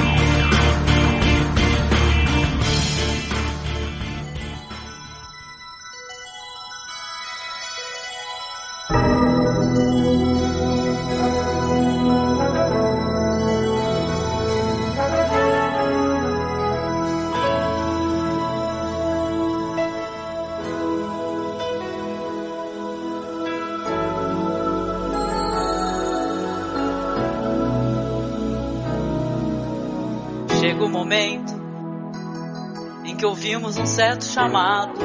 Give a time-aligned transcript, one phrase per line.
[33.94, 35.00] um certo chamado.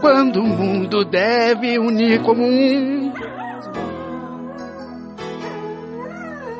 [0.00, 3.12] Quando o mundo deve unir como um.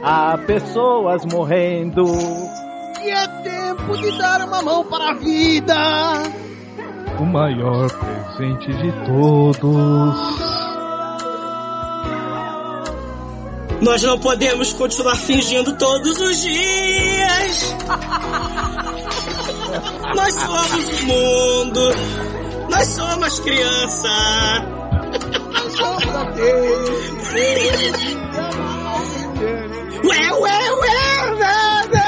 [0.02, 2.05] Há pessoas morrendo.
[3.02, 5.75] E é tempo de dar uma mão para a vida.
[7.20, 10.55] O maior presente de todos.
[13.80, 17.75] Nós não podemos continuar fingindo todos os dias.
[20.14, 21.80] Nós somos o mundo.
[22.70, 24.08] Nós somos criança.
[25.53, 26.05] Nós somos.
[30.05, 32.05] Ué, ué, ué, nada.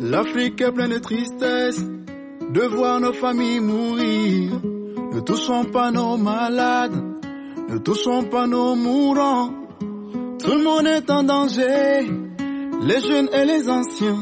[0.00, 1.80] L'Afrique est pleine de tristesse
[2.50, 4.50] de voir nos familles mourir.
[5.12, 6.94] Ne touchons pas nos malades,
[7.68, 9.50] ne touchons pas nos mourants.
[10.38, 12.10] Tout le monde est en danger,
[12.82, 14.18] les jeunes et les anciens.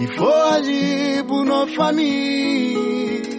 [0.00, 3.38] Il faut agir pour nos familles.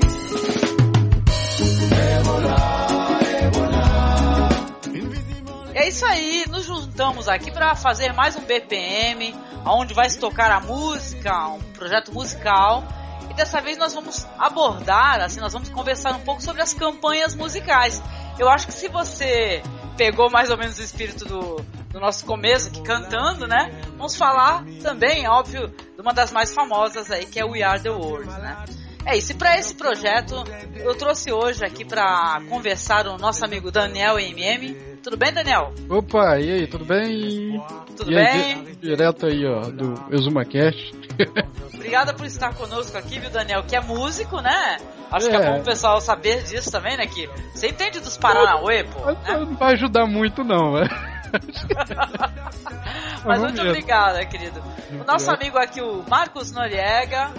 [5.74, 9.34] É isso aí, nos juntamos aqui para fazer mais um BPM,
[9.66, 12.84] onde vai se tocar a música, um projeto musical.
[13.30, 17.36] E dessa vez nós vamos abordar, assim, nós vamos conversar um pouco sobre as campanhas
[17.36, 18.02] musicais.
[18.38, 19.62] Eu acho que se você
[19.98, 23.72] pegou mais ou menos o espírito do, do nosso começo aqui cantando, né?
[23.98, 27.90] Vamos falar também, óbvio, de uma das mais famosas aí, que é We Are The
[27.90, 28.58] World, né?
[29.06, 30.36] É isso, e para esse projeto
[30.76, 34.76] eu trouxe hoje aqui para conversar o nosso amigo Daniel MM.
[35.02, 35.74] Tudo bem, Daniel?
[35.90, 37.64] Opa, e aí, tudo bem?
[37.96, 38.64] Tudo e aí, bem?
[38.66, 40.94] di- direto aí, ó, do ExumaCast.
[41.74, 43.64] Obrigada por estar conosco aqui, viu, Daniel?
[43.64, 44.78] Que é músico, né?
[45.10, 45.52] Acho que é É.
[45.54, 47.08] bom o pessoal saber disso também, né?
[47.08, 49.06] Que você entende dos Paranauê, pô.
[49.06, 49.16] né?
[49.40, 50.90] Não vai ajudar muito, não, velho.
[53.26, 53.70] Mas muito ver.
[53.70, 54.62] obrigada, querido.
[54.92, 57.30] O nosso amigo aqui, o Marcos Noriega.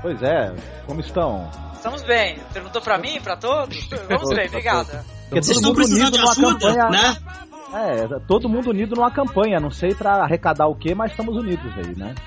[0.00, 0.52] Pois é,
[0.86, 1.50] como estão?
[1.74, 2.38] Estamos bem.
[2.52, 3.88] Perguntou pra mim, pra todos?
[4.08, 5.04] Vamos bem, obrigada.
[5.30, 6.88] Todo estão mundo precisando unido de ajuda, campanha.
[6.90, 7.16] né?
[7.74, 9.58] É, todo mundo unido numa campanha.
[9.58, 12.14] Não sei pra arrecadar o que, mas estamos unidos aí, né?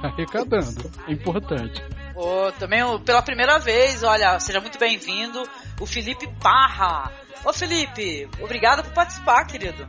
[0.00, 0.90] Tá arrecadando.
[1.08, 1.82] É importante.
[2.14, 5.42] Ô, também o- pela primeira vez, olha, seja muito bem-vindo,
[5.80, 7.10] o Felipe Parra.
[7.44, 9.86] Ô Felipe, obrigado por participar, querido.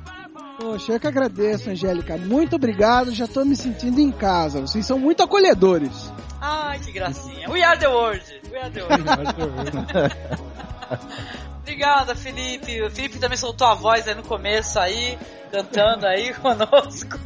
[0.60, 2.18] Poxa, eu que agradeço, Angélica.
[2.18, 4.62] Muito obrigado, já tô me sentindo em casa.
[4.62, 6.12] Vocês são muito acolhedores.
[6.42, 7.48] Ai, que gracinha.
[7.50, 8.24] We are the world.
[8.52, 9.02] We are the world.
[11.62, 12.82] Obrigada, Felipe.
[12.82, 15.18] O Felipe também soltou a voz aí no começo aí,
[15.52, 17.20] cantando aí conosco.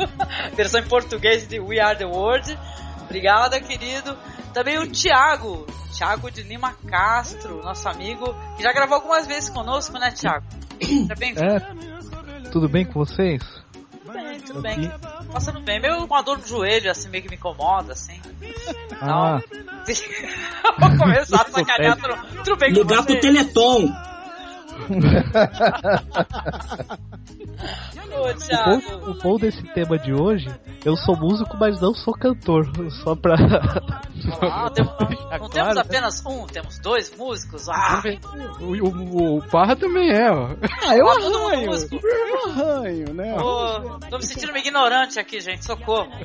[0.55, 2.57] Versão em português de We Are The World.
[3.03, 4.17] Obrigada, querido.
[4.53, 5.65] Também o Thiago,
[5.95, 10.45] Thiago de Lima Castro, nosso amigo, que já gravou algumas vezes conosco, né, Thiago?
[11.07, 11.45] Tá bem-vindo.
[11.45, 11.59] É,
[12.51, 13.41] tudo bem com vocês?
[14.11, 14.91] bem, tudo bem.
[15.31, 15.81] Passando bem.
[15.81, 18.19] Meio uma dor no joelho, assim, meio que me incomoda, assim.
[19.01, 19.39] Ah,
[20.79, 23.19] Vou começar a sacanear tudo, tudo bem com Ligar pro você.
[23.19, 24.10] Teleton.
[28.11, 30.47] O, bom, o bom desse tema de hoje,
[30.83, 32.69] eu sou músico, mas não sou cantor.
[33.03, 33.35] Só pra.
[34.41, 34.93] Ah, temos-
[35.39, 35.81] não temos né?
[35.81, 37.69] apenas um, temos dois músicos.
[37.69, 38.01] Ah,
[38.59, 40.49] O, o, o Parra também é, ó.
[40.85, 41.67] Ah, eu Ah, todo mundo arranho.
[41.67, 41.99] músico.
[42.03, 43.35] Eu arranho, né?
[43.39, 45.63] Ô, tô me sentindo meio ignorante aqui, gente.
[45.65, 46.09] Socorro.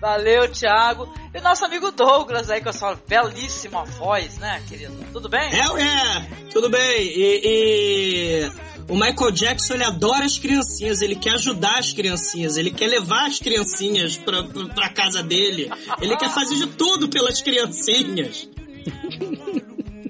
[0.00, 1.12] Valeu, Thiago.
[1.34, 4.94] E o nosso amigo Douglas aí com a sua belíssima voz, né, querido?
[5.12, 5.40] Tudo bem?
[5.52, 7.02] É, é, tudo bem.
[7.02, 8.50] E, e
[8.88, 13.26] O Michael Jackson ele adora as criancinhas, ele quer ajudar as criancinhas, ele quer levar
[13.26, 18.48] as criancinhas pra, pra, pra casa dele, ele quer fazer de tudo pelas criancinhas.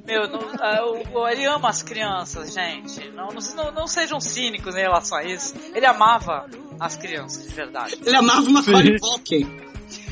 [0.07, 3.11] Meu, não, uh, ele ama as crianças, gente.
[3.11, 5.53] Não, não, não, sejam cínicos em relação a isso.
[5.75, 7.99] Ele amava as crianças, de verdade.
[8.05, 8.97] Ele amava uma Macaulay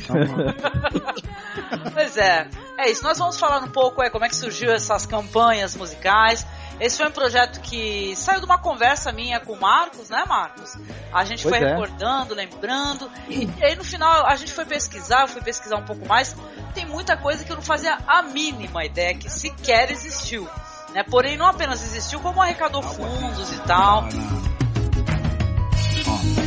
[1.94, 2.46] pois é,
[2.78, 3.02] é isso.
[3.02, 6.46] Nós vamos falar um pouco é, como é que surgiu essas campanhas musicais.
[6.80, 10.76] Esse foi um projeto que saiu de uma conversa minha com o Marcos, né, Marcos?
[11.12, 11.70] A gente pois foi é.
[11.70, 13.10] recordando, lembrando.
[13.28, 16.34] E aí no final a gente foi pesquisar, eu fui pesquisar um pouco mais.
[16.74, 20.48] Tem muita coisa que eu não fazia a mínima ideia que sequer existiu.
[20.92, 21.04] Né?
[21.04, 24.08] Porém, não apenas existiu, como arrecadou fundos e tal.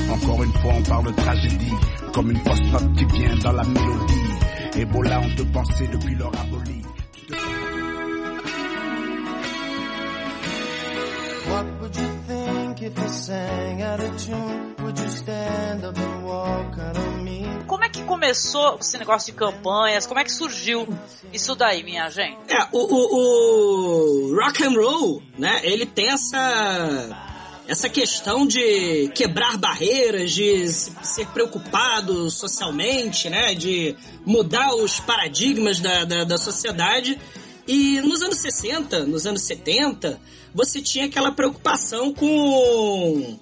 [0.10, 1.74] Encore une fois, on parle de tragédie,
[2.14, 4.17] comme une fausse note qui vient dans la mélodie.
[4.80, 6.84] Ebola, on te pensait depuis leur abolie.
[11.50, 14.76] What would you think if I sang out of tune?
[14.84, 17.48] Would you stand up and walk out of me?
[17.66, 20.06] Como é que começou esse negócio de campanhas?
[20.06, 20.88] Como é que surgiu
[21.34, 22.38] isso daí, minha gente?
[22.48, 25.60] É, o, o, o rock and roll, né?
[25.64, 27.10] Ele tem essa
[27.68, 33.54] essa questão de quebrar barreiras, de ser preocupado socialmente, né?
[33.54, 37.20] De mudar os paradigmas da, da, da sociedade.
[37.68, 40.20] E nos anos 60, nos anos 70,
[40.56, 43.38] você tinha aquela preocupação com,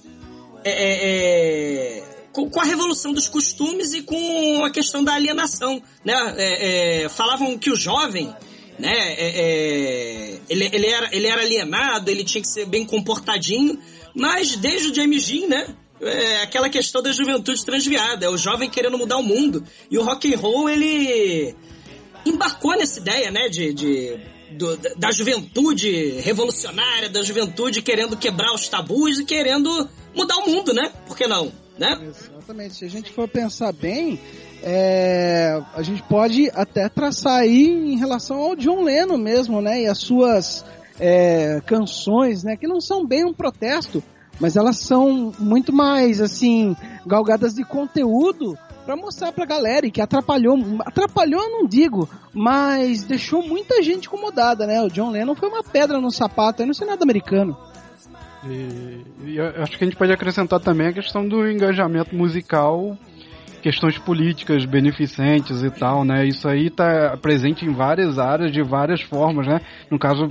[0.64, 5.80] é, é, é, com, a revolução dos costumes e com a questão da alienação.
[6.04, 6.14] Né?
[6.38, 8.36] É, é, falavam que o jovem
[8.80, 13.80] né, é, ele, ele, era, ele era alienado, ele tinha que ser bem comportadinho,
[14.16, 15.68] mas desde o James Dean, né?
[16.02, 19.64] É aquela questão da juventude transviada, é o jovem querendo mudar o mundo.
[19.90, 21.56] E o rock and roll, ele
[22.26, 24.20] embarcou nessa ideia, né, de, de
[24.52, 30.74] do, da juventude revolucionária, da juventude querendo quebrar os tabus e querendo mudar o mundo,
[30.74, 30.92] né?
[31.08, 31.52] Por que não?
[31.78, 31.98] Né?
[32.08, 32.76] Exatamente.
[32.76, 34.20] Se a gente for pensar bem,
[34.64, 39.82] é, a gente pode até traçar aí em relação ao John Lennon mesmo, né?
[39.84, 40.64] E as suas
[41.00, 42.56] é, canções, né?
[42.56, 44.04] Que não são bem um protesto,
[44.40, 46.76] mas elas são muito mais, assim,
[47.06, 53.04] galgadas de conteúdo para mostrar pra galera e que atrapalhou, atrapalhou eu não digo, mas
[53.04, 54.82] deixou muita gente incomodada, né?
[54.82, 57.58] O John Lennon foi uma pedra no sapato aí no Senado americano.
[58.48, 62.96] E, e acho que a gente pode acrescentar também a questão do engajamento musical,
[63.64, 66.24] questões políticas beneficentes e tal, né?
[66.28, 69.62] Isso aí tá presente em várias áreas, de várias formas, né?
[69.90, 70.30] No caso,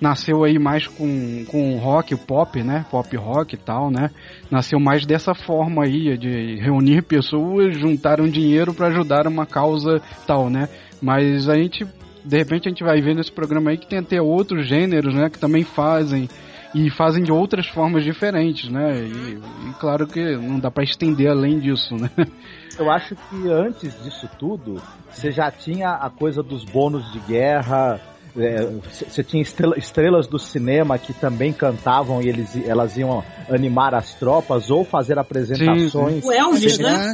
[0.00, 2.86] nasceu aí mais com, com rock, pop, né?
[2.90, 4.10] Pop rock e tal, né?
[4.50, 10.00] Nasceu mais dessa forma aí, de reunir pessoas, juntar um dinheiro para ajudar uma causa
[10.26, 10.68] tal, né?
[11.02, 11.86] Mas a gente,
[12.24, 15.28] de repente, a gente vai ver nesse programa aí que tem até outros gêneros, né?
[15.28, 16.28] Que também fazem
[16.74, 19.02] e fazem de outras formas diferentes, né?
[19.02, 22.10] E, e claro que não dá para estender além disso, né?
[22.78, 24.80] Eu acho que antes disso tudo,
[25.10, 28.00] você já tinha a coisa dos bônus de guerra,
[28.34, 33.94] você é, tinha estrela, estrelas do cinema que também cantavam e eles, elas iam animar
[33.94, 37.12] as tropas ou fazer apresentações o Elvis, né?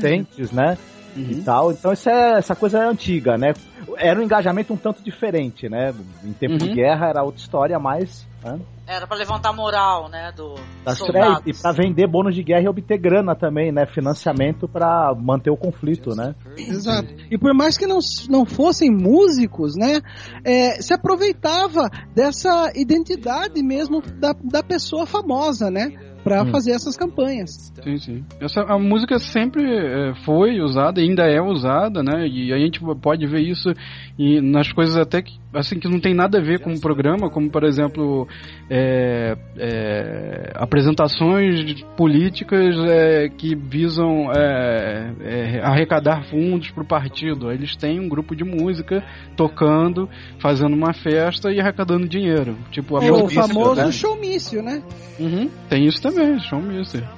[0.52, 0.78] né?
[1.16, 1.30] Uhum.
[1.30, 1.72] E tal.
[1.72, 3.54] Então isso é, essa coisa é antiga, né?
[3.96, 5.94] Era um engajamento um tanto diferente, né?
[6.24, 6.58] Em tempo uhum.
[6.58, 8.60] de guerra era outra história, mas né?
[8.86, 10.54] Era para levantar moral, né, do
[10.84, 11.06] das é,
[11.46, 15.56] e para vender bônus de guerra e obter grana também, né, financiamento para manter o
[15.56, 16.36] conflito, né?
[16.56, 17.12] Exato.
[17.28, 17.98] E por mais que não,
[18.28, 20.00] não fossem músicos, né,
[20.44, 26.15] é, se aproveitava dessa identidade mesmo da, da pessoa famosa, né?
[26.26, 26.50] Para hum.
[26.50, 27.72] fazer essas campanhas.
[27.84, 28.24] Sim, sim.
[28.40, 32.26] Essa, a música sempre é, foi usada, ainda é usada, né?
[32.26, 33.72] E a gente pode ver isso
[34.18, 37.30] e nas coisas até que assim que não tem nada a ver com o programa,
[37.30, 38.26] como por exemplo
[38.68, 47.50] é, é, apresentações políticas é, que visam é, é, arrecadar fundos para o partido.
[47.50, 49.02] Eles têm um grupo de música
[49.36, 50.08] tocando,
[50.40, 52.56] fazendo uma festa e arrecadando dinheiro.
[52.70, 53.92] Tipo a é o famoso né?
[53.92, 54.82] showmício, né?
[55.18, 57.08] Uhum, tem isso também, showmício.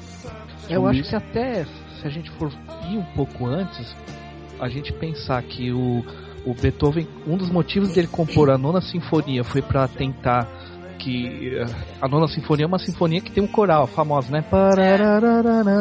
[0.68, 2.52] Eu acho que até se a gente for
[2.90, 3.96] ir um pouco antes,
[4.60, 6.04] a gente pensar que o
[6.44, 10.46] o Beethoven, um dos motivos dele compor a nona sinfonia foi para tentar
[10.98, 11.66] que eh,
[12.00, 14.42] a nona sinfonia é uma sinfonia que tem um coral famoso, né?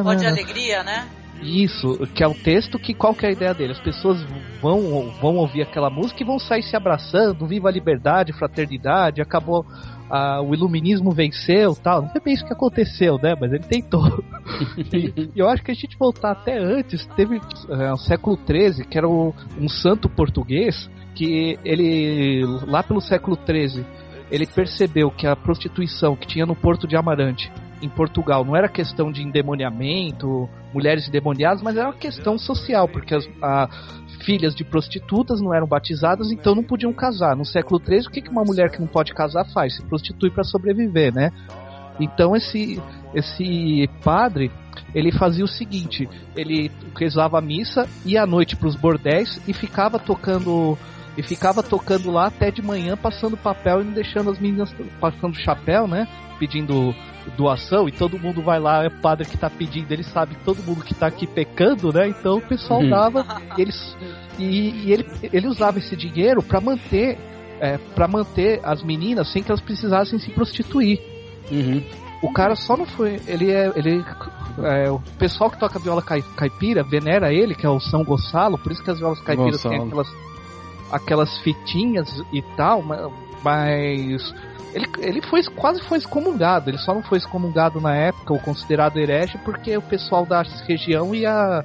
[0.04, 1.08] Pode de alegria, né?
[1.42, 3.74] Isso, que é o texto que qual que é a ideia dele?
[3.74, 4.22] As pessoas
[4.62, 9.66] vão, vão ouvir aquela música e vão sair se abraçando, viva a liberdade, fraternidade, acabou
[10.44, 12.02] o iluminismo venceu tal.
[12.04, 13.36] Não foi bem isso que aconteceu, né?
[13.40, 14.24] Mas ele tentou.
[14.94, 18.98] e, eu acho que a gente voltar até antes, teve é, o século XIII, que
[18.98, 23.86] era um, um santo português, que ele, lá pelo século XIII,
[24.32, 28.44] ele percebeu que a prostituição que tinha no Porto de Amarante em Portugal.
[28.44, 33.70] Não era questão de endemoniamento, mulheres endemoniadas, mas era uma questão social, porque as a,
[34.24, 37.36] filhas de prostitutas não eram batizadas, então não podiam casar.
[37.36, 39.76] No século III, o que uma mulher que não pode casar faz?
[39.76, 41.32] Se prostitui para sobreviver, né?
[42.00, 42.82] Então esse
[43.14, 44.52] esse padre
[44.94, 49.54] ele fazia o seguinte: ele rezava a missa, ia à noite para os bordéis e
[49.54, 50.78] ficava tocando
[51.18, 55.88] e ficava tocando lá até de manhã, passando papel e deixando as meninas passando chapéu,
[55.88, 56.08] né?
[56.38, 56.94] Pedindo
[57.36, 60.64] doação e todo mundo vai lá, é o padre que tá pedindo, ele sabe todo
[60.64, 62.08] mundo que tá aqui pecando, né?
[62.08, 62.90] Então o pessoal uhum.
[62.90, 63.98] dava e, eles,
[64.38, 67.18] e, e ele, ele usava esse dinheiro para manter
[67.60, 71.00] é, para manter as meninas sem que elas precisassem se prostituir.
[71.52, 71.84] Uhum.
[72.22, 73.20] O cara só não foi.
[73.28, 73.72] Ele é.
[73.76, 74.04] Ele,
[74.64, 78.72] é, o pessoal que toca viola caipira venera ele, que é o São Gonçalo, por
[78.72, 79.76] isso que as violas caipiras Gonçalo.
[79.76, 80.08] têm aquelas,
[80.92, 82.84] aquelas fitinhas e tal,
[83.44, 84.34] mas
[84.74, 86.70] ele, ele foi, quase foi excomungado.
[86.70, 91.14] Ele só não foi excomungado na época, ou considerado herege, porque o pessoal da região
[91.14, 91.64] ia,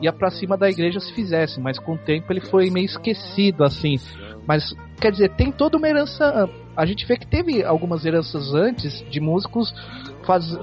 [0.00, 1.60] ia pra cima da igreja se fizesse.
[1.60, 3.98] Mas com o tempo ele foi meio esquecido, assim.
[4.46, 6.48] Mas, quer dizer, tem toda uma herança.
[6.76, 9.74] A gente vê que teve algumas heranças antes de músicos
[10.24, 10.58] faz,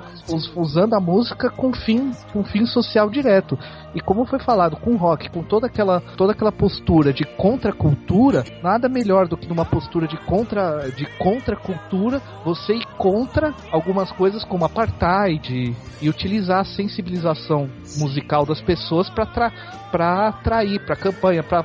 [0.56, 3.58] usando a música com fim, com fim social direto.
[3.96, 8.90] E como foi falado, com rock, com toda aquela, toda aquela postura de contracultura, nada
[8.90, 14.66] melhor do que numa postura de contra de contracultura, você ir contra algumas coisas como
[14.66, 19.52] apartheid e utilizar a sensibilização musical das pessoas para tra
[19.92, 21.64] para atrair para campanha, para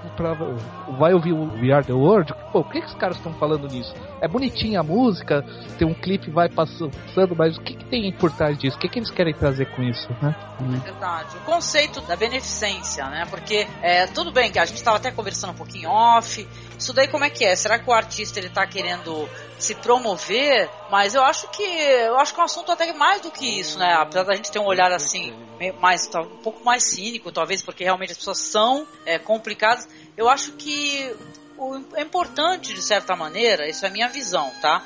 [0.96, 2.32] vai ouvir o We Are the World.
[2.52, 3.92] Pô, o que, que os caras estão falando nisso?
[4.20, 5.44] É bonitinha a música,
[5.76, 6.92] tem um clipe vai passando,
[7.36, 8.76] mas o que, que tem por trás disso?
[8.76, 10.36] O que, que eles querem trazer com isso, né?
[10.60, 11.36] É verdade.
[11.38, 13.26] O conceito da beneficência, né?
[13.30, 16.46] Porque é, tudo bem que a gente estava até conversando um pouquinho off.
[16.78, 17.56] Isso daí como é que é?
[17.56, 19.26] Será que o artista ele tá querendo
[19.58, 20.70] se promover?
[20.90, 23.78] Mas eu acho que eu acho que é um assunto até mais do que isso,
[23.78, 23.94] né?
[23.94, 25.34] Apesar da gente ter um olhar assim
[25.80, 29.88] mais tá, um pouco mais cínico, talvez porque realmente as pessoas são é, complicadas.
[30.16, 31.16] Eu acho que
[31.56, 34.84] o, é importante de certa maneira, isso é minha visão, tá?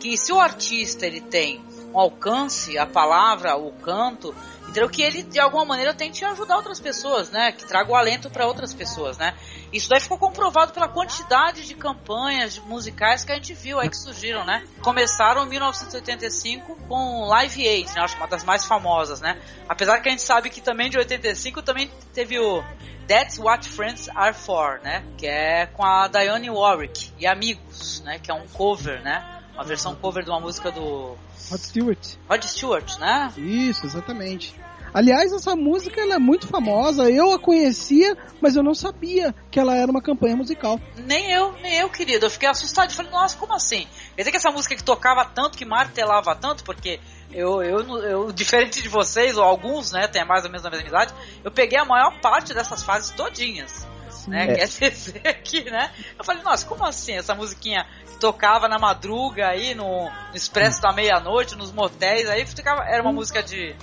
[0.00, 4.88] Que se o artista ele tem um alcance, a palavra, o canto, entendeu?
[4.88, 7.52] Que ele de alguma maneira tente ajudar outras pessoas, né?
[7.52, 9.34] Que traga o alento para outras pessoas, né?
[9.72, 13.96] Isso daí ficou comprovado pela quantidade de campanhas musicais que a gente viu aí que
[13.96, 14.64] surgiram, né?
[14.80, 18.02] Começaram em 1985 com Live Aid, né?
[18.02, 19.40] Acho que uma das mais famosas, né?
[19.68, 22.64] Apesar que a gente sabe que também de 85 também teve o
[23.06, 25.04] That's What Friends Are For, né?
[25.18, 28.18] Que é com a Dionne Warwick e Amigos, né?
[28.18, 29.42] Que é um cover, né?
[29.54, 31.16] Uma versão cover de uma música do
[31.52, 32.16] Rod Stewart.
[32.28, 33.32] Rod Stewart, né?
[33.36, 34.54] Isso, exatamente.
[34.94, 37.10] Aliás, essa música ela é muito famosa.
[37.10, 40.78] Eu a conhecia, mas eu não sabia que ela era uma campanha musical.
[40.96, 42.26] Nem eu, nem eu, querido.
[42.26, 42.90] Eu fiquei assustado.
[42.90, 43.86] e falei, nossa, como assim?
[44.14, 48.32] Quer dizer que essa música que tocava tanto, que martelava tanto, porque eu, eu, eu,
[48.32, 51.78] diferente de vocês, ou alguns, né, tem mais ou menos a mesma idade, eu peguei
[51.78, 53.86] a maior parte dessas fases todinhas.
[54.26, 54.54] Né, é.
[54.54, 55.90] Quer dizer que, né?
[56.18, 57.12] Eu falei, nossa, como assim?
[57.12, 62.46] Essa musiquinha que tocava na madruga aí, no, no Expresso da Meia-Noite, nos motéis, aí
[62.46, 63.74] ficava, era uma música de,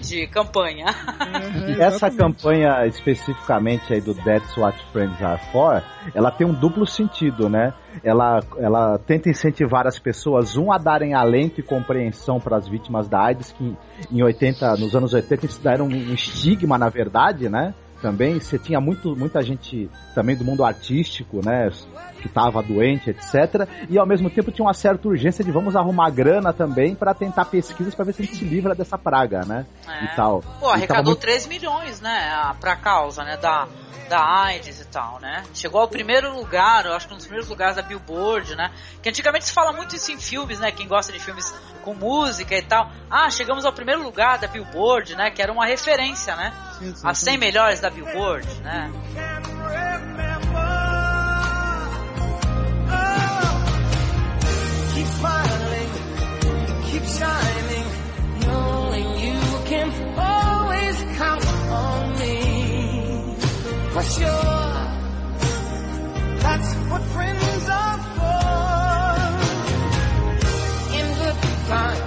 [0.00, 0.86] de campanha.
[0.86, 5.82] Uhum, essa campanha especificamente aí do That's What Friends Are For,
[6.14, 7.72] ela tem um duplo sentido, né?
[8.04, 13.08] Ela, ela tenta incentivar as pessoas, um, a darem alento e compreensão para as vítimas
[13.08, 13.76] da AIDS, que
[14.10, 17.74] em 80, nos anos 80 isso era um estigma, na verdade, né?
[18.00, 21.70] Também, você tinha muito, muita gente também do mundo artístico, né,
[22.26, 23.68] que estava doente, etc.
[23.88, 27.44] E ao mesmo tempo tinha uma certa urgência de vamos arrumar grana também para tentar
[27.46, 29.64] pesquisas para ver se a gente se livra dessa praga, né?
[29.88, 30.04] É.
[30.04, 30.42] E tal.
[30.60, 31.20] Pô, arrecadou muito...
[31.20, 33.66] 3 milhões, né, pra causa, né, da,
[34.08, 35.42] da AIDS e tal, né?
[35.54, 38.72] Chegou ao primeiro lugar, eu acho que um dos primeiros lugares da Billboard, né?
[39.02, 40.70] Que antigamente se fala muito isso em filmes, né?
[40.70, 42.90] Quem gosta de filmes com música e tal.
[43.10, 45.30] Ah, chegamos ao primeiro lugar da Billboard, né?
[45.30, 46.52] Que era uma referência, né?
[47.02, 48.90] As 100 melhores da Billboard, né?
[55.18, 55.90] Smiling,
[56.88, 57.86] keep shining,
[58.46, 59.38] knowing you
[59.70, 61.46] can always count
[61.82, 62.34] on me.
[63.94, 64.74] For sure,
[66.44, 68.46] that's what friends are for.
[70.98, 72.05] In good times,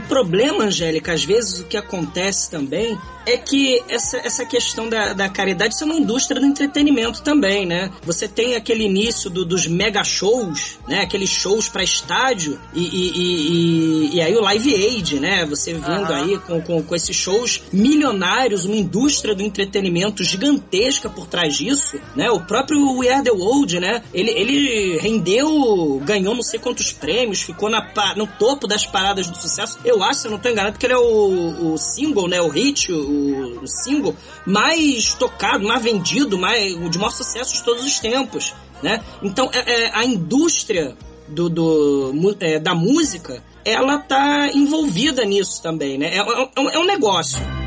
[0.00, 2.98] problema, Angélica, às vezes o que acontece também
[3.28, 7.66] é que essa, essa questão da, da caridade isso é uma indústria do entretenimento também,
[7.66, 7.90] né?
[8.02, 11.02] Você tem aquele início do, dos mega shows, né?
[11.02, 15.44] Aqueles shows para estádio e, e, e, e, aí o Live Aid, né?
[15.44, 16.14] Você vendo uhum.
[16.14, 22.00] aí com, com, com esses shows milionários, uma indústria do entretenimento gigantesca por trás disso,
[22.16, 22.30] né?
[22.30, 24.02] O próprio We Are The World, né?
[24.14, 29.36] Ele, ele rendeu, ganhou não sei quantos prêmios, ficou na, no topo das paradas do
[29.36, 29.78] sucesso.
[29.84, 32.40] Eu acho, se eu não tô enganado, que ele é o, o single, né?
[32.40, 34.14] O hit, o, o single
[34.46, 39.02] mais tocado, mais vendido, mais, de maior sucesso de todos os tempos, né?
[39.22, 40.96] Então, é, é, a indústria
[41.28, 46.14] do, do é, da música, ela tá envolvida nisso também, né?
[46.14, 47.57] É, é, é um negócio.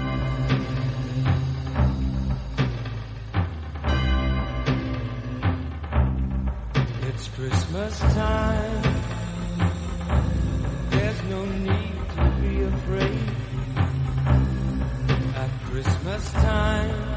[16.22, 17.11] Christmas time,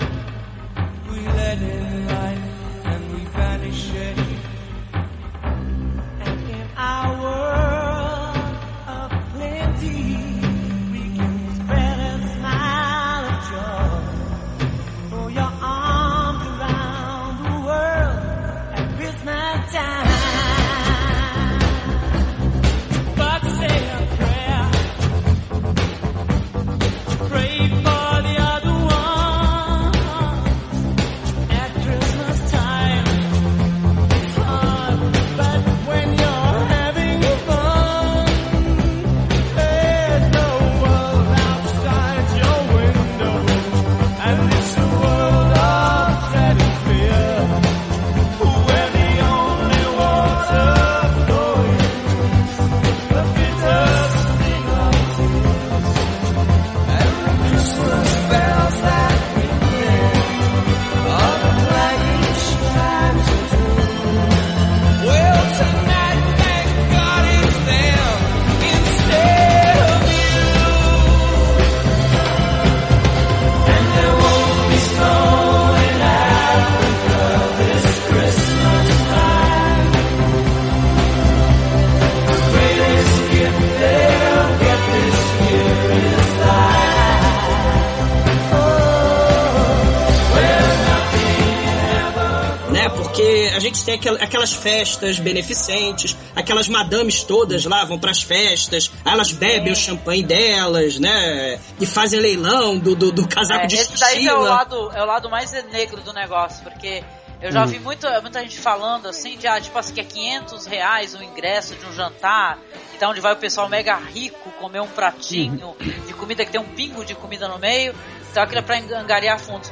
[93.85, 99.77] tem aquel- aquelas festas beneficentes, aquelas madames todas lá vão pras festas, elas bebem o
[99.77, 101.59] champanhe delas, né?
[101.81, 105.03] E fazem leilão do, do, do casaco É, de esse daí é o, lado, é
[105.03, 107.03] o lado mais negro do negócio, porque
[107.43, 107.67] eu já Hum.
[107.67, 111.23] vi muita, muita gente falando assim, de, ah, tipo assim, que é 500 reais o
[111.23, 112.59] ingresso de um jantar,
[112.97, 115.75] então onde vai o pessoal mega rico comer um pratinho
[116.07, 117.95] de comida que tem um pingo de comida no meio,
[118.31, 119.71] então aquilo é pra angariar fundos.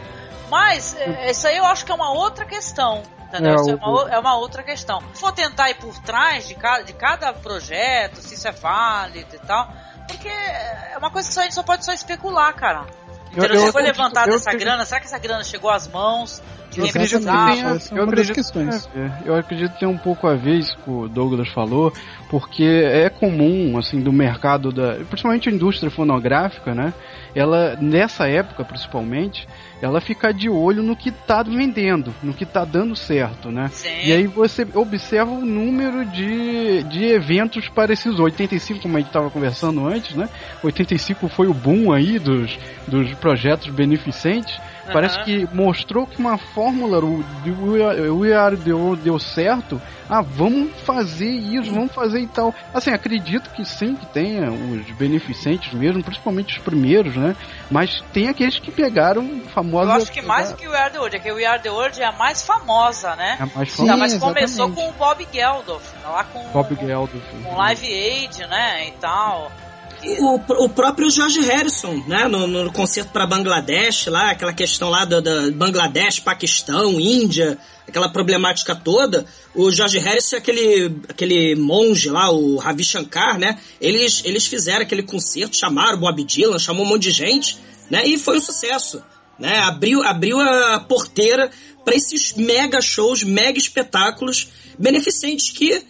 [0.52, 3.02] Mas, é, isso aí eu acho que é uma outra questão.
[3.28, 3.52] Entendeu?
[3.52, 5.02] É, Isso é, uma, é uma outra questão.
[5.14, 9.34] Se for tentar ir por trás de cada, de cada projeto, se isso é válido
[9.34, 9.72] e tal,
[10.06, 12.84] porque é uma coisa que só- a gente só pode só especular, cara.
[13.34, 13.60] Eu- Entendeu?
[13.62, 16.42] eu Se foi levantada eu essa acredito- grana, será que essa grana chegou às mãos
[16.70, 18.90] de Eu quem acredito, que é eu, acredito, questões.
[18.94, 21.90] é, eu acredito que tem um pouco a ver isso que o Douglas falou,
[22.28, 22.62] porque
[22.92, 26.92] é comum, assim, do mercado, da, principalmente a indústria fonográfica, né?
[27.34, 29.48] Ela, nessa época principalmente,
[29.82, 33.68] ela fica de olho no que tá vendendo, no que tá dando certo, né?
[34.04, 38.20] E aí você observa o número de, de eventos parecidos.
[38.20, 40.28] 85, como a gente estava conversando antes, né?
[40.62, 44.56] 85 foi o boom aí dos, dos projetos beneficentes.
[44.92, 49.80] Parece que mostrou que uma fórmula o de We Are- deu, deu certo.
[50.08, 52.54] Ah, vamos fazer isso, vamos fazer e tal.
[52.74, 57.34] Assim, acredito que sim, que tenha os beneficentes mesmo, principalmente os primeiros, né?
[57.70, 59.88] Mas tem aqueles que pegaram famosos.
[59.88, 61.46] Eu acho que mais do que o We Are The World, é que o We
[61.46, 63.36] Are The World é a mais famosa, né?
[63.38, 64.08] É a mais famosa.
[64.08, 64.74] Sim, começou exatamente.
[64.74, 67.24] com o Bob Geldof, lá com, Bob Geldof.
[67.44, 69.50] com Live Aid, né, e tal.
[70.04, 75.04] O, o próprio George Harrison, né, no, no concerto para Bangladesh, lá, aquela questão lá
[75.04, 82.10] da, da Bangladesh, Paquistão, Índia, aquela problemática toda, o George Harrison e aquele, aquele monge
[82.10, 86.88] lá, o Ravi Shankar, né, eles, eles fizeram aquele concerto, chamaram Bob Dylan, chamou um
[86.88, 89.00] monte de gente, né, e foi um sucesso,
[89.38, 91.48] né, abriu, abriu a porteira
[91.84, 95.84] para esses mega shows, mega espetáculos beneficentes que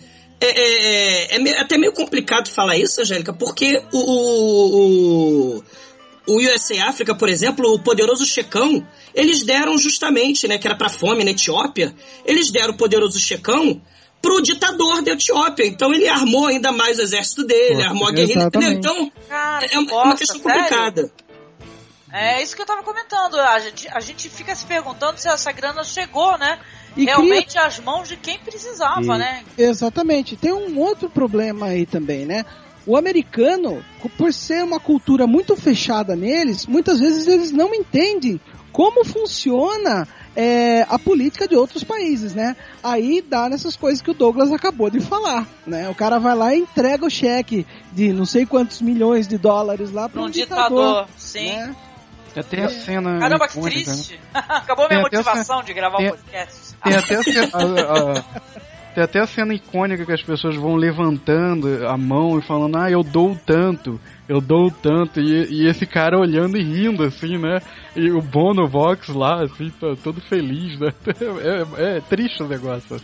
[0.46, 5.62] é, é, é, é até meio complicado falar isso, Angélica, porque o, o, o,
[6.26, 10.88] o USA África, por exemplo, o poderoso Checão, eles deram justamente, né, que era pra
[10.88, 13.81] fome na Etiópia, eles deram o poderoso Checão
[14.20, 15.66] pro ditador da Etiópia.
[15.66, 18.44] Então ele armou ainda mais o exército dele, armou a guerrilha.
[18.44, 18.72] Entendeu?
[18.72, 20.61] Então Cara, é, uma- uma questão sério?
[20.62, 21.12] complicada.
[22.12, 23.40] É isso que eu tava comentando.
[23.40, 26.59] A gente, a gente fica se perguntando se essa grana chegou, né?
[26.94, 29.42] E Realmente às mãos de quem precisava, E- né?
[29.57, 30.37] Exatamente.
[30.37, 32.44] Tem um outro problema aí também, né?
[32.87, 33.83] O americano,
[34.18, 38.40] por ser uma cultura muito fechada neles, muitas vezes eles não entendem
[38.72, 42.57] como funciona é, a política de outros países, né?
[42.83, 45.88] Aí dá nessas coisas que o Douglas acabou de falar, né?
[45.88, 49.92] O cara vai lá e entrega o cheque de não sei quantos milhões de dólares
[49.92, 51.53] lá para Um um ditador, sim.
[51.53, 51.77] né?
[52.48, 53.18] Tem a cena.
[53.18, 53.84] Caramba, que icônica, né?
[53.96, 54.20] triste.
[54.34, 56.74] Acabou minha Tem até motivação essa- de gravar tem- o podcast.
[56.82, 58.24] Tem até, a cena, a- a-
[58.94, 62.90] tem até a cena icônica que as pessoas vão levantando a mão e falando, ah,
[62.90, 67.58] eu dou tanto, eu dou tanto, e, e esse cara olhando e rindo, assim, né?
[67.96, 70.92] E o Bono Vox lá, assim, tá todo feliz, né?
[71.78, 73.00] É, é triste o negócio.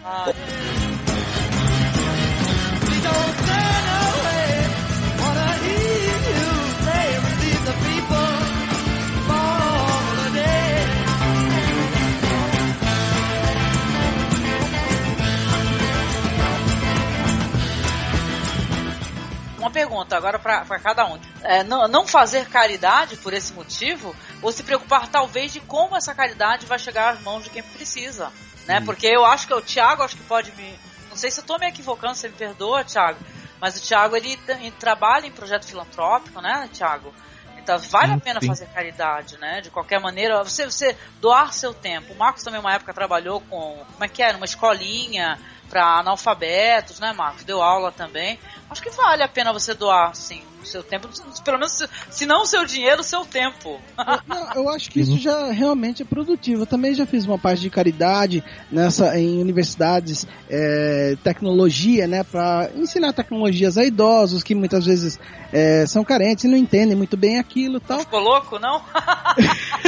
[19.68, 21.18] Uma pergunta agora pra cada um.
[21.42, 26.14] É, não, não fazer caridade por esse motivo, ou se preocupar talvez de como essa
[26.14, 28.32] caridade vai chegar às mãos de quem precisa,
[28.66, 28.80] né?
[28.80, 30.74] Porque eu acho que o Thiago acho que pode me,
[31.10, 33.18] não sei se eu tô me equivocando, você me perdoa, Thiago,
[33.60, 37.12] mas o Thiago ele, ele trabalha em projeto filantrópico, né, Thiago?
[37.58, 38.46] Então vale a pena sim.
[38.46, 39.60] fazer caridade, né?
[39.60, 42.14] De qualquer maneira, você, você doar seu tempo.
[42.14, 46.98] O Marcos também uma época trabalhou com, como é que era, uma escolinha para analfabetos,
[46.98, 47.44] né, Marcos?
[47.44, 48.38] Deu aula também.
[48.70, 51.08] Acho que vale a pena você doar, sim, o seu tempo,
[51.42, 53.80] pelo menos, se- não o seu dinheiro, o seu tempo.
[54.28, 56.62] Não, eu acho que isso já realmente é produtivo.
[56.62, 62.70] Eu também já fiz uma parte de caridade nessa em universidades, é, tecnologia, né, para
[62.74, 65.18] ensinar tecnologias a idosos que muitas vezes
[65.52, 68.00] é, são carentes e não entendem muito bem aquilo, e tal.
[68.00, 68.82] Ficou louco, não?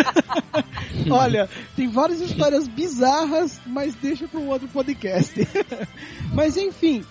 [1.11, 5.35] Olha, tem várias histórias bizarras, mas deixa para um outro podcast.
[6.33, 7.05] mas enfim,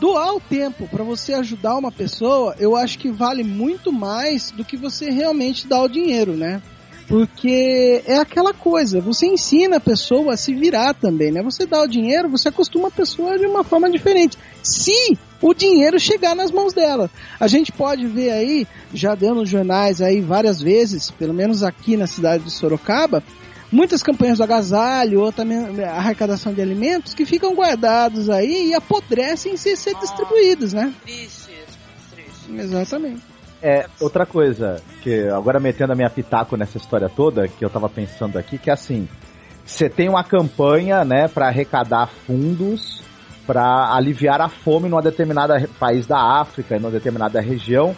[0.00, 4.64] doar o tempo para você ajudar uma pessoa, eu acho que vale muito mais do
[4.64, 6.62] que você realmente dar o dinheiro, né?
[7.08, 11.40] Porque é aquela coisa, você ensina a pessoa a se virar também, né?
[11.42, 14.36] Você dá o dinheiro, você acostuma a pessoa de uma forma diferente.
[14.60, 17.10] Se o dinheiro chegar nas mãos dela.
[17.38, 21.96] A gente pode ver aí, já deu nos jornais aí várias vezes, pelo menos aqui
[21.96, 23.22] na cidade de Sorocaba,
[23.70, 28.74] muitas campanhas do agasalho ou também a arrecadação de alimentos que ficam guardados aí e
[28.74, 30.92] apodrecem sem ser distribuídos, né?
[31.02, 31.52] Triste,
[32.14, 32.52] triste.
[32.56, 33.22] Exatamente.
[33.62, 37.88] É, outra coisa, que agora metendo a minha pitaco nessa história toda, que eu tava
[37.88, 39.08] pensando aqui, que é assim,
[39.64, 42.96] você tem uma campanha, né, para arrecadar fundos
[43.46, 47.94] para aliviar a fome numa determinada país da África, em uma determinada região,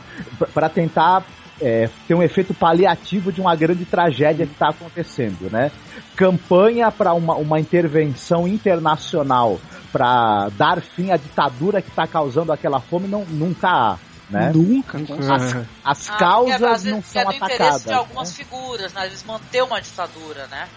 [0.52, 1.24] para tentar
[1.60, 5.70] é, ter um efeito paliativo de uma grande tragédia que está acontecendo, né?
[6.16, 9.60] Campanha para uma, uma intervenção internacional
[9.92, 13.98] para dar fim à ditadura que está causando aquela fome não, nunca há.
[14.30, 14.52] Né?
[14.54, 14.98] Nunca.
[14.98, 17.82] As, as Ah, causas vezes, não são é do interesse atacadas.
[17.84, 19.06] de algumas figuras, né?
[19.06, 20.68] Eles manter uma ditadura, né?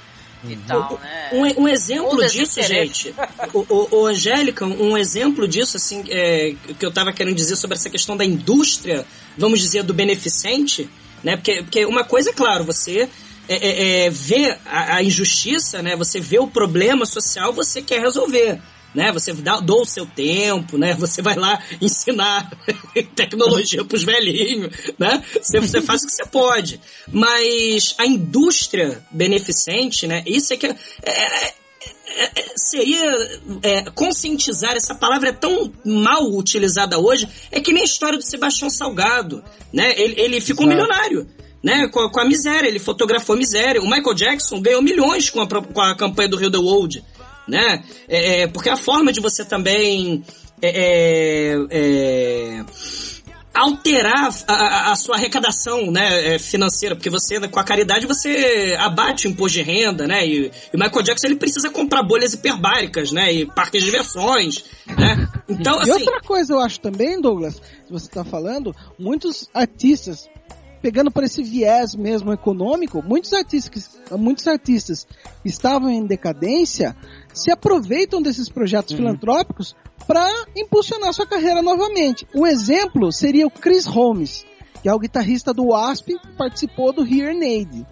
[0.44, 1.30] E tal, né?
[1.34, 3.14] Um, um exemplo disso, gente,
[3.54, 7.78] o, o, o Angélica, um exemplo disso, assim, é, que eu tava querendo dizer sobre
[7.78, 9.06] essa questão da indústria,
[9.38, 10.90] vamos dizer, do beneficente,
[11.24, 11.36] né?
[11.36, 13.08] Porque, porque uma coisa é claro, você
[13.48, 15.96] é, é, é, vê a, a injustiça, né?
[15.96, 18.60] Você vê o problema social, você quer resolver.
[18.94, 19.12] Né?
[19.12, 20.94] Você dá, doa o seu tempo, né?
[20.96, 22.52] Você vai lá ensinar
[23.16, 25.24] tecnologia pros velhinhos, né?
[25.42, 26.82] Você, você faz o que você pode.
[27.12, 30.24] Mas a indústria beneficente, né?
[30.26, 31.54] Isso é que é, é-
[32.14, 33.02] é- é- seria
[33.64, 38.24] é, conscientizar, essa palavra é tão mal utilizada hoje, é que nem a história do
[38.26, 39.94] Sebastião Salgado, né?
[39.98, 40.82] Ele, ele ficou Exato.
[40.82, 41.28] milionário.
[41.64, 43.80] Né, com, a, com a miséria, ele fotografou a miséria.
[43.84, 47.04] O Michael Jackson ganhou milhões com a, com a campanha do Rio The World,
[47.48, 47.84] né?
[48.08, 50.24] É, é, porque a forma de você também
[50.62, 51.58] é, é,
[52.60, 52.66] é,
[53.54, 59.28] alterar a, a- sua arrecadação né, é, financeira, porque você, com a caridade, você abate
[59.28, 60.26] o imposto de renda, né?
[60.26, 63.34] E, e o Michael Jackson ele precisa comprar bolhas hiperbáricas, né?
[63.34, 65.28] E parques de diversões, né?
[65.50, 70.30] Então, e assim, outra coisa eu acho também, Douglas, que você está falando, muitos artistas,
[70.82, 75.06] pegando por esse viés mesmo econômico, muitos artistas, muitos artistas
[75.44, 76.96] estavam em decadência
[77.34, 79.76] se aproveitam desses projetos filantrópicos
[80.08, 82.28] para impulsionar sua carreira novamente.
[82.34, 84.46] Um exemplo seria o Chris Holmes,
[84.82, 87.86] que é o guitarrista do Wasp, participou do Here Aid.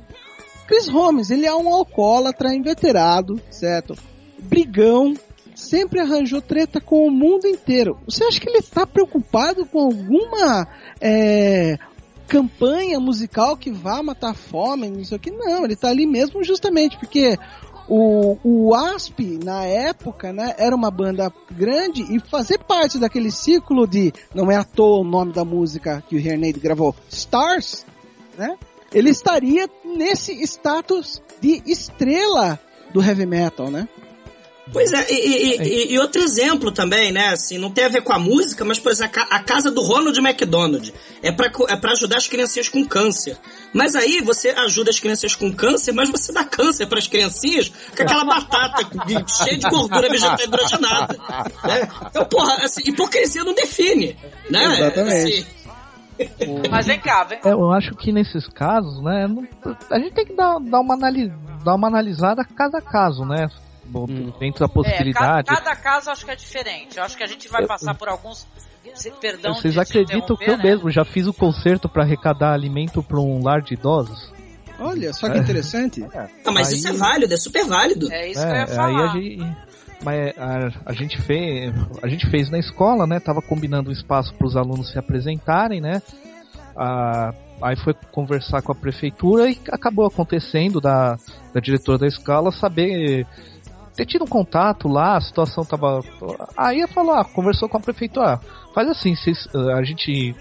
[0.68, 3.96] Chris Holmes, ele é um alcoólatra inveterado, certo?
[4.38, 5.16] Brigão,
[5.56, 8.00] sempre arranjou treta com o mundo inteiro.
[8.06, 10.68] Você acha que ele está preocupado com alguma
[11.02, 11.78] é,
[12.28, 15.32] campanha musical que vá matar a fome, não sei o que?
[15.32, 17.38] Não, ele está ali mesmo justamente porque
[17.90, 23.88] o, o Asp, na época, né, era uma banda grande e fazer parte daquele ciclo
[23.88, 27.86] de, não é à toa o nome da música que o Hernade gravou, Stars,
[28.38, 28.56] né?
[28.94, 32.60] Ele estaria nesse status de estrela
[32.92, 33.88] do heavy metal, né?
[34.72, 37.30] Pois é, e, e, e, outro exemplo também, né?
[37.30, 40.18] Assim, não tem a ver com a música, mas, por exemplo, a casa do Ronald
[40.20, 43.36] McDonald é pra, é pra ajudar as criancinhas com câncer.
[43.74, 47.70] Mas aí você ajuda as crianças com câncer, mas você dá câncer para as criancinhas
[47.96, 48.88] com aquela batata
[49.28, 51.18] cheia de gordura vegetal hidrogenada.
[51.64, 51.90] Né?
[52.08, 54.16] Então, porra, assim, hipocrisia não define,
[54.50, 54.66] né?
[54.66, 55.40] Exatamente.
[55.40, 55.60] Assim,
[56.70, 57.40] mas vem cá, vem.
[57.44, 59.26] É, eu acho que nesses casos, né,
[59.90, 61.32] a gente tem que dar, dar, uma, analis,
[61.64, 63.48] dar uma analisada caso a caso, né?
[63.94, 64.32] Hum.
[64.40, 65.50] Dentro da possibilidade.
[65.52, 66.98] É, cada, cada, caso acho que é diferente.
[66.98, 68.48] Eu acho que a gente vai passar por alguns.
[69.22, 69.54] Perdão.
[69.54, 70.64] Vocês acreditam que eu né?
[70.64, 74.32] mesmo já fiz o concerto para arrecadar alimento para um lar de idosos?
[74.80, 75.42] Olha, só que é.
[75.42, 76.04] interessante.
[76.14, 76.28] É.
[76.46, 78.12] Ah, mas aí, isso é válido, é super válido.
[78.12, 78.88] É isso que eu ia falar.
[78.88, 79.58] Aí a gente,
[80.04, 83.20] mas a, a, gente fez, a gente fez na escola, né?
[83.20, 86.02] Tava combinando o espaço para os alunos se apresentarem, né?
[86.78, 91.18] Ah, aí foi conversar com a prefeitura e acabou acontecendo da,
[91.54, 93.28] da diretora da escola saber
[94.00, 96.00] ter tido um contato lá, a situação tava.
[96.56, 98.40] Aí falou, ah, conversou com a prefeitura, ah,
[98.74, 100.34] faz assim, cês, a gente.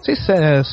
[0.00, 0.20] Vocês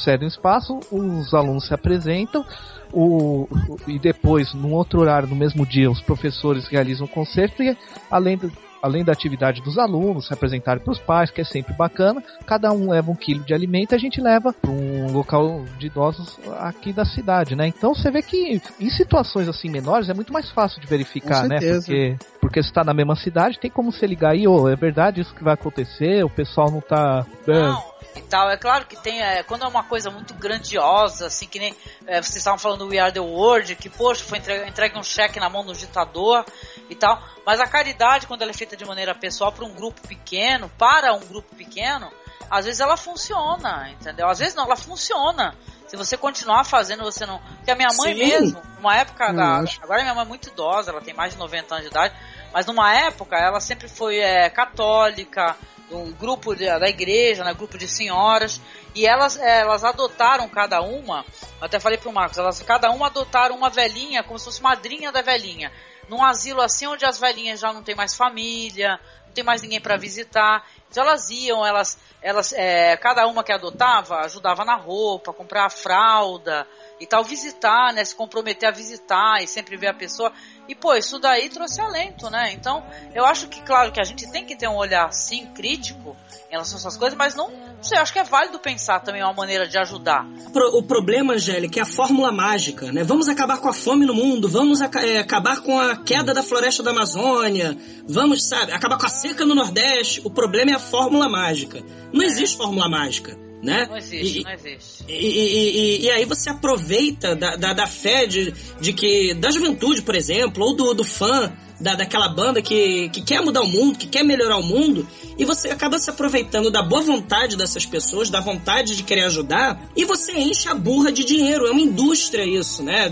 [0.04, 2.46] cedem espaço, os alunos se apresentam,
[2.94, 3.48] o,
[3.88, 7.76] e depois, num outro horário, no mesmo dia, os professores realizam o concerto e
[8.12, 8.52] além do,
[8.84, 12.70] além da atividade dos alunos, se apresentarem para os pais, que é sempre bacana, cada
[12.74, 16.38] um leva um quilo de alimento e a gente leva para um local de idosos
[16.60, 17.66] aqui da cidade, né?
[17.66, 21.60] Então você vê que em situações assim menores é muito mais fácil de verificar, né?
[21.60, 25.22] Porque, porque você está na mesma cidade, tem como você ligar aí, oh, é verdade
[25.22, 28.50] isso que vai acontecer, o pessoal não está Não e tal.
[28.50, 31.74] É claro que tem, é, quando é uma coisa muito grandiosa, assim, que nem
[32.06, 35.04] é, vocês estavam falando do We Are the World, que, poxa, foi entregue, entregue um
[35.04, 36.46] cheque na mão do ditador
[36.90, 37.18] e tal.
[37.46, 41.14] Mas a caridade, quando ela é feita de maneira pessoal para um grupo pequeno, para
[41.14, 42.12] um grupo pequeno,
[42.52, 44.28] às vezes ela funciona, entendeu?
[44.28, 45.56] Às vezes não, ela funciona.
[45.94, 47.38] Se você continuar fazendo, você não.
[47.38, 48.20] Porque a minha mãe Sim.
[48.20, 49.64] mesmo, numa época da.
[49.80, 52.16] Agora minha mãe é muito idosa, ela tem mais de 90 anos de idade,
[52.52, 55.56] mas numa época ela sempre foi é, católica,
[55.92, 58.60] um grupo da igreja, né, grupo de senhoras,
[58.96, 61.24] e elas, elas adotaram cada uma,
[61.60, 65.12] eu até falei pro Marcos, elas cada uma adotaram uma velhinha, como se fosse madrinha
[65.12, 65.72] da velhinha,
[66.10, 69.80] num asilo assim onde as velhinhas já não tem mais família, não tem mais ninguém
[69.80, 70.66] para visitar,
[71.00, 76.68] elas iam, elas, elas é, cada uma que adotava ajudava na roupa, comprar fralda,
[77.00, 78.04] e tal, visitar, né?
[78.04, 80.32] Se comprometer a visitar e sempre ver a pessoa.
[80.68, 82.54] E, pô, isso daí trouxe alento, né?
[82.54, 86.16] Então, eu acho que, claro, que a gente tem que ter um olhar, sim, crítico
[86.48, 89.22] em relação a essas coisas, mas não, não sei, acho que é válido pensar também
[89.22, 90.26] uma maneira de ajudar.
[90.74, 93.04] O problema, Angélica, é a fórmula mágica, né?
[93.04, 96.82] Vamos acabar com a fome no mundo, vamos é, acabar com a queda da floresta
[96.82, 97.78] da Amazônia,
[98.08, 100.22] vamos, sabe, acabar com a seca no Nordeste.
[100.24, 101.84] O problema é a fórmula mágica.
[102.14, 103.88] Não existe fórmula mágica né?
[103.90, 105.06] Não existe, e, não existe.
[105.08, 110.02] E, e, e, aí você aproveita da, da, da, fé de, de que, da juventude,
[110.02, 111.50] por exemplo, ou do, do fã
[111.80, 115.46] da, daquela banda que, que quer mudar o mundo, que quer melhorar o mundo, e
[115.46, 120.04] você acaba se aproveitando da boa vontade dessas pessoas, da vontade de querer ajudar, e
[120.04, 121.66] você enche a burra de dinheiro.
[121.66, 123.10] É uma indústria isso, né?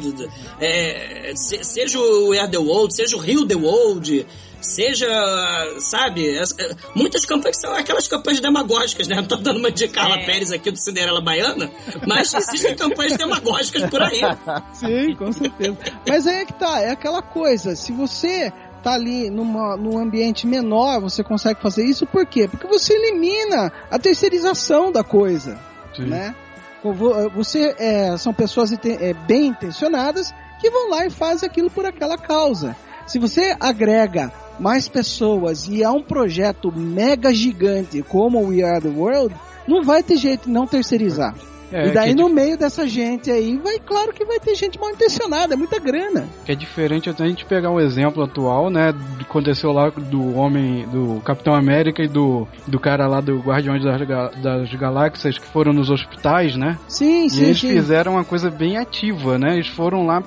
[0.59, 4.27] É, seja o Air the World, seja o Rio the World,
[4.61, 5.07] seja,
[5.79, 6.39] sabe,
[6.95, 9.15] muitas campanhas são aquelas campanhas demagógicas, né?
[9.15, 10.25] Não tô dando uma de Carla é.
[10.25, 11.69] Pérez aqui do Cinderela Baiana,
[12.07, 14.21] mas existem campanhas demagógicas por aí.
[14.73, 15.77] Sim, com certeza.
[16.07, 20.47] Mas aí é que tá, é aquela coisa, se você tá ali numa, num ambiente
[20.47, 22.47] menor, você consegue fazer isso por quê?
[22.47, 25.59] Porque você elimina a terceirização da coisa,
[25.95, 26.05] Sim.
[26.05, 26.35] né?
[27.35, 32.17] Você é, são pessoas é, bem intencionadas que vão lá e fazem aquilo por aquela
[32.17, 32.75] causa.
[33.05, 38.89] Se você agrega mais pessoas e há um projeto mega gigante como We Are the
[38.89, 39.35] World,
[39.67, 41.35] não vai ter jeito de não terceirizar.
[41.71, 44.79] É, e daí é no meio dessa gente aí, vai claro que vai ter gente
[44.79, 46.27] mal intencionada, é muita grana.
[46.45, 48.93] Que é diferente a gente pegar um exemplo atual, né?
[49.19, 54.01] Aconteceu lá do homem, do Capitão América e do, do cara lá do Guardiões das,
[54.41, 56.77] das Galáxias que foram nos hospitais, né?
[56.87, 57.41] Sim, sim.
[57.41, 57.69] E eles sim.
[57.69, 59.53] fizeram uma coisa bem ativa, né?
[59.53, 60.21] Eles foram lá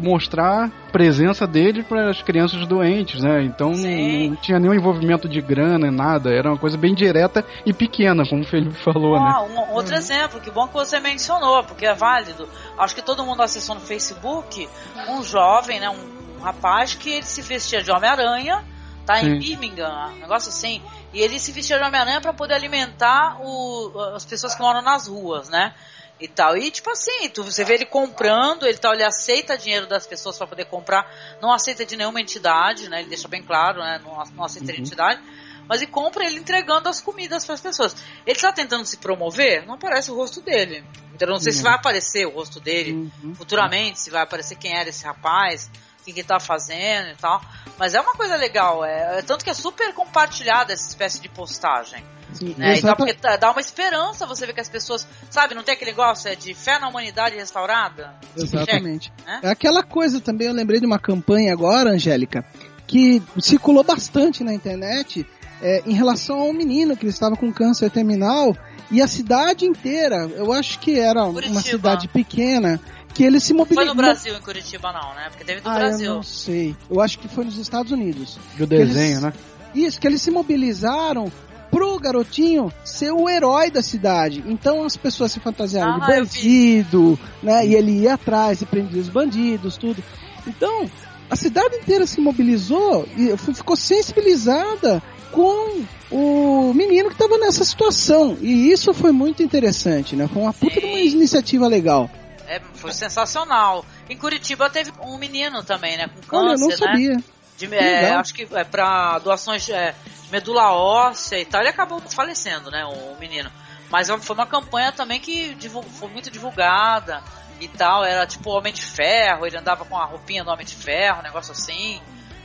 [0.00, 3.42] mostrar presença dele para as crianças doentes, né?
[3.42, 6.30] Então não, não, tinha nenhum envolvimento de grana, nada.
[6.30, 9.32] Era uma coisa bem direta e pequena, como o Felipe falou, oh, né?
[9.38, 9.98] Um, outro uhum.
[9.98, 12.48] exemplo, que bom que você mencionou, porque é válido.
[12.78, 14.68] Acho que todo mundo acessou no Facebook
[15.08, 15.88] um jovem, né?
[15.90, 18.64] Um, um rapaz que ele se vestia de Homem-Aranha
[19.08, 19.22] tá?
[19.22, 19.38] Em Sim.
[19.38, 20.82] Birmingham, um negócio assim.
[21.14, 25.08] E ele se vestia de Homem-Aranha pra poder alimentar o, as pessoas que moram nas
[25.08, 25.74] ruas, né?
[26.20, 26.54] E tal.
[26.58, 30.36] E tipo assim, tu, você vê ele comprando, ele tal, ele aceita dinheiro das pessoas
[30.36, 33.00] pra poder comprar, não aceita de nenhuma entidade, né?
[33.00, 33.98] Ele deixa bem claro, né?
[34.04, 35.22] Não, não aceita de entidade.
[35.68, 37.94] Mas ele compra ele entregando as comidas para as pessoas.
[38.26, 40.82] Ele está tentando se promover, não aparece o rosto dele.
[41.14, 41.64] Então eu não sei se Uhum.
[41.64, 46.12] vai aparecer o rosto dele futuramente, se vai aparecer quem era esse rapaz, o que,
[46.12, 47.40] que ele tá fazendo e tal.
[47.78, 51.28] Mas é uma coisa legal, é, é tanto que é super compartilhada essa espécie de
[51.28, 52.02] postagem.
[52.32, 52.74] Sim, Né?
[52.74, 55.74] E exata- porque tá- dá uma esperança você ver que as pessoas, sabe, não tem
[55.74, 58.14] aquele negócio é de fé na humanidade restaurada?
[58.36, 59.12] Exatamente.
[59.26, 59.40] Né?
[59.44, 62.44] É aquela coisa também, eu lembrei de uma campanha agora, Angélica,
[62.86, 65.26] que circulou bastante na internet
[65.62, 68.56] é, em relação ao menino que ele estava com câncer terminal
[68.90, 71.60] e a cidade inteira, eu acho que era uma Curitiba.
[71.60, 72.80] cidade pequena,
[73.14, 73.94] que ele se Não foi mobilizou.
[73.94, 75.26] no Brasil, em Curitiba, não, né?
[75.30, 76.06] Porque teve no Ah, Brasil.
[76.10, 76.76] eu não sei.
[76.90, 78.38] Eu acho que foi nos Estados Unidos.
[78.56, 79.32] Do Que eles- desenho, né?
[79.74, 81.30] Isso, que eles se mobilizaram
[81.70, 84.42] pro garotinho ser o herói da cidade.
[84.46, 87.66] Então as pessoas se fantasiaram Ah, de bandido, né?
[87.66, 90.02] E ele ia atrás e prendia os bandidos, tudo.
[90.46, 90.88] Então,
[91.30, 98.38] a cidade inteira se mobilizou e ficou sensibilizada com o menino que estava nessa situação.
[98.40, 100.26] E isso foi muito interessante, né?
[100.26, 102.10] Foi uma puta de uma iniciativa legal.
[102.46, 103.84] É, foi sensacional.
[104.08, 106.08] Em Curitiba teve um menino também, né?
[106.26, 106.76] Com Olha, eu câncer, não né?
[106.76, 107.24] sabia.
[107.58, 111.60] De, é, acho que é pra doações é, de medula óssea e tal.
[111.60, 112.84] Ele acabou falecendo, né?
[112.86, 113.50] O, menino.
[113.90, 115.56] Mas foi uma campanha também que
[115.98, 117.22] foi muito divulgada
[117.60, 118.04] e tal.
[118.04, 121.22] Era tipo Homem de Ferro, ele andava com a roupinha do Homem de Ferro, um
[121.22, 122.00] negócio assim.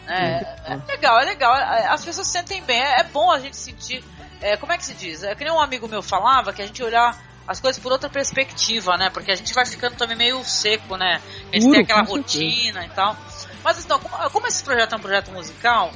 [0.05, 0.41] né?
[0.65, 1.55] É, legal, é legal.
[1.55, 2.81] É, As pessoas se sentem bem.
[2.81, 4.03] É, é bom a gente sentir.
[4.41, 5.23] é, como é que se diz?
[5.23, 8.09] É que nem um amigo meu falava que a gente olhar as coisas por outra
[8.09, 9.09] perspectiva, né?
[9.09, 11.21] Porque a gente vai ficando também meio seco, né?
[11.51, 12.17] A gente Puro, tem aquela certeza.
[12.17, 13.17] rotina e tal.
[13.63, 15.91] Mas então, como, como esse projeto é um projeto musical,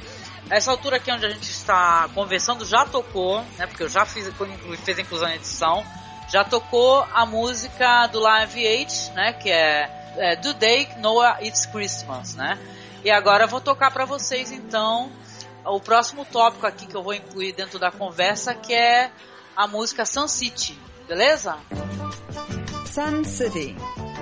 [0.50, 3.66] essa altura aqui onde a gente está conversando já tocou, né?
[3.66, 4.30] Porque eu já fiz,
[4.84, 5.84] fiz a inclusão na edição,
[6.28, 9.32] já tocou a música do Live Aid, né?
[9.32, 12.58] Que é, é Do Day Noah It's Christmas, né?
[13.04, 15.10] E agora vou tocar para vocês então
[15.64, 19.10] o próximo tópico aqui que eu vou incluir dentro da conversa, que é
[19.56, 21.56] a música Sun City, beleza?
[22.86, 23.76] Sun City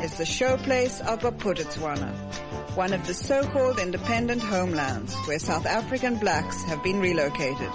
[0.04, 2.12] is the showplace of Wapuditswana,
[2.76, 7.70] one of the so-called independent homelands where South African blacks have been relocated.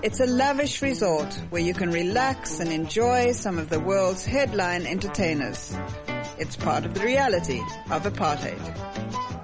[0.00, 4.86] It's a lavish resort where you can relax and enjoy some of the world's headline
[4.86, 5.76] entertainers.
[6.38, 9.37] It's part of the reality of apartheid.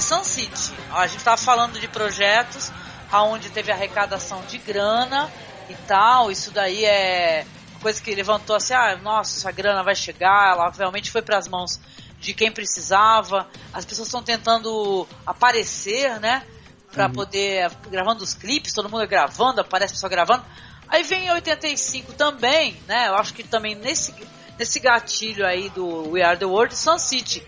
[0.00, 0.72] Sun City.
[0.90, 2.72] A gente tava falando de projetos
[3.10, 5.30] aonde teve arrecadação de grana
[5.68, 6.30] e tal.
[6.30, 7.46] Isso daí é
[7.80, 11.48] coisa que levantou assim, ah, nossa, essa grana vai chegar, ela realmente foi para as
[11.48, 11.80] mãos
[12.18, 13.48] de quem precisava.
[13.72, 16.44] As pessoas estão tentando aparecer, né?
[16.92, 17.12] Pra uhum.
[17.12, 17.70] poder.
[17.88, 20.44] gravando os clipes, todo mundo gravando, aparece pessoa gravando.
[20.88, 23.08] Aí vem em 85 também, né?
[23.08, 24.12] Eu acho que também nesse,
[24.58, 27.42] nesse gatilho aí do We Are the World, Sun City,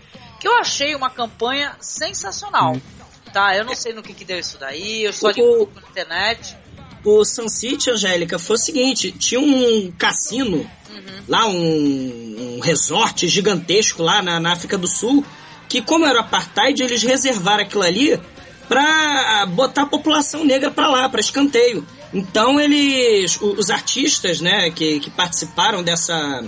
[0.47, 2.73] eu achei uma campanha sensacional.
[2.73, 2.81] Uhum.
[3.31, 6.55] Tá, eu não sei no que, que deu isso daí, eu só de na internet
[7.03, 11.23] o Sun City, Angélica, foi o seguinte: tinha um cassino, uhum.
[11.27, 15.25] lá um, um, resort gigantesco lá na, na, África do Sul,
[15.67, 18.19] que como era apartheid, eles reservaram aquilo ali
[18.67, 21.85] para botar a população negra para lá, para escanteio.
[22.13, 26.43] Então eles, os artistas, né, que, que participaram dessa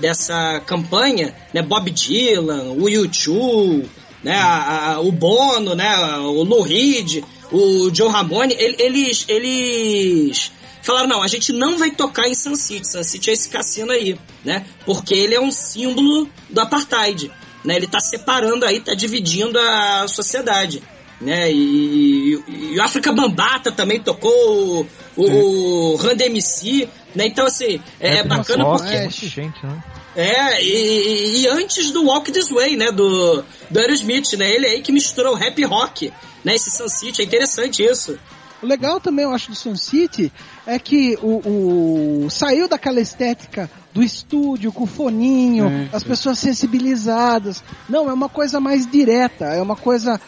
[0.00, 3.86] dessa campanha, né, Bob Dylan, o U2,
[4.22, 7.22] né, a, a, o Bono, né, o Lou Reed,
[7.52, 12.90] o Joe Ramone, eles, eles falaram, não, a gente não vai tocar em Sun City.
[12.90, 14.64] Sun City é esse cassino aí, né?
[14.84, 17.30] Porque ele é um símbolo do apartheid,
[17.64, 17.76] né?
[17.76, 20.82] Ele tá separando aí, tá dividindo a sociedade,
[21.20, 21.50] né?
[21.52, 24.86] E, e, e o África Bambata também tocou,
[25.16, 27.26] o, o Rand MC, né?
[27.26, 28.94] Então, assim, é, é bacana porque...
[28.94, 29.82] É, gente, né?
[30.20, 34.70] É, e, e, antes do Walk This Way, né, do, do Aerosmith, né, ele é
[34.72, 36.12] aí que misturou rap rock,
[36.44, 38.18] né, esse Sun City, é interessante isso.
[38.62, 40.30] O legal também, eu acho, do Sun City
[40.66, 46.06] é que o, o saiu daquela estética do estúdio com o foninho, é, as é.
[46.06, 47.64] pessoas sensibilizadas.
[47.88, 50.20] Não, é uma coisa mais direta, é uma coisa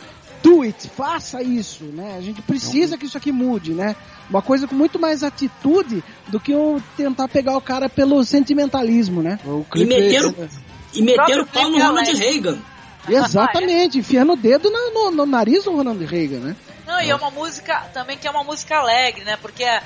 [0.42, 2.16] do it, faça isso, né?
[2.18, 3.94] A gente precisa que isso aqui mude, né?
[4.28, 9.22] Uma coisa com muito mais atitude do que eu tentar pegar o cara pelo sentimentalismo,
[9.22, 9.38] né?
[9.74, 10.34] E meteram,
[10.92, 12.58] e meteram o pau no Ronald Reagan.
[13.08, 16.56] Exatamente, enfiando o dedo no, no, no, nariz do Ronald Reagan, né?
[16.86, 19.36] Não, e é uma música também que é uma música alegre, né?
[19.40, 19.82] Porque a,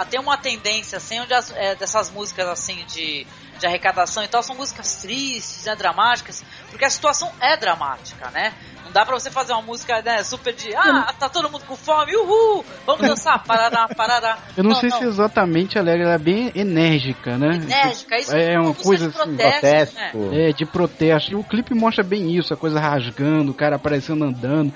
[0.00, 3.26] a, tem uma tendência, assim, onde as, é, dessas músicas, assim, de,
[3.58, 8.52] de arrecadação e tal, são músicas tristes, né, dramáticas, porque a situação é dramática, né?
[8.90, 11.76] Não dá pra você fazer uma música né, super de ah, tá todo mundo com
[11.76, 14.36] fome, uhul, vamos dançar, parará, parará.
[14.56, 14.98] Eu não, não sei não.
[14.98, 17.54] se exatamente alegre, ela é bem enérgica, né?
[17.54, 19.94] Enérgica, isso é uma coisa de assim, protesto.
[19.94, 20.48] Né?
[20.48, 21.30] É, de protesto.
[21.30, 24.72] E o clipe mostra bem isso, a coisa rasgando, o cara aparecendo andando,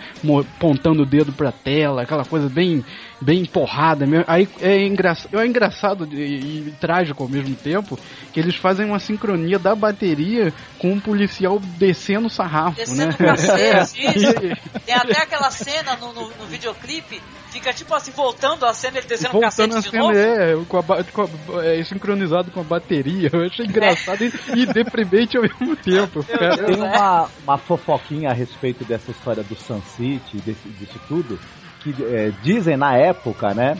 [0.56, 2.84] apontando o dedo pra tela, aquela coisa bem
[3.24, 4.24] bem porrada mesmo.
[4.28, 5.16] Aí é, engra...
[5.32, 7.98] é engraçado e, e, trágico ao mesmo tempo
[8.32, 14.56] que eles fazem uma sincronia da bateria com um policial descendo o sarrafo, descendo né?
[14.84, 19.06] Tem até aquela cena no, no, no, videoclipe, fica tipo assim, voltando a cena, ele
[19.06, 20.18] descendo voltando o cacete a cena, novo.
[20.18, 23.30] É, com a, com a, é, sincronizado com a bateria.
[23.32, 24.26] Eu achei engraçado é.
[24.26, 26.24] e, e, deprimente ao mesmo tempo.
[26.24, 31.38] Tem uma, uma fofoquinha a respeito dessa história do Sun City, desse, disso tudo,
[31.84, 33.76] que é, dizem na época, né?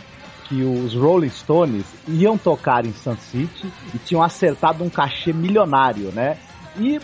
[0.47, 6.11] Que os Rolling Stones iam tocar em Sun City e tinham acertado um cachê milionário,
[6.11, 6.37] né?
[6.77, 6.99] E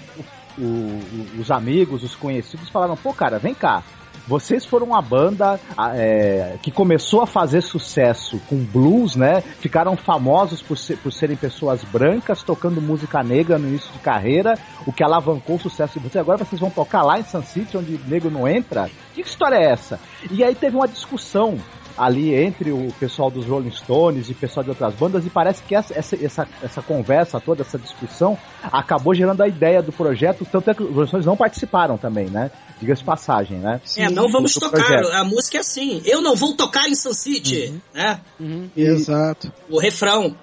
[0.57, 3.83] o, o, os amigos, os conhecidos falaram: pô, cara, vem cá.
[4.31, 5.59] Vocês foram uma banda
[5.93, 9.41] é, que começou a fazer sucesso com blues, né?
[9.41, 14.57] Ficaram famosos por, ser, por serem pessoas brancas tocando música negra no início de carreira,
[14.87, 16.21] o que alavancou o sucesso de vocês.
[16.21, 18.89] Agora vocês vão tocar lá em Sun City, onde negro não entra?
[19.13, 19.99] Que história é essa?
[20.31, 21.57] E aí teve uma discussão
[21.97, 25.63] ali entre o pessoal dos Rolling Stones e o pessoal de outras bandas, e parece
[25.63, 30.45] que essa, essa, essa, essa conversa toda, essa discussão, acabou gerando a ideia do projeto,
[30.49, 32.51] tanto é que os Rolling Stones não participaram também, né?
[32.79, 33.79] Diga-se passagem, né?
[33.97, 35.11] É, não vamos tocar, projeto.
[35.13, 37.81] a música é assim, eu não vou tocar em Sun City, uhum.
[37.93, 38.19] né?
[38.39, 38.69] Uhum.
[38.75, 39.51] Exato.
[39.69, 40.35] O refrão,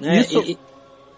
[0.00, 0.20] né?
[0.20, 0.40] Isso...
[0.40, 0.58] E...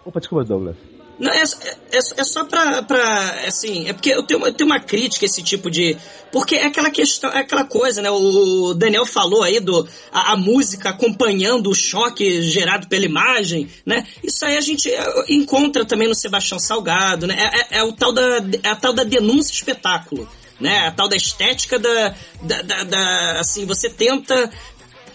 [0.05, 0.77] Opa, desculpa, Douglas.
[1.19, 3.47] Não, é, é, é, só pra, pra.
[3.47, 5.97] Assim, é porque eu tenho, eu tenho uma crítica a esse tipo de.
[6.31, 8.11] Porque é aquela questão, é aquela coisa, né?
[8.11, 9.89] O Daniel falou aí do.
[10.13, 14.07] A, a música acompanhando o choque gerado pela imagem, né?
[14.23, 17.35] Isso aí a gente é, encontra também no Sebastião Salgado, né?
[17.39, 20.29] É, é, é o tal da, é a tal da denúncia espetáculo,
[20.61, 20.87] né?
[20.87, 24.53] A tal da estética da, da, da, da assim, você tenta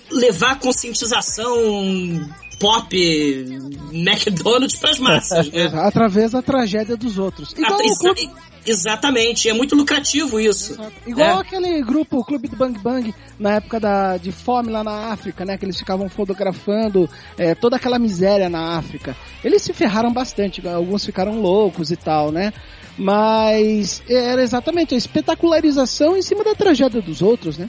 [0.10, 2.28] levar a conscientização
[2.62, 2.96] pop
[3.92, 5.66] McDonald's pras massas, né?
[5.84, 7.52] Através da tragédia dos outros.
[7.58, 8.30] Igual clube...
[8.64, 10.74] Exatamente, é muito lucrativo isso.
[10.74, 10.92] Exato.
[11.08, 11.42] Igual é.
[11.42, 15.44] aquele grupo, o Clube do Bang Bang, na época da, de fome lá na África,
[15.44, 15.58] né?
[15.58, 17.10] Que eles ficavam fotografando
[17.40, 19.18] é, toda aquela miséria na África.
[19.44, 22.54] Eles se ferraram bastante, alguns ficaram loucos e tal, né?
[22.96, 27.68] Mas era exatamente a espetacularização em cima da tragédia dos outros, né?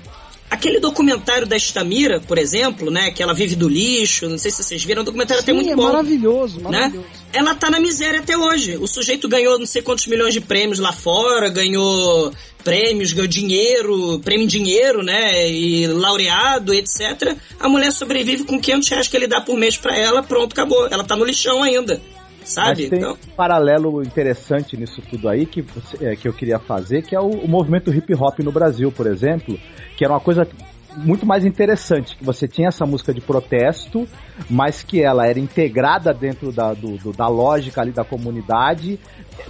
[0.53, 3.11] Aquele documentário da Estamira, por exemplo, né?
[3.11, 5.73] Que ela vive do lixo, não sei se vocês viram, o documentário Sim, até muito
[5.73, 5.85] é bom.
[5.85, 6.71] maravilhoso, Né?
[6.71, 7.07] maravilhoso.
[7.33, 8.77] Ela tá na miséria até hoje.
[8.77, 12.31] O sujeito ganhou não sei quantos milhões de prêmios lá fora, ganhou
[12.63, 15.51] prêmios, ganhou dinheiro, prêmio em dinheiro, né?
[15.51, 17.35] E laureado, etc.
[17.59, 20.87] A mulher sobrevive com 500 reais que ele dá por mês pra ela, pronto, acabou.
[20.91, 22.01] Ela tá no lixão ainda.
[22.45, 22.69] Sabe?
[22.83, 25.65] Mas tem Então, um paralelo interessante nisso tudo aí que,
[26.01, 29.07] é, que eu queria fazer, que é o, o movimento hip hop no Brasil, por
[29.07, 29.59] exemplo,
[29.97, 30.47] que era uma coisa
[30.97, 34.07] muito mais interessante, que você tinha essa música de protesto,
[34.51, 39.01] mas que ela era integrada dentro da, do- do- da lógica ali da comunidade,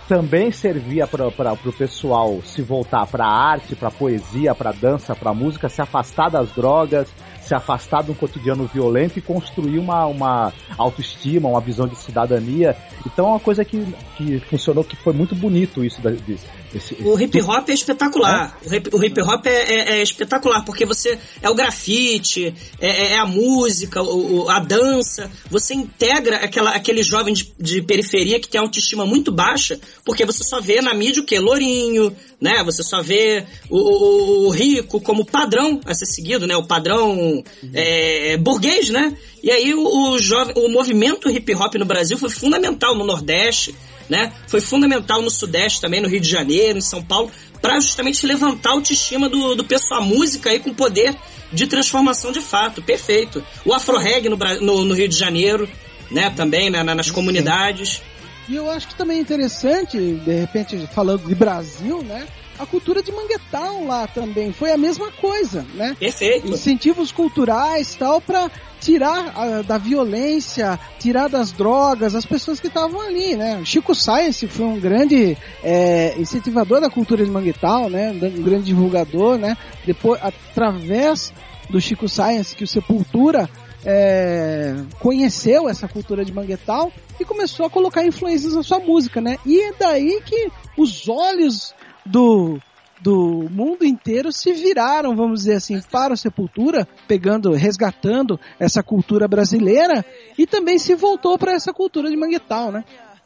[0.08, 5.34] também servia para o pessoal se voltar para a arte, para poesia, para dança, para
[5.34, 7.08] música, se afastar das drogas,
[7.44, 12.76] se afastar de um cotidiano violento e construir uma, uma autoestima, uma visão de cidadania.
[13.06, 13.84] Então é uma coisa que,
[14.16, 16.00] que funcionou, que foi muito bonito isso.
[16.00, 16.38] Da, de,
[16.74, 18.58] esse, O hip hop é espetacular.
[18.64, 22.88] O hip, o hip hop é, é- é espetacular, porque você é o grafite, é,
[22.88, 25.30] é- é a música, o- a dança.
[25.50, 30.42] Você integra aquela, aquele jovem de, de periferia que tem autoestima muito baixa, porque você
[30.44, 31.38] só vê na mídia o quê?
[31.38, 32.62] Lourinho, né?
[32.64, 36.56] Você só vê o, o- o rico como padrão a ser seguido, né?
[36.56, 37.42] O padrão
[37.74, 39.16] é, burguês, né?
[39.42, 43.74] E aí o, o jovem, o movimento hip hop no Brasil foi fundamental no Nordeste,
[44.12, 44.32] né?
[44.46, 48.70] Foi fundamental no Sudeste também, no Rio de Janeiro, em São Paulo, para justamente levantar
[48.70, 51.16] a autoestima do, do pessoal, a música aí com poder
[51.52, 53.42] de transformação de fato, perfeito.
[53.64, 55.68] O Afro Reg no, no, no Rio de Janeiro,
[56.10, 56.30] né?
[56.30, 58.02] Também né, na- nas comunidades.
[58.48, 62.26] E eu acho que também é interessante, de repente, falando de Brasil, né?
[62.62, 65.96] A cultura de Manguetown lá também foi a mesma coisa, né?
[65.98, 66.46] Perfeito.
[66.46, 68.48] Incentivos culturais tal para
[68.80, 73.58] tirar ah, da violência, tirar das drogas as pessoas que estavam ali, né?
[73.60, 78.12] O Chico Science foi um grande eh, incentivador da cultura de Manguetown, né?
[78.12, 79.56] Um grande divulgador, né?
[79.84, 81.32] Depois, através
[81.68, 83.50] do Chico Science, que o Sepultura
[83.84, 89.36] é, conheceu essa cultura de Manguetown e começou a colocar influências na sua música, né?
[89.44, 91.74] E é daí que os olhos
[92.04, 92.60] do
[93.00, 99.26] do mundo inteiro se viraram, vamos dizer assim, para o Sepultura, pegando, resgatando essa cultura
[99.26, 100.04] brasileira
[100.38, 102.84] e também se voltou para essa cultura de Manguetown, né?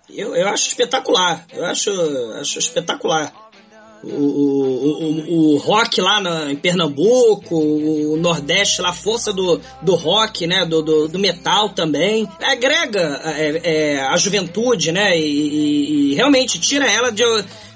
[0.08, 1.44] Eu, eu acho espetacular.
[1.52, 1.90] Eu acho,
[2.40, 3.30] acho espetacular.
[4.02, 9.60] O, o, o, o rock lá na, em Pernambuco, o Nordeste lá, a força do,
[9.82, 10.64] do rock, né?
[10.64, 12.26] Do, do, do metal também.
[12.40, 13.60] Agrega é,
[13.94, 15.18] é, a juventude, né?
[15.18, 17.24] E, e- e realmente tira ela de,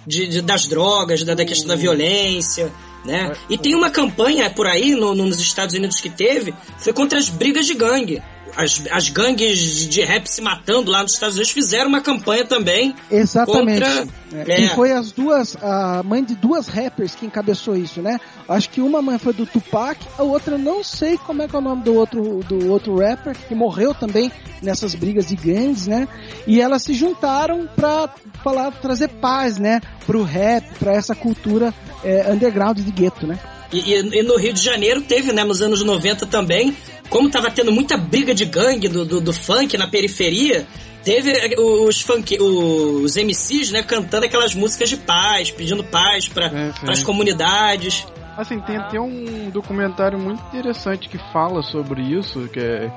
[0.07, 2.73] de- de- das drogas, da, da questão da violência.
[3.05, 3.33] Né?
[3.49, 7.31] E tem uma campanha por aí no- nos Estados Unidos que teve, foi contra as
[7.31, 8.23] brigas de gangue.
[8.57, 12.95] As, as gangues de rap se matando lá nos Estados Unidos fizeram uma campanha também
[13.11, 13.81] Exatamente.
[13.81, 14.09] contra.
[14.33, 18.21] É, E foi as duas, a mãe de duas rappers que encabeçou isso, né?
[18.49, 21.59] Acho que uma mãe foi do Tupac, a outra não sei como é que é
[21.59, 24.31] o nome do outro, do outro rapper, que morreu também
[24.63, 26.07] nessas brigas de gangues, né?
[26.47, 28.09] E elas se juntaram pra
[28.43, 29.81] falar, trazer paz, né?
[30.07, 31.75] Pro rap, pra essa cultura
[32.05, 33.39] é, underground de gueto, né?
[33.73, 36.77] E, e- e no Rio de Janeiro teve, né, nos anos 90 também,
[37.09, 40.67] como tava tendo muita briga de gangue do, do, do funk na periferia,
[41.05, 46.47] teve eh, os funk, os MCs, né, cantando aquelas músicas de paz, pedindo paz para
[46.47, 48.07] É, as comunidades.
[48.37, 52.91] Assim, tem até um documentário muito interessante que fala sobre isso, que é,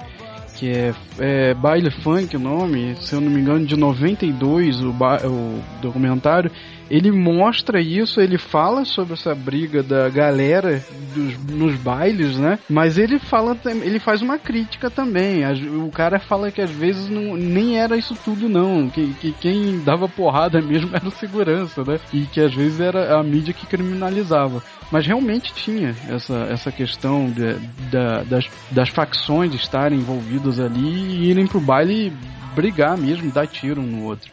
[0.57, 4.91] que é, é Baile Funk o nome, se eu não me engano, de 92, o,
[4.93, 6.51] ba- o documentário.
[6.93, 10.79] Ele mostra isso, ele fala sobre essa briga da galera
[11.15, 12.59] dos, nos bailes, né?
[12.69, 15.41] Mas ele fala, ele faz uma crítica também.
[15.83, 19.79] O cara fala que às vezes não, nem era isso tudo não, que, que quem
[19.83, 21.99] dava porrada mesmo era o segurança, né?
[22.13, 24.61] E que às vezes era a mídia que criminalizava.
[24.91, 27.55] Mas realmente tinha essa, essa questão de-
[27.89, 32.13] da- das, das facções estarem envolvidas ali e irem pro baile
[32.53, 34.32] brigar mesmo, dar tiro um no outro.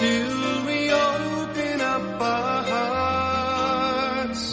[0.00, 4.44] Until we open up our hearts?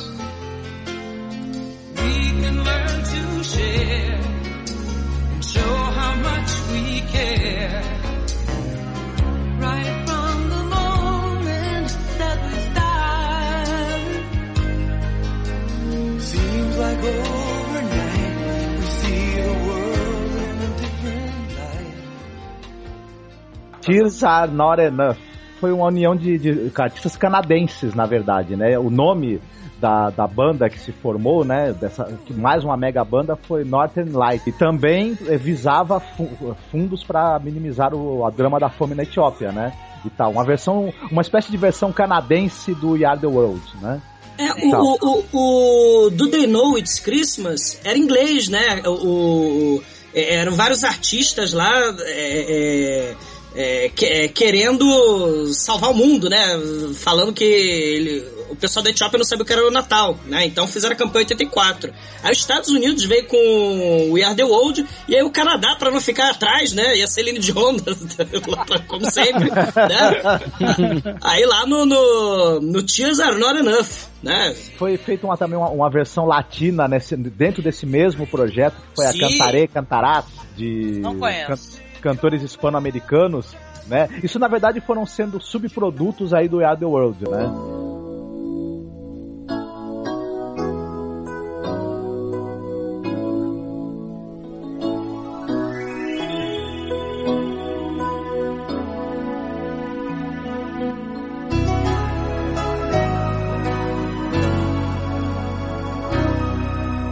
[1.96, 4.20] We can learn to share
[5.32, 7.82] and show how much we care.
[9.60, 14.02] Right from the moment that we start.
[16.24, 18.36] Seems like overnight
[18.78, 21.96] we see the world in a different light.
[23.82, 25.20] Tears are not enough.
[25.60, 28.78] Foi uma união de, de artistas canadenses, na verdade, né?
[28.78, 29.42] O nome
[29.80, 31.74] da, da banda que se formou, né?
[31.74, 34.48] Dessa, mais uma mega banda foi Northern Light.
[34.48, 39.74] E também visava fu- fundos para minimizar o, a drama da fome na Etiópia, né?
[40.06, 40.32] E tal.
[40.32, 44.02] Uma versão, uma espécie de versão canadense do We Are the World, né?
[44.40, 48.82] É, o, o, o, o Do They Know It's Christmas era inglês, né?
[48.86, 48.92] O,
[49.78, 49.84] o-
[50.14, 53.16] é, eram vários artistas lá é, é,
[53.56, 56.46] é, que- é, querendo salvar o mundo, né?
[56.96, 60.46] Falando que ele- o pessoal da Etiópia não sabia o que era o Natal, né?
[60.46, 61.92] Então fizeram a campanha 84.
[62.24, 65.92] Aí os Estados Unidos veio com We Are The World e aí o Canadá, pra
[65.92, 66.96] não ficar atrás, né?
[66.98, 67.78] E a Celine Dion,
[68.88, 71.16] como sempre, né?
[71.22, 73.88] Aí lá no, no, no Tears Are Not Enough,
[74.24, 74.56] né?
[74.78, 79.08] Foi feita uma, também uma, uma versão latina nesse, dentro desse mesmo projeto, que foi
[79.12, 79.24] Sim.
[79.24, 80.26] a Cantaré Cantarás,
[80.56, 81.48] de Não conheço.
[81.48, 83.54] can- cantores hispano-americanos,
[83.86, 84.08] né?
[84.24, 87.52] Isso, na verdade, foram sendo subprodutos aí do The World, né?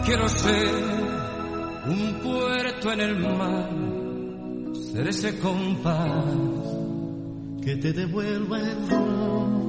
[0.06, 0.72] Quiero ser
[1.88, 3.85] un puerto en el mar,
[4.96, 6.24] ser ese compás
[7.62, 9.66] que te devuelva el rumbo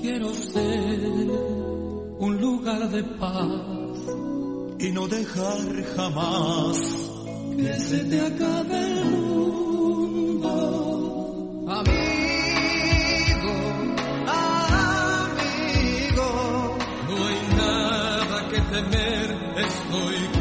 [0.00, 0.98] Quiero ser
[2.18, 3.48] un lugar de paz
[4.80, 6.78] y no dejar jamás
[7.56, 10.50] que se te acabe el mundo.
[11.68, 13.54] Amigo,
[15.36, 16.28] amigo,
[17.08, 19.26] no hay nada que temer,
[19.58, 20.37] estoy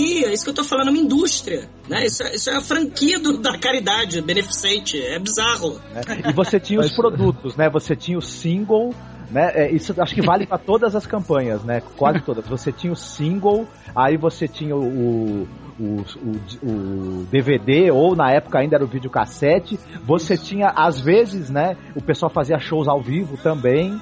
[0.00, 2.06] franquia, isso que eu tô falando, é uma indústria, né?
[2.06, 5.80] Isso, é- isso é a franquia do- da caridade beneficente, é bizarro.
[5.92, 6.02] né?
[6.28, 7.68] E você tinha os produtos, né?
[7.70, 8.94] Você tinha o single,
[9.30, 9.50] né?
[9.54, 11.80] É, isso acho que vale para todas as campanhas, né?
[11.96, 12.46] Quase todas.
[12.48, 15.46] Você tinha o single, aí você tinha o, o,
[15.78, 19.78] o, o DVD, ou na época ainda era o videocassete.
[20.04, 21.76] Você tinha, às vezes, né?
[21.94, 24.00] O pessoal fazia shows ao vivo também.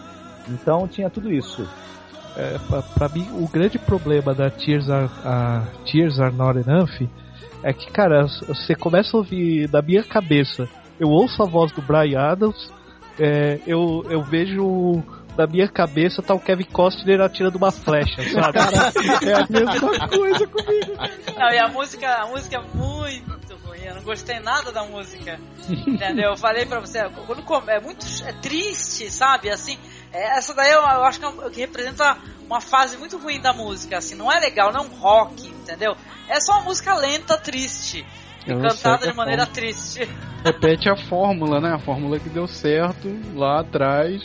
[0.49, 1.69] Então tinha tudo isso.
[2.37, 7.09] É, pra, pra mim, o grande problema da Tears Are, a Tears Are Not Enough
[7.63, 10.69] é que, cara, você começa a ouvir na minha cabeça.
[11.01, 12.73] Eu ouço a voz do Brian Adams,
[13.19, 15.03] é, eu, eu vejo
[15.37, 18.59] na minha cabeça tá o Kevin Costner atirando uma flecha, sabe?
[19.25, 20.93] é a mesma coisa comigo.
[21.39, 25.39] Não, e a música, a música é muito ruim, eu não gostei nada da música.
[25.87, 26.31] Entendeu?
[26.31, 27.09] Eu falei pra você,
[27.47, 29.49] quando é muito é triste, sabe?
[29.49, 29.79] Assim,
[30.13, 33.99] essa daí eu, eu acho que, é que representa uma fase muito ruim da música,
[33.99, 35.95] assim, não é legal, não é um rock, entendeu?
[36.29, 38.05] É só uma música lenta, triste.
[38.47, 39.55] E É cantada de maneira forma.
[39.55, 40.09] triste.
[40.45, 41.75] Repete a fórmula, né?
[41.75, 44.23] A fórmula que deu certo lá atrás.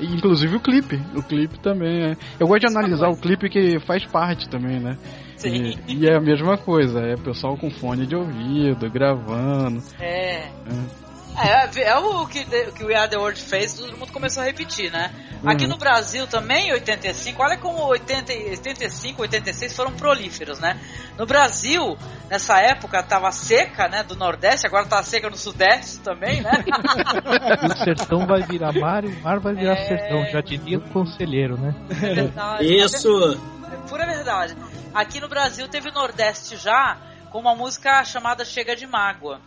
[0.00, 0.96] Inclusive o clipe.
[1.16, 2.16] O clipe também é.
[2.38, 4.96] Eu gosto de analisar o clipe que faz parte também, né?
[5.36, 5.74] Sim.
[5.88, 9.82] E, e é a mesma coisa, é pessoal com fone de ouvido, gravando.
[9.98, 10.42] É.
[10.44, 11.07] É.
[11.40, 14.42] É, é o que, o que o We Are The World fez, todo mundo começou
[14.42, 15.12] a repetir, né?
[15.46, 15.70] Aqui Uhum.
[15.70, 20.80] no Brasil também, em 85, olha como 80, e 85, 86 foram prolíferos, né?
[21.16, 21.96] No Brasil,
[22.28, 26.50] nessa época, tava seca, né, do Nordeste, agora tá seca no Sudeste também, né?
[27.62, 29.86] O sertão vai virar mar e o mar vai virar É.
[29.86, 31.74] sertão, já diria o conselheiro, né?
[31.90, 32.64] É verdade.
[32.64, 33.40] Isso.
[33.72, 34.56] É pura verdade.
[34.94, 36.96] Aqui no Brasil teve o Nordeste já
[37.30, 39.40] com uma música chamada Chega de Mágoa.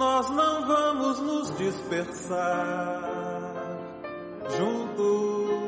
[0.00, 3.02] Nós não vamos nos dispersar
[4.56, 5.60] juntos.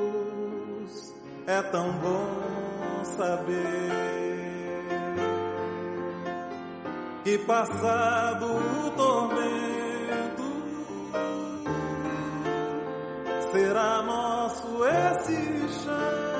[1.47, 3.93] É tão bom saber
[7.24, 10.43] que passado o tormento
[13.53, 16.32] será nosso esse chão.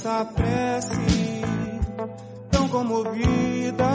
[0.00, 0.96] Essa prece
[2.50, 3.92] tão comovida.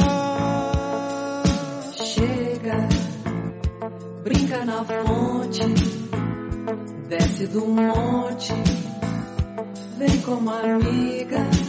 [1.95, 2.87] Chega,
[4.23, 5.61] brinca na fonte,
[7.09, 8.53] desce do monte,
[9.97, 11.64] vem como amiga.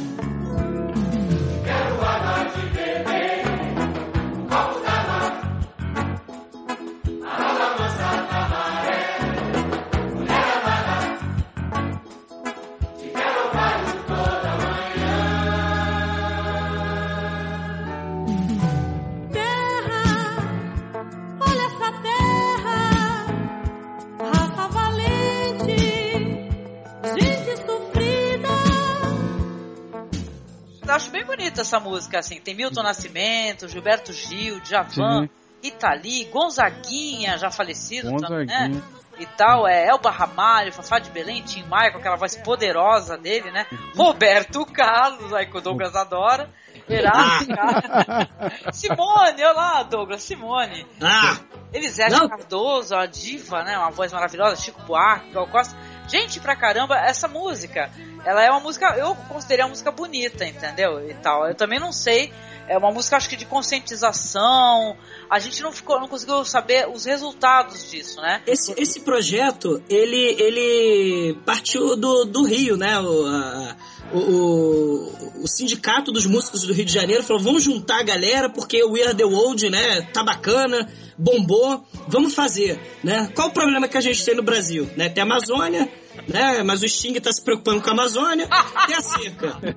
[31.60, 32.40] Essa música, assim.
[32.40, 35.30] Tem Milton Nascimento, Gilberto Gil, Djavan, Sim.
[35.62, 38.82] Itali, Gonzaguinha, já falecido também, né?
[39.18, 43.50] E tal, é Elba Ramalho, Fafá de Belém, Tim Maia, com aquela voz poderosa dele,
[43.50, 43.66] né?
[43.96, 46.50] Roberto Carlos, aí que o Douglas adora.
[46.88, 48.28] Erasto Carlos.
[48.76, 50.86] Simone, olha lá, Douglas, Simone.
[51.00, 51.38] Ah!
[51.72, 52.28] Elisete.
[52.28, 53.78] Cardoso, a diva, né?
[53.78, 55.76] Uma voz maravilhosa, Chico Buarque, Gal Costa.
[56.08, 57.90] Gente, pra caramba, essa música,
[58.24, 61.08] ela é uma música, eu considerei uma música bonita, entendeu?
[61.10, 61.46] E tal.
[61.48, 62.32] Eu também não sei,
[62.68, 64.96] é uma música acho que de conscientização.
[65.28, 68.42] A gente não ficou, não conseguiu saber os resultados disso, né?
[68.46, 72.98] Esse, esse projeto, ele, ele partiu do, do Rio, né?
[73.00, 73.76] O, a-
[74.12, 78.48] o, o, o sindicato dos músicos do Rio de Janeiro falou: vamos juntar a galera
[78.48, 80.02] porque o We Are the World, né?
[80.12, 80.88] Tá bacana,
[81.18, 83.30] bombou, vamos fazer, né?
[83.34, 84.88] Qual o problema que a gente tem no Brasil?
[84.96, 85.08] Né?
[85.08, 85.90] Tem a Amazônia,
[86.28, 86.62] né?
[86.62, 88.48] Mas o Sting tá se preocupando com a Amazônia,
[88.86, 89.76] tem a seca, né?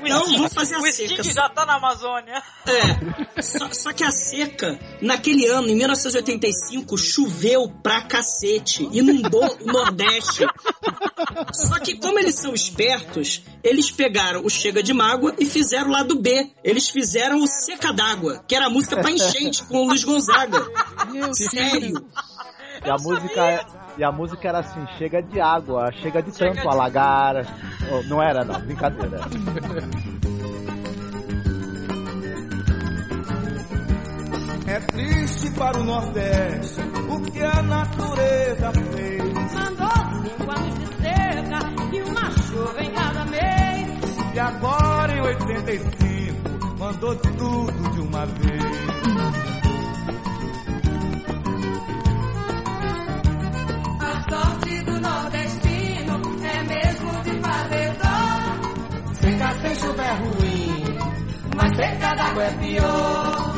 [0.04, 1.22] Então vamos fazer a O seca.
[1.22, 2.42] Sting já tá na Amazônia.
[2.66, 9.72] É, só, só que a seca, naquele ano, em 1985, choveu pra cacete, inundou o
[9.72, 10.46] Nordeste.
[11.52, 15.92] Só que como eles são espertos, eles pegaram o Chega de Mágoa e fizeram o
[15.92, 16.50] lado B.
[16.62, 20.64] Eles fizeram o Seca d'Água, que era a música pra enchente com o Luiz Gonzaga.
[21.32, 22.06] Sério.
[22.84, 23.66] E a música
[23.96, 27.46] e a música era assim, chega de água, chega de tanto alagar.
[27.92, 29.20] Oh, não era não, brincadeira.
[34.66, 39.22] É triste para o Nordeste o que a natureza fez.
[39.52, 40.83] Mandou cinco anos de
[44.34, 48.64] E agora em 85 mandou tudo de uma vez.
[54.00, 59.14] A sorte do nordestino é mesmo de fazer dó.
[59.14, 60.84] Seca sem chuva é ruim,
[61.56, 63.54] Mas seca d'água é pior.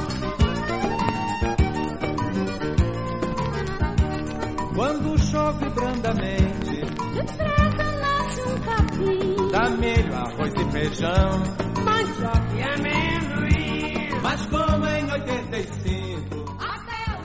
[4.74, 6.80] quando chove brandamente,
[7.14, 9.35] Depressa nasce um capim.
[9.70, 11.42] Milho, arroz e feijão.
[11.84, 14.20] Mandioca e amendoim.
[14.22, 16.45] Mas como em 85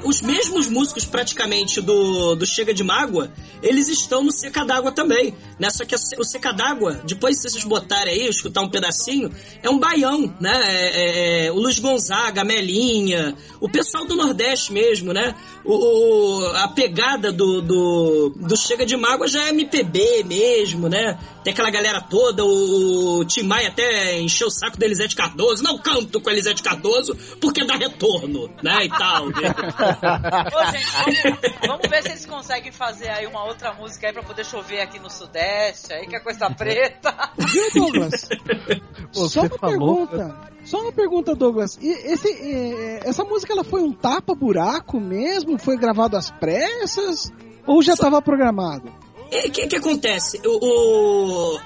[0.03, 3.31] Os mesmos músicos praticamente do, do Chega de Mágoa,
[3.61, 5.69] eles estão no Seca d'Água também, né?
[5.69, 9.31] Só que o Seca d'Água, depois se vocês botarem aí, escutar um pedacinho,
[9.61, 10.59] é um baião, né?
[10.63, 15.35] É, é, é, o Luiz Gonzaga, a Melinha, o pessoal do Nordeste mesmo, né?
[15.63, 21.19] O, o- a pegada do, do, do Chega de Mágoa já é MPB mesmo, né?
[21.43, 25.63] Tem aquela galera toda, o, o Tim Maia até encheu o saco da Elisete Cardoso,
[25.63, 28.85] não canto com a Elisete Cardoso porque dá retorno, né?
[28.85, 29.27] E tal.
[29.99, 34.23] Ô, gente, vamos, vamos ver se eles conseguem fazer aí uma outra música aí pra
[34.23, 37.13] poder chover aqui no Sudeste, aí que a coisa tá preta.
[37.37, 38.27] Viu, Douglas?
[39.13, 40.51] Pô, Só uma falou- pergunta.
[40.63, 41.77] Só uma pergunta, Douglas.
[41.81, 45.57] E esse, eh, essa música ela foi um tapa-buraco mesmo?
[45.57, 47.31] Foi gravado às pressas?
[47.65, 48.91] Ou já estava programado?
[49.33, 50.39] O que, que acontece?
[50.45, 51.59] O, o,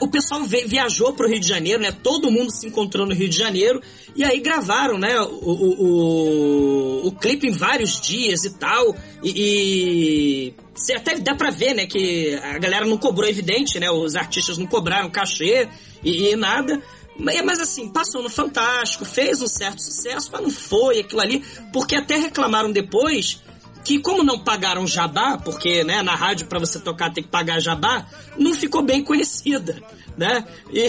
[0.00, 1.92] o pessoal viajou pro Rio de Janeiro, né?
[1.92, 3.80] Todo mundo se encontrou no Rio de Janeiro
[4.14, 5.18] e aí gravaram, né?
[5.20, 8.94] O, o, o, o clipe em vários dias e tal.
[9.22, 10.54] E,
[10.88, 11.86] e até dá pra ver, né?
[11.86, 13.90] Que a galera não cobrou, é evidente, né?
[13.90, 15.68] Os artistas não cobraram cachê
[16.02, 16.82] e, e nada.
[17.18, 21.44] Mas, mas, assim, passou no Fantástico, fez um certo sucesso, mas não foi aquilo ali,
[21.72, 23.42] porque até reclamaram depois
[23.88, 27.58] que como não pagaram jabá, porque né, na rádio para você tocar tem que pagar
[27.58, 29.82] jabá, não ficou bem conhecida,
[30.14, 30.44] né?
[30.70, 30.88] E,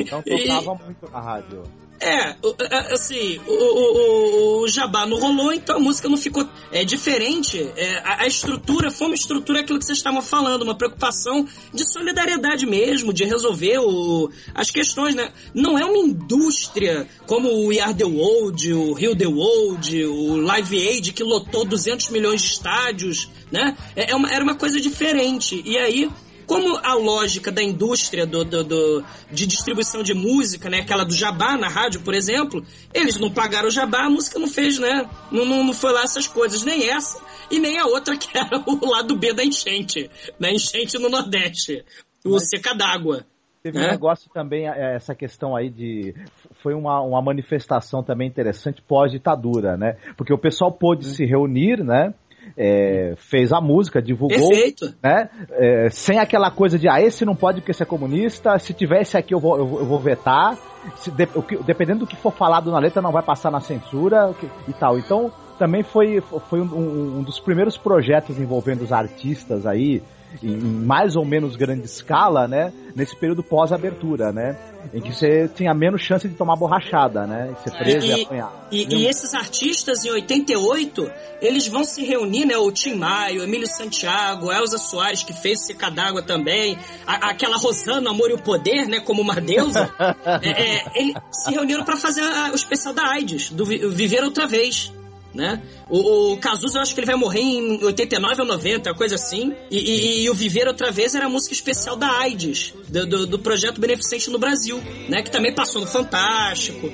[0.00, 1.62] Então tocava muito na rádio.
[2.10, 6.16] É, o- é, assim, o, o, o- o jabá não rolou, então a música não
[6.16, 7.58] ficou é, diferente.
[7.76, 11.90] É, a, a estrutura foi uma estrutura aquilo que vocês estavam falando, uma preocupação de
[11.90, 15.32] solidariedade mesmo, de resolver o, as questões, né?
[15.54, 20.36] Não é uma indústria como o We Are The World, o Rio The World, o
[20.36, 23.76] Live Aid que lotou 200 milhões de estádios, né?
[23.96, 25.62] É, é uma- era uma coisa diferente.
[25.64, 26.10] E aí
[26.46, 31.14] como a lógica da indústria do, do, do, de distribuição de música, né, aquela do
[31.14, 35.08] jabá na rádio, por exemplo, eles não pagaram o jabá, a música não fez, né?
[35.30, 37.20] Não, não, não foi lá essas coisas, nem essa
[37.50, 41.84] e nem a outra que era o lado B da enchente, da enchente no Nordeste,
[42.24, 43.24] o Mas- seca d'água.
[43.64, 43.86] Teve né?
[43.86, 46.14] um negócio também, é, essa questão aí de.
[46.62, 49.96] Foi uma, uma manifestação também interessante pós-ditadura, né?
[50.18, 52.12] Porque o pessoal pôde se reunir, né?
[52.56, 54.94] É, fez a música, divulgou, Perfeito.
[55.02, 55.28] né?
[55.50, 59.16] É, sem aquela coisa de, ah, esse não pode porque esse é comunista, se tivesse
[59.16, 60.56] aqui eu vou, eu vou, eu vou vetar,
[60.96, 64.32] se de- que- dependendo do que for falado na letra não vai passar na censura
[64.38, 64.96] que- e tal.
[64.98, 70.00] Então, também foi, foi um, um- um dos primeiros projetos envolvendo os artistas aí,
[70.42, 72.72] em mais ou menos grande escala, né?
[72.94, 74.56] Nesse período pós-abertura, né?
[74.92, 77.52] Em que você tinha menos chance de tomar borrachada, né?
[77.58, 78.68] E ser preso e, E, apanhar.
[78.70, 81.10] e- e esses artistas, em 88,
[81.40, 82.56] eles vão se reunir, né?
[82.56, 86.76] O Tim Maio, Emílio Santiago, Elza Soares, que fez Seca d'Água também,
[87.06, 89.00] a- aquela Rosana, Amor e o Poder, né?
[89.00, 89.90] Como uma deusa.
[90.42, 94.22] É, é, eles se reuniram para fazer a- o especial da AIDS, do Vi- Viver
[94.24, 94.92] Outra Vez.
[95.34, 95.60] Né?
[95.90, 99.52] O, o Cazuza, eu acho que ele vai morrer em 89 ou 90, coisa assim.
[99.68, 103.26] E, e- e o Viver Outra Vez era a música especial da AIDS, do, do-
[103.26, 105.22] do projeto beneficente no Brasil, né?
[105.22, 106.86] Que também passou no Fantástico.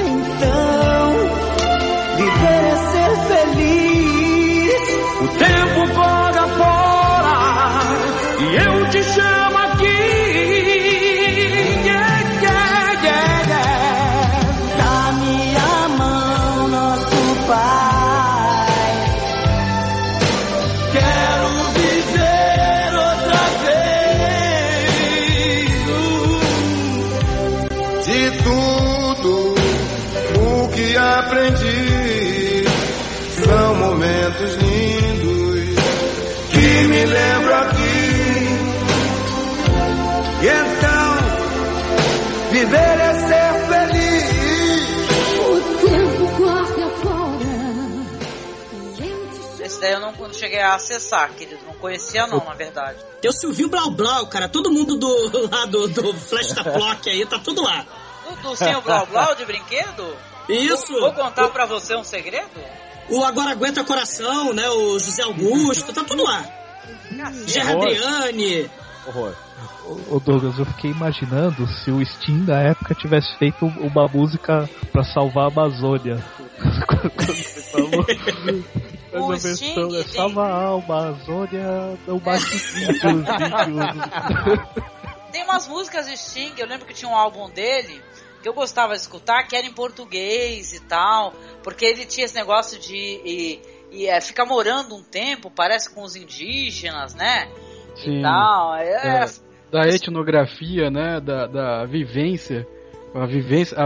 [0.00, 1.12] Então,
[2.16, 4.88] viver é ser feliz.
[5.20, 7.36] O tempo joga fora
[8.40, 9.27] e eu te chamo
[50.62, 51.60] a acessar, querido.
[51.66, 52.98] Não conhecia não, na verdade.
[53.20, 54.48] Tem o Silvio Blau Blau, cara.
[54.48, 57.84] Todo mundo do lá do, do Flash da Clock aí, tá tudo lá.
[58.42, 60.16] Do Ursinho Blau Blau de brinquedo?
[60.48, 60.92] Isso.
[60.92, 62.60] Vou, vou contar pra você um segredo?
[63.08, 64.68] O Agora Aguenta Coração, né?
[64.68, 66.44] O José Augusto, tá tudo lá.
[67.46, 67.86] Gerra Horror.
[67.86, 68.70] Adriane.
[69.06, 69.34] Horror.
[69.84, 74.68] Ô ô, Douglas, eu fiquei imaginando se o Steam da época tivesse feito uma música
[74.92, 76.22] pra salvar a Amazônia.
[79.12, 82.44] O versão é salva a Amazônia, não bate.
[85.32, 88.00] Tem umas músicas de Sting, eu lembro que tinha um álbum dele
[88.42, 91.32] que eu gostava de escutar, que era em português e tal,
[91.62, 96.02] porque ele tinha esse negócio de e, e, é, ficar morando um tempo, parece com
[96.02, 97.48] os indígenas, né?
[97.96, 98.20] Sim.
[98.20, 98.76] E tal.
[98.76, 99.26] É, É,
[99.70, 101.20] da etnografia, né?
[101.20, 102.66] Da, da vivência.
[103.14, 103.76] A vivência.
[103.78, 103.84] A,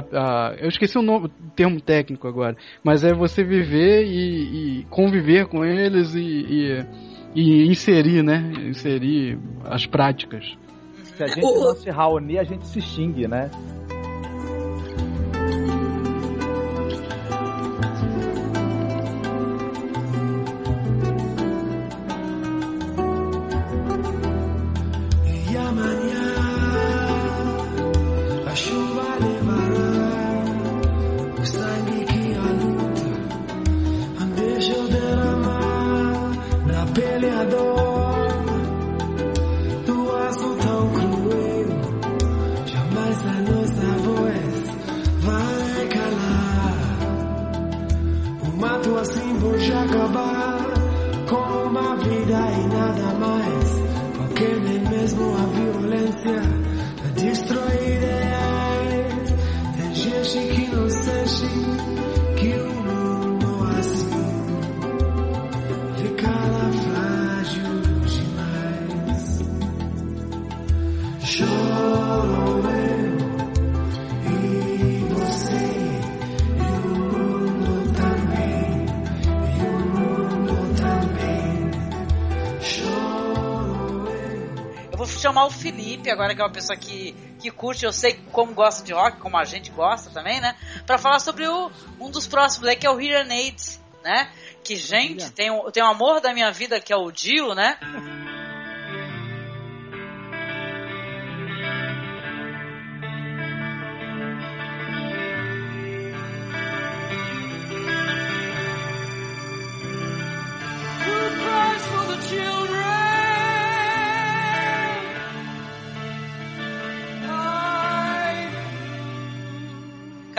[0.51, 2.57] a- eu esqueci o, nome, o termo técnico agora.
[2.83, 6.85] Mas é você viver e, e conviver com eles e, e,
[7.35, 8.53] e inserir, né?
[8.69, 10.57] Inserir as práticas.
[11.17, 13.51] Se a gente não se reunir, a gente se xingue, né?
[85.33, 88.85] Chamar o Felipe, agora que é uma pessoa que, que curte, eu sei como gosta
[88.85, 90.55] de rock, como a gente gosta também, né?
[90.87, 94.31] Pra falar sobre o, um dos próximos aí, que é o Hear Aids, né?
[94.63, 97.79] Que, gente, tem um, tem um amor da minha vida que é o Dio, né?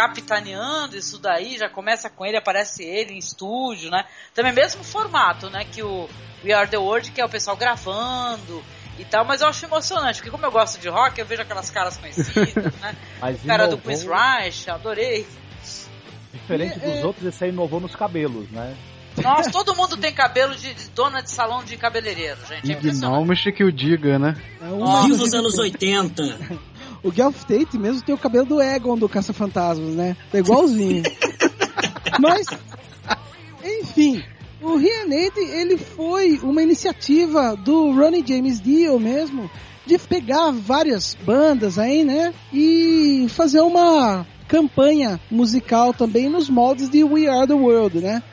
[0.03, 4.03] Capitaneando isso daí, já começa com ele, aparece ele em estúdio, né?
[4.33, 5.63] Também mesmo formato, né?
[5.63, 6.09] Que o
[6.43, 8.61] We Are The World, que é o pessoal gravando
[8.99, 11.69] e tal, mas eu acho emocionante, porque como eu gosto de rock, eu vejo aquelas
[11.69, 12.95] caras conhecidas, né?
[13.19, 15.25] Mas o cara do Chris Reich, adorei.
[16.31, 18.75] Diferente É, dos outros, esse aí inovou nos cabelos, né?
[19.21, 22.71] Nossa, todo mundo tem cabelo de, de dona de salão de cabeleireiro, gente.
[22.71, 23.13] É impressionante.
[23.13, 24.35] Gnomes que o diga, né?
[24.59, 26.23] Viva os anos 80.
[27.03, 30.15] O Guelph Tate mesmo tem o cabelo do Egon do Caça-Fantasmas, né?
[30.31, 31.03] Tá igualzinho.
[32.17, 32.47] Mas,
[33.61, 34.23] enfim,
[34.61, 39.51] o Reanade, ele foi uma iniciativa do Ronnie James Dio mesmo,
[39.85, 42.33] de pegar várias bandas aí, né?
[42.53, 48.23] E fazer uma campanha musical também nos moldes de We Are The World, né?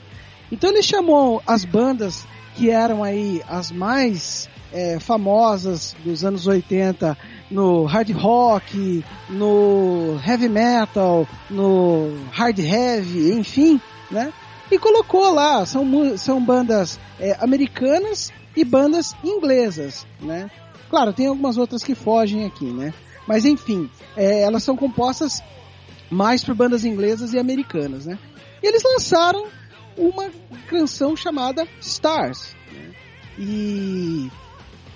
[0.52, 7.16] Então ele chamou as bandas que eram aí as mais é, famosas dos anos 80
[7.50, 13.80] no hard rock, no heavy metal, no hard heavy, enfim,
[14.10, 14.32] né?
[14.70, 20.48] E colocou lá, são, são bandas é, americanas e bandas inglesas, né?
[20.88, 22.94] Claro, tem algumas outras que fogem aqui, né?
[23.26, 25.42] Mas enfim, é, elas são compostas
[26.10, 28.18] mais por bandas inglesas e americanas, né?
[28.62, 29.46] E eles lançaram
[29.96, 30.30] uma
[30.68, 32.54] canção chamada Stars.
[32.72, 32.90] né?
[33.38, 34.30] E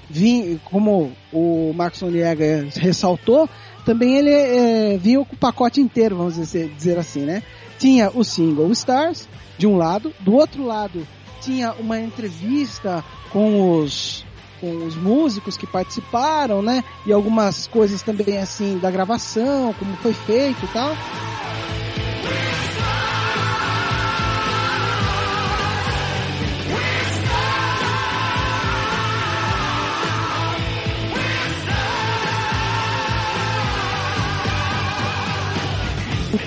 [0.08, 3.48] vim, como o Marcos Noriega ressaltou,
[3.84, 7.42] também ele é, vinha com o pacote inteiro, vamos dizer, dizer assim, né?
[7.78, 9.28] Tinha o single Stars,
[9.58, 11.06] de um lado, do outro lado
[11.44, 14.24] tinha uma entrevista com os
[14.60, 16.82] com os músicos que participaram, né?
[17.04, 20.96] E algumas coisas também assim da gravação, como foi feito e tal.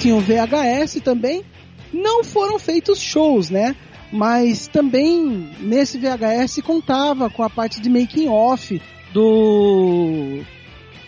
[0.07, 1.43] Tinha o VHS também.
[1.91, 3.75] Não foram feitos shows, né?
[4.11, 8.81] Mas também nesse VHS contava com a parte de making off
[9.11, 10.41] do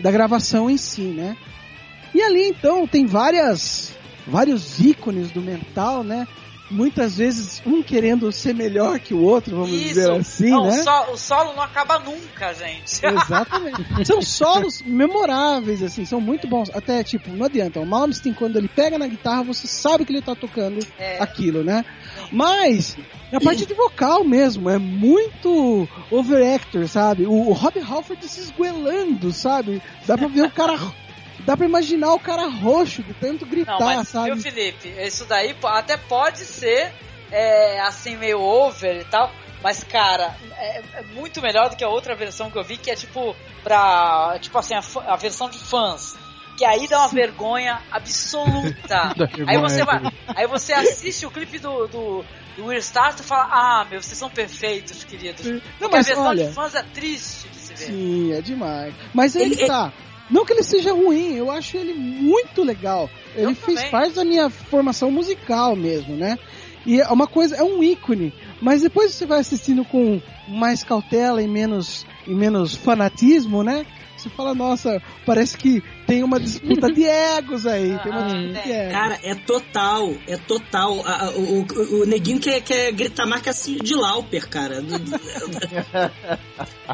[0.02, 1.38] da gravação em si, né?
[2.14, 3.94] E ali então tem várias
[4.28, 6.28] vários ícones do mental, né?
[6.72, 10.80] Muitas vezes um querendo ser melhor que o outro, vamos dizer assim, não, né?
[10.80, 13.02] o, so- o solo não acaba nunca, gente.
[13.06, 14.06] Exatamente.
[14.06, 16.70] são solos memoráveis, assim, são muito bons.
[16.74, 17.80] Até, tipo, não adianta.
[17.80, 21.22] O Malmsteen, quando ele pega na guitarra, você sabe que ele tá tocando É.
[21.22, 21.84] aquilo, né?
[22.32, 22.96] Mas,
[23.32, 27.26] na parte de vocal mesmo, é muito overactor, sabe?
[27.26, 29.82] O, o Rob Halford se esguelando, sabe?
[30.06, 30.78] Dá pra ver o cara...
[31.46, 34.32] Dá pra imaginar o cara roxo de tanto gritar, Não, mas, sabe?
[34.32, 36.92] viu, Felipe, isso daí até pode ser
[37.32, 39.32] é, assim, meio over e tal,
[39.62, 42.90] mas, cara, é, é muito melhor do que a outra versão que eu vi, que
[42.92, 44.38] é tipo, pra.
[44.42, 44.82] Tipo assim, a,
[45.14, 46.18] a versão de fãs.
[46.58, 49.14] Que aí dá uma vergonha absoluta.
[49.48, 50.02] Aí, você vai,
[50.36, 52.26] aí você assiste o clipe do, do,
[52.58, 52.86] do Weird
[53.18, 55.46] e fala, ah, meu, vocês são perfeitos, queridos.
[55.46, 55.60] Não,
[55.90, 57.86] Porque mas a versão olha- de fãs é triste de se ver.
[57.86, 58.94] Sim, é demais.
[59.14, 59.94] Mas ele, Ele- tá.
[60.30, 63.10] Não que ele seja ruim, eu acho ele muito legal.
[63.36, 63.92] Ele fez também.
[63.92, 66.38] parte da minha formação musical mesmo, né?
[66.86, 68.34] E é uma coisa, é um ícone.
[68.62, 73.86] Mas depois você vai assistindo com mais cautela e menos, e menos fanatismo, né?
[74.20, 77.98] Você fala, nossa, parece que tem uma disputa de egos aí.
[78.04, 78.92] tem uma disputa de egos.
[78.94, 81.02] Cara, é total, é total.
[81.06, 84.84] A- a- o, o, o neguinho quer, quer gritar marca assim de Lauper, cara.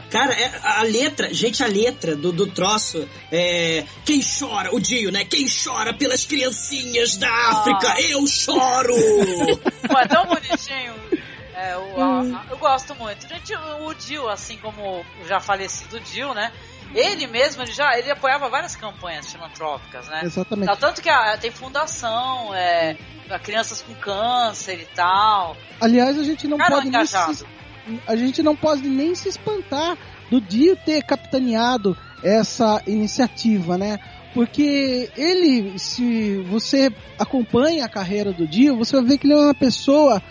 [0.10, 3.84] Cara, é- a letra, gente, a letra do, do troço é.
[4.06, 5.26] Quem chora, o Dio, né?
[5.26, 8.94] Quem chora pelas criancinhas da África, eu choro!
[9.88, 10.94] Pô, é tão bonitinho.
[11.56, 13.28] É, o- a- a- eu gosto muito.
[13.28, 16.52] Gente, o Dio, assim como o já falecido Dio, né?
[16.94, 20.22] Ele mesmo, ele já ele apoiava várias campanhas filantrópicas, né?
[20.24, 20.68] Exatamente.
[20.68, 22.96] Tá, tanto que a- tem fundação, é,
[23.28, 25.58] pra crianças com câncer e tal.
[25.82, 27.46] Aliás, a gente não Cara pode nem se,
[28.08, 29.98] a gente não pode nem se espantar
[30.30, 34.00] do Dio ter capitaneado essa iniciativa, né?
[34.34, 39.38] Porque ele, se você acompanha a carreira do Dio, você vai ver que ele é
[39.38, 40.22] uma pessoa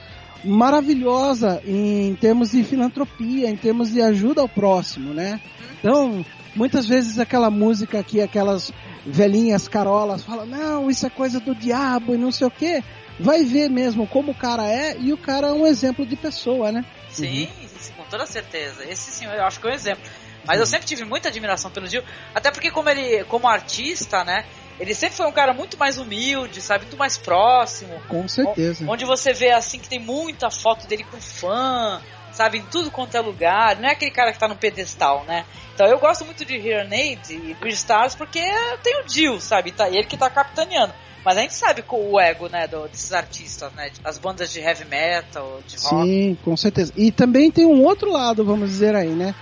[0.44, 5.40] maravilhosa em termos de filantropia, em termos de ajuda ao próximo, né?
[5.78, 6.24] Então,
[6.54, 8.72] muitas vezes aquela música que aquelas
[9.04, 12.82] velhinhas carolas falam, não, isso é coisa do diabo e não sei o quê.
[13.18, 16.72] Vai ver mesmo como o cara é e o cara é um exemplo de pessoa,
[16.72, 16.84] né?
[17.10, 17.48] Sim,
[17.78, 18.84] sim, com toda certeza.
[18.84, 20.02] Esse sim, eu acho que é um exemplo.
[20.44, 22.02] Mas eu sempre tive muita admiração pelo Dio,
[22.34, 24.44] até porque como ele, como artista, né?
[24.78, 26.84] Ele sempre foi um cara muito mais humilde, sabe?
[26.84, 28.00] Muito mais próximo.
[28.08, 28.84] Com certeza.
[28.88, 32.02] Onde você vê assim que tem muita foto dele com fã,
[32.34, 33.76] sabe, em tudo quanto é lugar.
[33.76, 35.44] Não é aquele cara que tá no pedestal, né?
[35.74, 38.40] Então eu gosto muito de Herenade e do Stars porque
[38.82, 39.72] tem o Jill, sabe?
[39.72, 40.92] Tá, ele que tá capitaneando.
[41.24, 43.90] Mas a gente sabe o ego, né, do, desses artistas, né?
[44.04, 46.06] As bandas de heavy metal, de rock.
[46.06, 46.92] Sim, com certeza.
[46.96, 49.34] E também tem um outro lado, vamos dizer aí, né?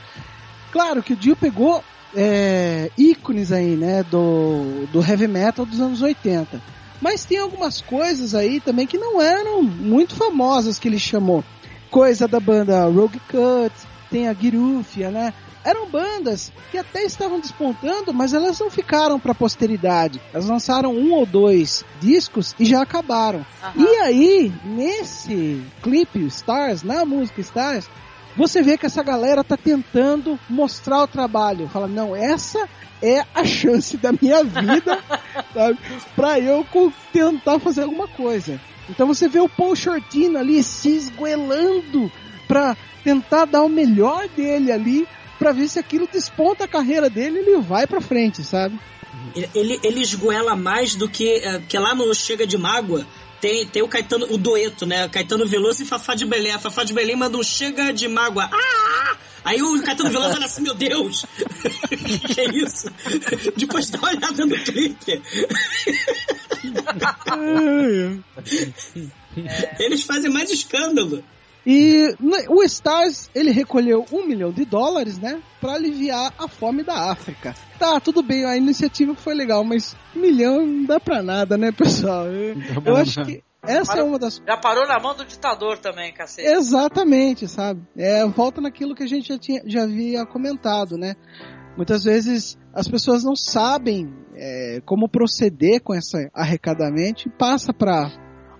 [0.70, 1.82] Claro que o Dio pegou
[2.14, 6.62] é, ícones aí, né, do, do heavy metal dos anos 80.
[7.00, 11.42] Mas tem algumas coisas aí também que não eram muito famosas que ele chamou.
[11.92, 13.72] Coisa da banda Rogue Cut,
[14.10, 15.32] tem a Girufia, né?
[15.64, 20.20] eram bandas que até estavam despontando, mas elas não ficaram para a posteridade.
[20.32, 23.46] Elas lançaram um ou dois discos e já acabaram.
[23.76, 23.84] Uhum.
[23.84, 27.88] E aí, nesse clipe Stars, na música Stars,
[28.36, 31.68] você vê que essa galera tá tentando mostrar o trabalho.
[31.68, 32.68] Fala, não, essa
[33.00, 34.98] é a chance da minha vida
[36.16, 36.66] para eu
[37.12, 38.60] tentar fazer alguma coisa.
[38.92, 42.12] Então você vê o Paul Shortino ali se esgoelando
[42.46, 47.38] para tentar dar o melhor dele ali para ver se aquilo desponta a carreira dele
[47.38, 48.78] e ele vai para frente, sabe?
[49.54, 51.36] Ele, ele esgoela mais do que.
[51.36, 53.06] É, que lá no Chega de Mágoa
[53.40, 55.08] tem, tem o Caetano, o dueto, né?
[55.08, 56.52] Caetano Veloso e Fafá de Belém.
[56.52, 58.50] A Fafá de Belém manda um Chega de Mágoa.
[58.52, 59.16] Ah!
[59.44, 61.26] Aí o Caetano Veloso olha assim, meu Deus!
[62.34, 62.90] que é isso?
[63.56, 65.22] Depois dá uma olhada no clipe.
[69.78, 71.22] Eles fazem mais escândalo.
[71.64, 72.14] E
[72.48, 75.40] o Stars, ele recolheu um milhão de dólares, né?
[75.60, 77.54] Pra aliviar a fome da África.
[77.78, 81.70] Tá, tudo bem, a iniciativa foi legal, mas um milhão não dá pra nada, né,
[81.70, 82.26] pessoal?
[82.26, 84.42] Eu, eu acho que essa parou, é uma das.
[84.46, 86.48] Já parou na mão do ditador também, cacete.
[86.48, 87.80] Exatamente, sabe?
[87.96, 91.14] É, volta naquilo que a gente já, tinha, já havia comentado, né?
[91.76, 98.10] Muitas vezes as pessoas não sabem é, como proceder com esse arrecadamento e passa para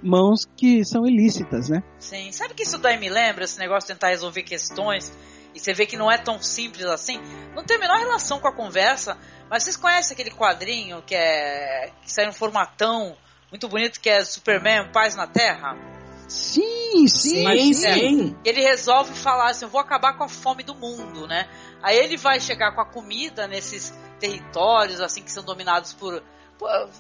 [0.03, 1.83] mãos que são ilícitas, né?
[1.99, 2.31] Sim.
[2.31, 5.13] Sabe que isso daí me lembra, esse negócio de tentar resolver questões,
[5.55, 7.21] e você vê que não é tão simples assim?
[7.55, 9.19] Não tem a menor relação com a conversa,
[9.51, 11.91] mas vocês conhecem aquele quadrinho que é.
[12.03, 13.17] que sai no formatão
[13.53, 15.77] muito bonito que é Superman, Paz na Terra?
[16.27, 17.75] Sim, sim, sim.
[17.75, 18.37] sim.
[18.43, 21.47] É, ele resolve falar assim: eu vou acabar com a fome do mundo, né?
[21.83, 26.23] Aí ele vai chegar com a comida nesses territórios assim que são dominados por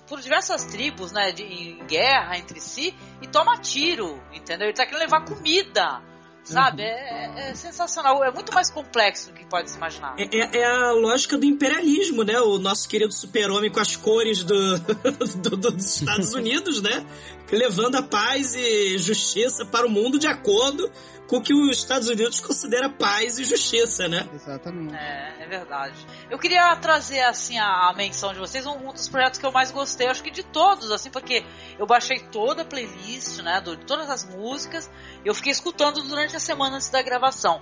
[0.08, 4.66] por, diversas tribos, né, de, em guerra entre si, e toma tiro, entendeu?
[4.66, 6.02] Ele tá querendo levar comida.
[6.44, 6.82] Sabe?
[6.82, 6.88] Uhum.
[6.88, 8.22] É, é, sensacional.
[8.24, 10.14] É muito mais complexo do que pode se imaginar.
[10.18, 12.40] É, é, é a lógica do imperialismo, né?
[12.40, 14.78] O nosso querido super-homem com as cores do,
[15.40, 17.06] do, do, dos Estados Unidos, né?
[17.50, 20.90] Levando a paz e justiça para o mundo de acordo
[21.32, 24.28] com o que os Estados Unidos considera paz e justiça, né?
[24.34, 24.94] Exatamente.
[24.94, 25.96] É, é verdade.
[26.30, 29.50] Eu queria trazer, assim, a, a menção de vocês, um, um, dos projetos que eu
[29.50, 31.42] mais gostei, acho que de todos, assim, porque
[31.78, 34.90] eu baixei toda a playlist, né, de todas as músicas,
[35.24, 37.60] eu fiquei escutando durante a semana antes da gravação.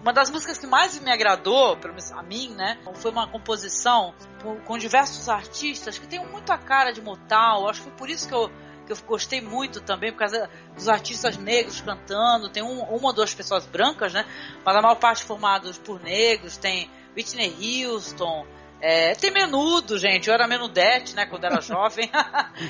[0.00, 4.14] Uma das músicas que mais me agradou, pelo menos a mim, né, foi uma composição
[4.64, 8.28] com, diversos artistas que tem muito a cara de Motal, acho que foi por isso
[8.28, 8.50] que eu
[8.84, 12.48] que eu gostei muito também, por causa dos artistas negros cantando.
[12.48, 14.26] Tem um, uma ou duas pessoas brancas, né?
[14.64, 16.56] Mas a maior parte formados por negros.
[16.56, 18.46] Tem Whitney Houston.
[18.82, 20.28] É, tem Menudo, gente.
[20.28, 21.24] Eu era Menudete, né?
[21.24, 22.10] Quando era jovem.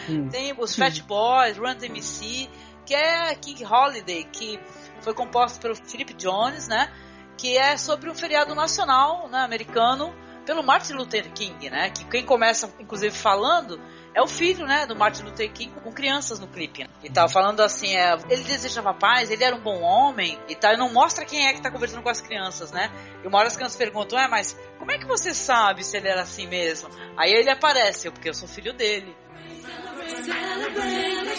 [0.09, 0.29] Uhum.
[0.29, 2.51] tem os Fat Boys, Run DMC,
[2.85, 4.61] que é King Holiday, que
[5.01, 6.93] foi composto pelo Philip Jones, né?
[7.39, 10.15] Que é sobre um feriado nacional né, americano
[10.45, 11.89] pelo Martin Luther King, né?
[11.89, 13.81] Que quem começa, inclusive, falando
[14.15, 16.83] é o filho, né, do Martin Luther King com crianças no clipe.
[16.83, 16.89] Né?
[17.03, 20.75] E tal, falando assim, é, ele desejava paz, ele era um bom homem e tal,
[20.75, 22.91] e não mostra quem é que tá conversando com as crianças, né?
[23.25, 26.09] E uma hora as crianças perguntam, é, mas como é que você sabe se ele
[26.09, 26.91] era assim mesmo?
[27.17, 29.17] Aí ele aparece, porque eu sou filho dele.
[29.61, 31.39] Celebrate, celebrate,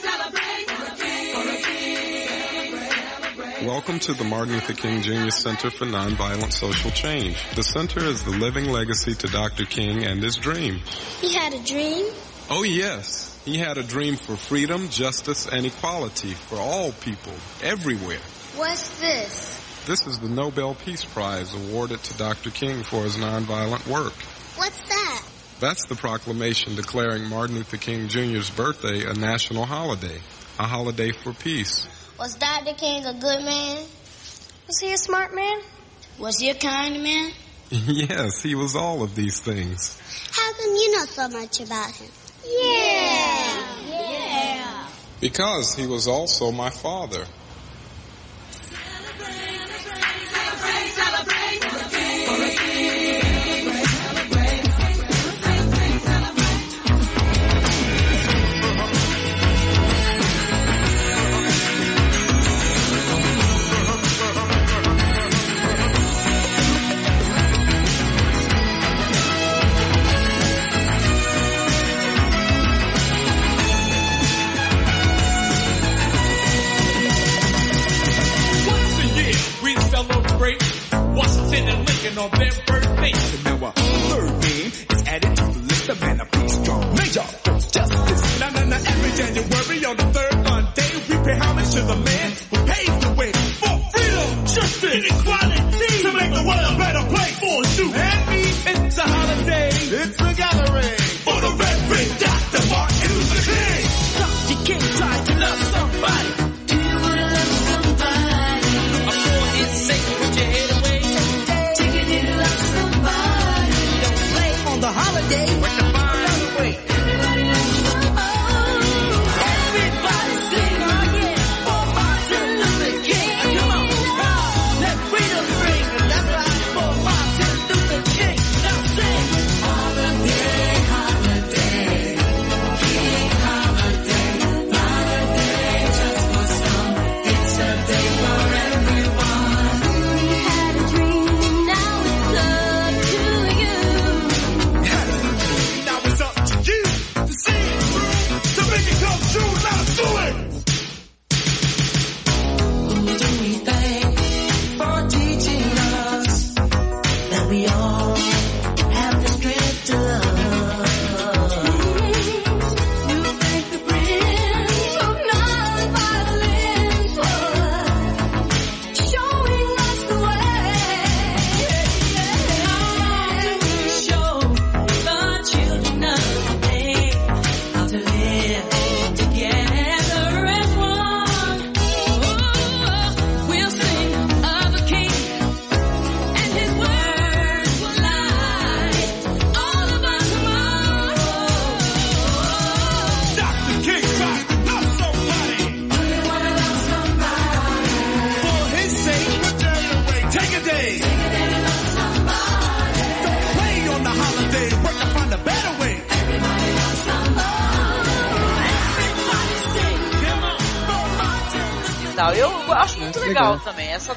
[0.00, 1.81] celebrate,
[3.66, 5.30] Welcome to the Martin Luther King Jr.
[5.30, 7.36] Center for Nonviolent Social Change.
[7.54, 9.66] The center is the living legacy to Dr.
[9.66, 10.80] King and his dream.
[11.20, 12.12] He had a dream?
[12.50, 13.40] Oh yes.
[13.44, 18.18] He had a dream for freedom, justice, and equality for all people, everywhere.
[18.56, 19.84] What's this?
[19.86, 22.50] This is the Nobel Peace Prize awarded to Dr.
[22.50, 24.14] King for his nonviolent work.
[24.56, 25.24] What's that?
[25.60, 30.20] That's the proclamation declaring Martin Luther King Jr.'s birthday a national holiday,
[30.58, 31.86] a holiday for peace.
[32.18, 32.74] Was Dr.
[32.74, 33.84] King a good man?
[34.66, 35.60] Was he a smart man?
[36.18, 37.32] Was he a kind man?
[37.70, 39.98] yes, he was all of these things.
[40.30, 42.10] How come you know so much about him?
[42.46, 43.66] Yeah!
[43.88, 44.88] Yeah!
[45.20, 47.24] Because he was also my father.
[82.10, 83.34] Third base.
[83.34, 86.94] And now a third name is added to the list of men of peace strong.
[86.94, 88.40] Major for justice.
[88.40, 92.30] Now, now, now, every January on the third Monday, we pay homage to the man
[92.50, 95.71] who paved the way for freedom, justice, and equality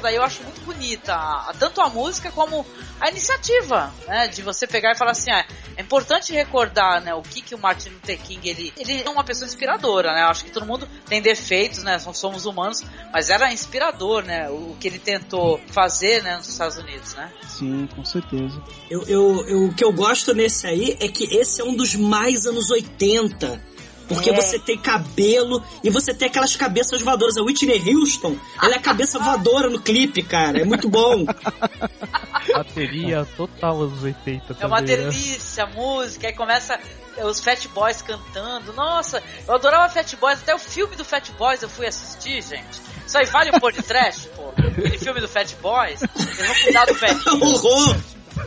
[0.06, 1.12] daí eu acho muito bonita.
[1.14, 2.64] a- Tanto a música como
[3.00, 4.28] a iniciativa, né?
[4.28, 5.44] De você pegar e falar assim, ah,
[5.76, 7.12] é importante recordar, né?
[7.14, 10.22] O que que o Martin Luther King, ele, ele é uma pessoa inspiradora, né?
[10.22, 12.00] Eu acho que todo mundo tem defeitos, né?
[12.04, 14.48] Nós somos humanos, mas era inspirador, né?
[14.48, 16.36] O, o que ele tentou fazer, né?
[16.36, 17.32] Nos Estados Unidos, né?
[17.48, 18.62] Sim, com certeza.
[18.88, 21.94] Eu, eu, eu- o que eu gosto nesse aí é que esse é um dos
[21.96, 23.60] mais anos 80.
[24.08, 24.34] Porque É.
[24.34, 27.36] você tem cabelo e você tem aquelas cabeças voadoras.
[27.36, 30.60] A Whitney Houston, ela é a cabeça voadora no clipe, cara.
[30.60, 31.24] É muito bom.
[32.54, 35.02] Bateria total anos 80 É uma também, né?
[35.04, 36.78] delícia a música, aí começa
[37.24, 38.72] os Fat Boys cantando.
[38.72, 42.80] Nossa, eu adorava Fat Boys, até o filme do Fat Boys eu fui assistir, gente.
[43.06, 44.50] Isso aí vale um pôr de trash, pô.
[44.56, 47.44] Aquele filme do Fat Boys, eles vão cuidar do velhinho.
[47.44, 47.96] Horror!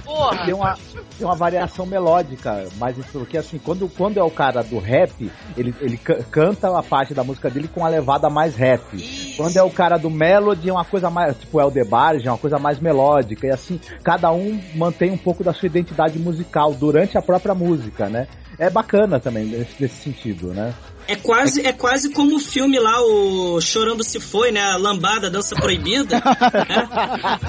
[0.04, 0.46] Porra!
[0.46, 0.78] Tem uma,
[1.18, 5.32] tem uma variação melódica, mas isso porque assim, quando, quando é o cara do rap,
[5.58, 8.82] ele, ele ca- canta a parte da música dele com uma levada mais rap.
[9.36, 12.60] Quando é o cara do melody, é uma coisa mais, tipo Eldebarge, é uma coisa
[12.60, 13.48] mais melódica.
[13.48, 18.08] E assim, cada um mantém um pouco da sua identidade musical durante a própria música,
[18.10, 18.28] né?
[18.58, 20.74] É bacana também nesse, nesse sentido, né?
[21.12, 24.62] É quase, é quase como o filme lá, o Chorando Se Foi, né?
[24.62, 26.18] A Lambada, Dança Proibida.
[26.18, 26.90] né?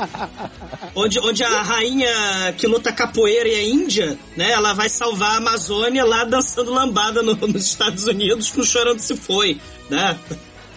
[0.97, 4.51] onde, onde a rainha que luta capoeira e é índia, né?
[4.51, 9.15] Ela vai salvar a Amazônia lá dançando lambada no- nos Estados Unidos com Chorando Se
[9.17, 9.61] Foi,
[9.91, 10.19] né?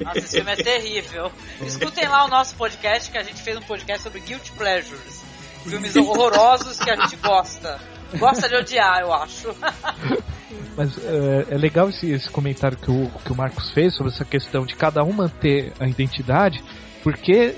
[0.02, 1.32] Nossa, esse filme é terrível.
[1.62, 5.24] Escutem lá o nosso podcast, que a gente fez um podcast sobre Guilty Pleasures.
[5.66, 7.80] Filmes horrorosos que a gente gosta.
[8.16, 9.56] Gosta de odiar, eu acho.
[10.76, 14.26] Mas é, é legal esse, esse comentário que o, que o Marcos fez sobre essa
[14.26, 16.64] questão de cada um manter a identidade,
[17.04, 17.56] porque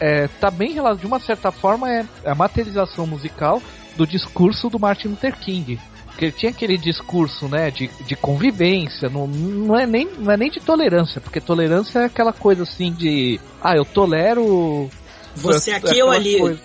[0.00, 3.62] é, tá bem relacionado, de uma certa forma, é a materialização musical
[3.96, 5.78] do discurso do Martin Luther King.
[6.06, 10.36] Porque ele tinha aquele discurso, né, de, de convivência, não, não, é nem, não é
[10.36, 14.90] nem de tolerância, porque tolerância é aquela coisa assim de, ah, eu tolero...
[15.36, 16.38] Você é- aqui ou ali.
[16.38, 16.60] coisa.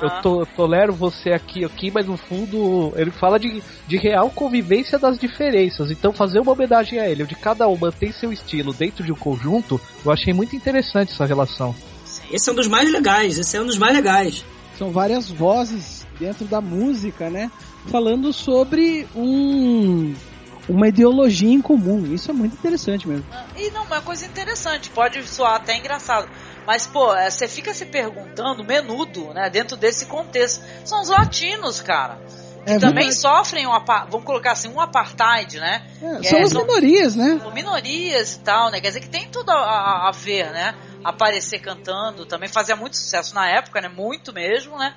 [0.00, 4.98] Eu to- tolero você aqui, aqui, mas no fundo ele fala de, de real convivência
[4.98, 5.90] das diferenças.
[5.90, 9.16] Então fazer uma homenagem a ele, onde cada um mantém seu estilo dentro de um
[9.16, 11.74] conjunto, eu achei muito interessante essa relação.
[12.30, 14.44] Esse é um dos mais legais, esse é um dos mais legais.
[14.78, 17.50] São várias vozes dentro da música, né?
[17.88, 20.14] Falando sobre um
[20.68, 22.04] uma ideologia em comum.
[22.12, 23.26] Isso é muito interessante mesmo.
[23.56, 26.28] E não, uma coisa interessante, pode soar até engraçado.
[26.66, 30.64] Mas, pô, é, você fica se perguntando, menudo, né, dentro desse contexto.
[30.84, 32.18] São os latinos, cara.
[32.64, 33.14] Que É também verdade.
[33.16, 33.72] sofrem um
[34.08, 35.82] vamos colocar assim, um apartheid, né?
[36.00, 37.40] É, são é, as minorias, né?
[37.42, 38.80] são minorias e tal, né?
[38.80, 40.72] Quer dizer que tem tudo a, a- a ver, né?
[41.02, 43.88] Aparecer cantando, também fazia muito sucesso na época, né?
[43.88, 44.94] Muito mesmo, né?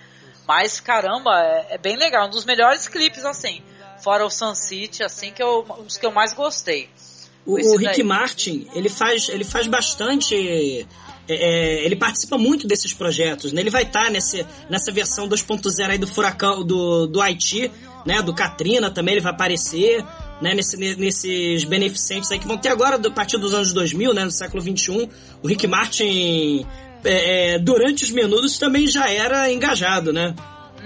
[0.48, 3.64] Mas caramba, é, é bem legal, um dos melhores clipes assim.
[4.06, 6.88] Fora o Sun City, assim, que eu, um dos que eu mais gostei.
[7.44, 8.04] O, o Rick daí.
[8.04, 10.36] Martin, ele faz, ele faz bastante.
[11.28, 13.62] é, é, ele participa muito desses projetos, né?
[13.62, 17.72] Ele vai estar nesse, nessa versão 2.0 aí do furacão do, do Haiti,
[18.06, 18.22] né?
[18.22, 20.06] Do Katrina também ele vai aparecer,
[20.40, 20.54] né?
[20.54, 24.24] Nesse, nesses beneficentes aí que vão ter agora a partir dos anos 2000, né?
[24.24, 25.10] No século 21,
[25.42, 26.64] o Rick Martin
[27.04, 30.36] é, é, durante os menudos também já era engajado, né?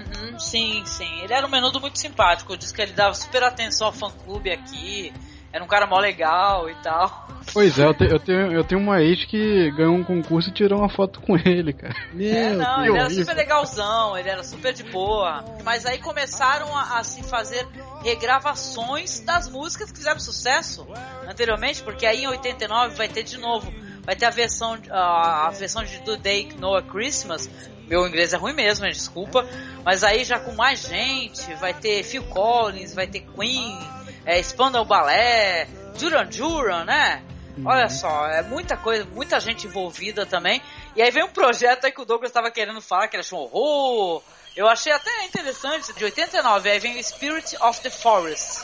[0.06, 1.20] Uhum, sim, sim.
[1.22, 2.52] Ele era um menudo muito simpático.
[2.52, 5.12] Eu disse que ele dava super atenção ao fã-clube aqui.
[5.52, 7.28] Era um cara mó legal e tal.
[7.52, 10.52] Pois é, eu, te- eu tenho, eu tenho uma ex que ganhou um concurso e
[10.52, 11.92] tirou uma foto com ele, cara.
[12.20, 13.24] É, não, ele era horrível.
[13.24, 15.44] super legalzão, ele era super de boa.
[15.64, 17.66] Mas aí começaram a, a se fazer
[18.04, 20.86] regravações das músicas que fizeram sucesso
[21.28, 23.72] anteriormente, porque aí em 89 vai ter de novo,
[24.04, 27.50] vai ter a versão, a, a versão de Do Day Know a Christmas.
[27.90, 29.44] Meu inglês é ruim mesmo, gente, desculpa.
[29.84, 33.76] Mas aí já com mais gente, vai ter Phil Collins, vai ter Queen,
[34.24, 35.68] é, Spandau Ballet,
[35.98, 37.20] Duran Duran, né?
[37.64, 40.62] Olha só, é muita coisa, muita gente envolvida também.
[40.94, 43.40] E aí vem um projeto aí que o Douglas estava querendo falar, que ele achou
[43.40, 44.22] um horror.
[44.56, 48.62] Eu achei até interessante, de 89, aí vem o Spirit of the Forest.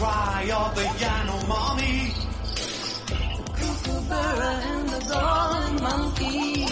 [0.00, 2.14] Cry of the Yanomami.
[3.36, 6.64] The kookaburra and the golden monkey.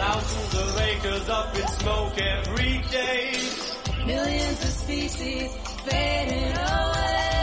[0.00, 3.34] Thousands of acres up in smoke every day.
[4.06, 5.54] Millions of species
[5.84, 7.35] fading away.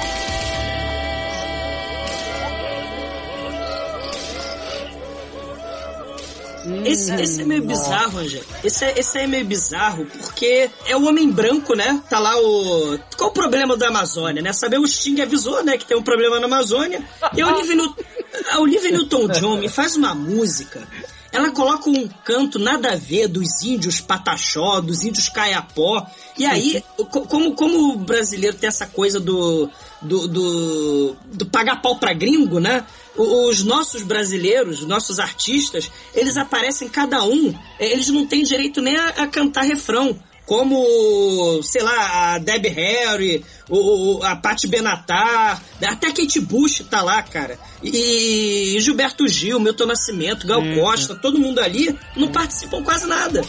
[6.86, 8.42] Esse, esse é meio bizarro, Angé.
[8.64, 12.02] Esse, é- esse é meio bizarro porque é o homem branco, né?
[12.10, 12.98] Tá lá o.
[13.18, 14.54] Qual o problema da Amazônia, né?
[14.54, 15.78] Saber o Sting avisou, né?
[15.78, 17.02] Que tem um problema na Amazônia.
[17.36, 18.06] E a Olivia, Newt-
[18.52, 20.88] a Olivia Newton-John me faz uma música.
[21.32, 26.06] Ela coloca um canto nada a ver dos índios pataxó, dos índios caiapó.
[26.38, 29.68] E aí, co- como, como o brasileiro tem essa coisa do,
[30.00, 32.86] do, do, do pagar pau pra gringo, né?
[33.16, 38.44] O- Os nossos brasileiros, os nossos artistas, eles aparecem cada um, eh, eles não têm
[38.44, 40.20] direito nem a, a cantar refrão.
[40.46, 47.02] Como, sei lá, a Debbie Harry, o, o- a Paty Benatar, até Kate Bush tá
[47.02, 47.58] lá, cara.
[47.82, 53.42] E, Gilberto Gil, Milton Nascimento, Gal Sim, Costa, todo mundo ali não participam quase nada.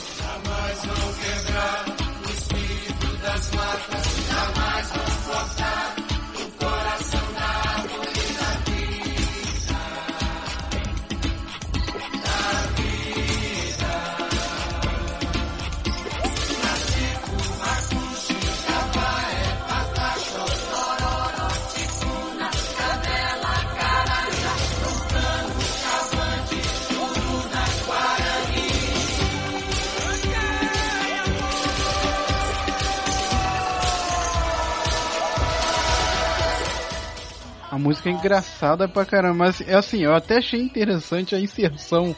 [37.75, 42.15] A música é engraçada pra caramba, mas é assim, eu até achei interessante a inserção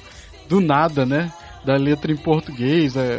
[0.46, 1.32] do nada, né?
[1.66, 3.18] Da letra em português, é,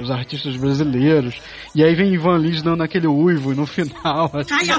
[0.00, 1.34] os artistas brasileiros.
[1.74, 4.30] E aí vem Ivan Lins dando aquele uivo no final.
[4.38, 4.48] assim.
[4.48, 4.78] Cai a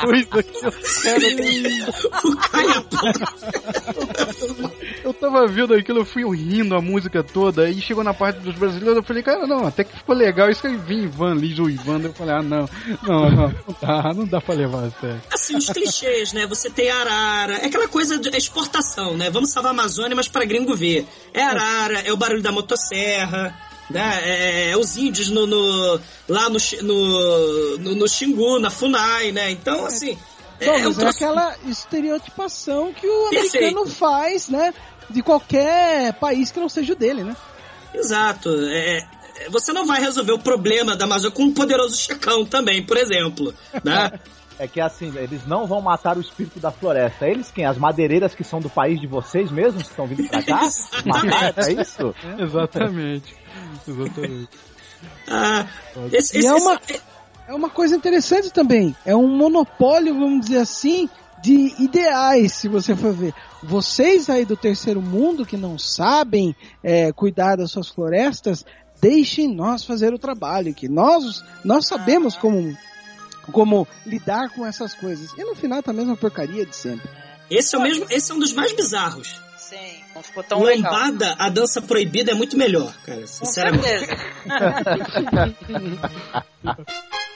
[0.00, 0.72] Coisa que eu
[5.04, 8.54] Eu tava vendo aquilo, eu fui rindo a música toda, e chegou na parte dos
[8.54, 11.68] brasileiros, eu falei, cara, não, até que ficou legal, isso aí vim Ivan Lins ou
[11.68, 12.68] Ivan, eu falei, ah, não,
[13.02, 15.20] não, não, não dá, não dá pra levar a sério.
[15.32, 16.46] Assim, os clichês, né?
[16.46, 19.28] Você tem arara, é aquela coisa de exportação, né?
[19.30, 21.06] Vamos salvar Amazônia, mas pra gringo ver.
[21.34, 23.54] É arara, é o barulho da motosserra,
[23.90, 24.20] né?
[24.22, 29.50] É, é os índios no, no- lá no, no, no, no Xingu, na Funai, né?
[29.50, 30.16] Então, assim...
[30.60, 33.56] Não, é, mas um é aquela estereotipação que o Perfeito.
[33.56, 34.72] americano faz, né?
[35.10, 37.36] De qualquer país que não seja o dele, né?
[37.92, 38.48] Exato.
[38.68, 38.98] É,
[39.38, 42.96] é, você não vai resolver o problema da Amazônia com um poderoso checão também, por
[42.96, 43.52] exemplo.
[43.82, 44.12] Né?
[44.58, 47.26] É que assim, eles não vão matar o espírito da floresta.
[47.26, 47.64] Eles quem?
[47.64, 50.60] As madeireiras que são do país de vocês mesmos que estão vindo pra cá?
[51.04, 52.14] matar, é isso?
[52.38, 53.34] Exatamente.
[53.88, 54.48] Exatamente.
[55.28, 55.66] Ah,
[56.12, 57.02] esse, E esse- é uma, esse-
[57.48, 58.94] é uma coisa interessante também.
[59.04, 61.08] É um monopólio, vamos dizer assim,
[61.42, 63.34] de ideais, se você for ver.
[63.62, 66.54] Vocês aí do terceiro mundo que não sabem
[66.84, 68.64] é, cuidar das suas florestas,
[69.00, 72.76] deixem nós fazer o trabalho, que nós, nós sabemos como,
[73.50, 75.32] como lidar com essas coisas.
[75.36, 77.08] E no final tá a mesma porcaria de sempre.
[77.50, 79.40] esse é o mesmo, esse é um dos mais bizarros.
[79.56, 80.92] Sim, não ficou tão legal.
[80.92, 83.22] Lambada, a dança proibida é muito melhor, cara.
[83.22, 84.06] Com Sinceramente.
[84.06, 84.16] certeza.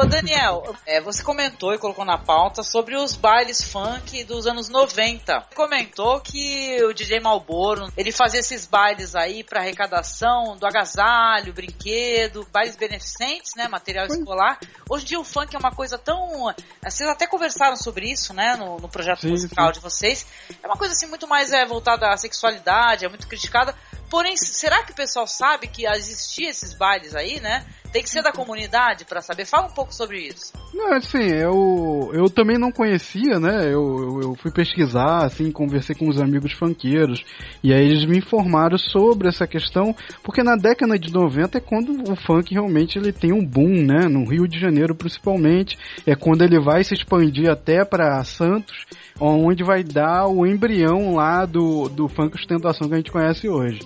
[0.00, 4.70] Ô Daniel, é, você comentou e colocou na pauta sobre os bailes funk dos anos
[4.70, 5.48] 90.
[5.54, 12.48] Comentou que o DJ Malboro, ele fazia esses bailes aí para arrecadação do agasalho, brinquedo,
[12.50, 14.58] bailes beneficentes, né, material escolar.
[14.88, 16.46] Hoje em dia o funk é uma coisa tão...
[16.82, 19.72] Vocês até conversaram sobre isso, né, no, no projeto Sim, musical sim.
[19.72, 20.26] de vocês.
[20.62, 23.74] É uma coisa assim muito mais é, voltada à sexualidade, é muito criticada.
[24.10, 27.64] Porém, será que o pessoal sabe que existia esses bailes aí, né?
[27.92, 29.44] Tem que ser da comunidade para saber.
[29.44, 30.52] Fala um pouco sobre isso.
[30.72, 33.64] Não, assim, eu, eu também não conhecia, né?
[33.64, 37.24] Eu, eu, eu fui pesquisar, assim, conversei com os amigos funkeiros,
[37.62, 42.10] e aí eles me informaram sobre essa questão, porque na década de 90 é quando
[42.10, 44.08] o funk realmente ele tem um boom, né?
[44.08, 45.76] No Rio de Janeiro principalmente,
[46.06, 48.86] é quando ele vai se expandir até para Santos,
[49.20, 53.80] onde vai dar o embrião lá do, do funk ostentação que a gente conhece hoje.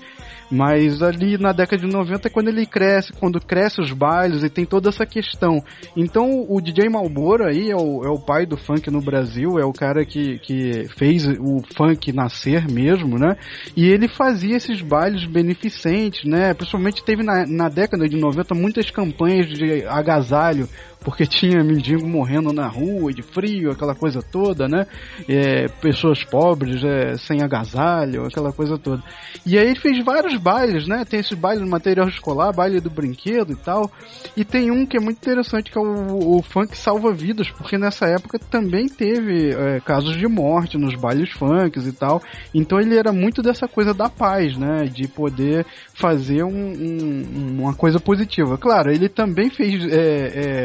[0.51, 4.51] Mas ali na década de 90 é quando ele cresce, quando cresce os bailes e
[4.51, 5.63] tem toda essa questão.
[5.97, 9.65] Então o DJ Malboro aí é o, é o pai do funk no Brasil, é
[9.65, 13.37] o cara que, que fez o funk nascer mesmo, né?
[13.77, 16.55] E ele fazia esses bailes beneficentes, né?
[16.55, 20.69] Principalmente teve na, na década de 90 muitas campanhas de agasalho
[21.05, 24.87] porque tinha mendigo morrendo na rua de frio, aquela coisa toda, né?
[25.29, 29.03] É, pessoas pobres é, sem agasalho, aquela coisa toda.
[29.45, 31.05] E aí ele fez vários bailes, né?
[31.05, 33.91] Tem esse baile do material escolar, baile do brinquedo e tal.
[34.37, 37.77] E tem um que é muito interessante, que é o, o funk salva vidas, porque
[37.77, 42.23] nessa época também teve é, casos de morte nos bailes funks e tal.
[42.55, 44.85] Então ele era muito dessa coisa da paz, né?
[44.85, 48.57] De poder fazer um- um- uma coisa positiva.
[48.57, 49.97] Claro, ele também fez é,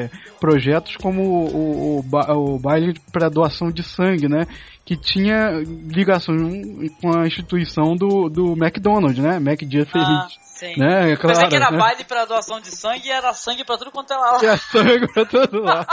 [0.05, 4.45] é, projetos como o, o, o baile para doação de sangue, né?
[4.85, 5.51] Que tinha
[5.87, 6.35] ligação
[7.01, 9.39] com a instituição do, do McDonald's, né?
[9.39, 10.07] Mac Dia Feliz.
[10.07, 10.77] Ah, sim.
[10.77, 11.13] Né?
[11.13, 11.77] Eu Pensei que era né?
[11.77, 14.57] baile pra doação de sangue e era sangue pra tudo quanto é lá.
[14.57, 15.87] Sangue pra todo lado.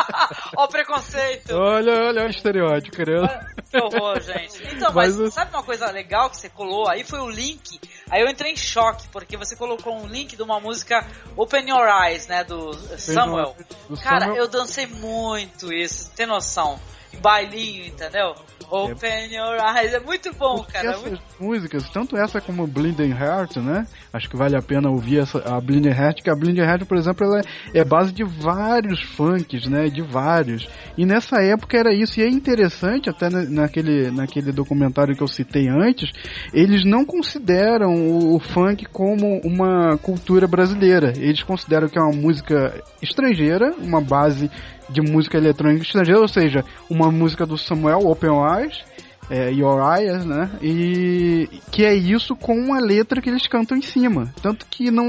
[0.56, 1.52] Ó o preconceito.
[1.54, 3.28] Olha, olha o estereótipo, querendo.
[3.70, 4.62] Que horror, gente.
[4.74, 7.04] Então, Mas mas, sabe uma coisa legal que você colou aí?
[7.04, 7.78] Foi o link.
[8.08, 11.04] Aí eu entrei em choque, porque você colocou um link de uma música
[11.36, 12.44] Open Your Eyes, né?
[12.44, 13.56] Do Samuel.
[13.88, 14.36] do Cara, Samuel.
[14.42, 16.78] eu dancei muito isso, tem noção.
[17.20, 18.34] Bailinho, entendeu?
[18.68, 19.94] Open Your Eyes.
[19.94, 20.88] É muito bom, cara.
[20.88, 23.86] é essas muito- músicas, tanto essa como Blinding Heart, né?
[24.12, 26.96] Acho que vale a pena ouvir essa, a Blinding Heart, que a Blinding Heart, por
[26.96, 27.40] exemplo, ela
[27.72, 29.88] é, é base de vários funks, né?
[29.88, 30.68] De vários.
[30.98, 32.18] E nessa época era isso.
[32.18, 36.10] E é interessante, até na- naquele, naquele documentário que eu citei antes,
[36.52, 41.12] eles não consideram o, o funk como uma cultura brasileira.
[41.16, 44.50] Eles consideram que é uma música estrangeira, uma base
[44.88, 48.84] de música eletrônica estrangeira, ou seja, uma música do Samuel Open Eyes,
[49.28, 50.50] é, Your Eyes, né?
[50.62, 54.32] E que é isso com uma letra que eles cantam em cima.
[54.40, 55.08] Tanto que não,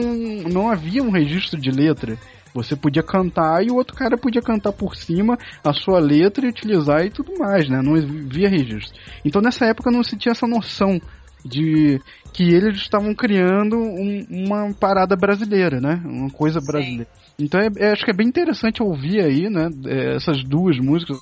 [0.51, 2.17] não havia um registro de letra.
[2.53, 6.49] Você podia cantar e o outro cara podia cantar por cima a sua letra e
[6.49, 7.81] utilizar e tudo mais, né?
[7.83, 8.97] Não havia registro.
[9.23, 10.99] Então nessa época não se tinha essa noção
[11.45, 12.01] de
[12.33, 16.01] que eles estavam criando um- uma parada brasileira, né?
[16.03, 17.07] Uma coisa brasileira.
[17.39, 19.69] Então é- é- acho que é bem interessante ouvir aí, né?
[19.85, 21.17] é, Essas duas músicas.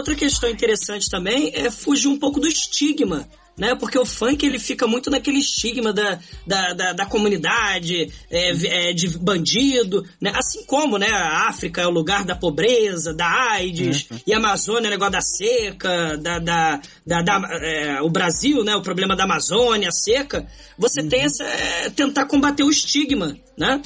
[0.00, 3.28] Outra, questão interessante também é fugir um pouco do estigma,
[3.58, 3.74] né?
[3.74, 8.92] Porque o funk ele fica muito naquele estigma da, da, da, da comunidade, é, é,
[8.92, 10.32] de bandido, né?
[10.34, 14.86] Assim como, né, a África é o lugar da pobreza, da AIDS, e a Amazônia
[14.86, 19.16] é o negócio da seca, da, da, da, da- é, o Brasil, né, o problema
[19.16, 20.46] da Amazônia, a seca.
[20.78, 23.82] Você tem essa, é, tentar combater o estigma, né?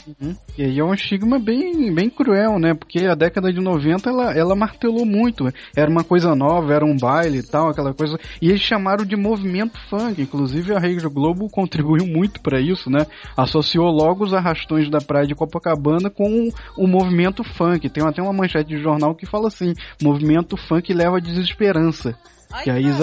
[0.56, 2.74] E aí é um estigma bem, bem cruel, né?
[2.74, 5.44] Porque a década de 90 ela, ela martelou muito.
[5.76, 8.16] Era uma coisa nova, era um baile e tal, aquela coisa.
[8.40, 9.53] E eles chamaram de movimento
[9.88, 10.20] funk.
[10.20, 13.06] Inclusive a Rede Globo contribuiu muito para isso, né?
[13.36, 17.88] Associou logo os arrastões da praia de Copacabana com o movimento funk.
[17.88, 19.72] Tem até uma manchete de jornal que fala assim:
[20.02, 22.16] movimento funk leva à desesperança.
[22.62, 23.00] que aí eles,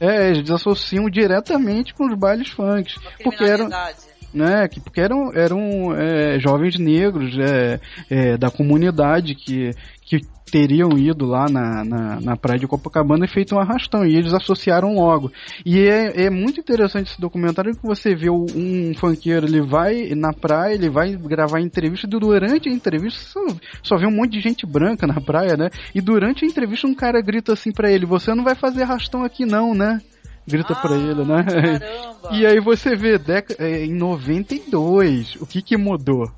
[0.00, 2.94] é, eles associam diretamente com os bailes funk.
[3.22, 3.68] Porque eram
[4.32, 9.70] né, que, porque eram, eram é, jovens negros é, é, da comunidade que,
[10.02, 10.20] que
[10.50, 14.34] teriam ido lá na, na, na praia de Copacabana e feito um arrastão, e eles
[14.34, 15.30] associaram logo.
[15.64, 20.32] E é, é muito interessante esse documentário que você vê um funkeiro, ele vai na
[20.32, 23.40] praia, ele vai gravar entrevista, e durante a entrevista só,
[23.82, 25.70] só vê um monte de gente branca na praia, né?
[25.94, 29.22] E durante a entrevista um cara grita assim pra ele, você não vai fazer arrastão
[29.24, 30.00] aqui não, né?
[30.46, 31.44] Grita pra ele, né?
[32.32, 36.30] E aí você vê deca- é, em 92, o que que mudou?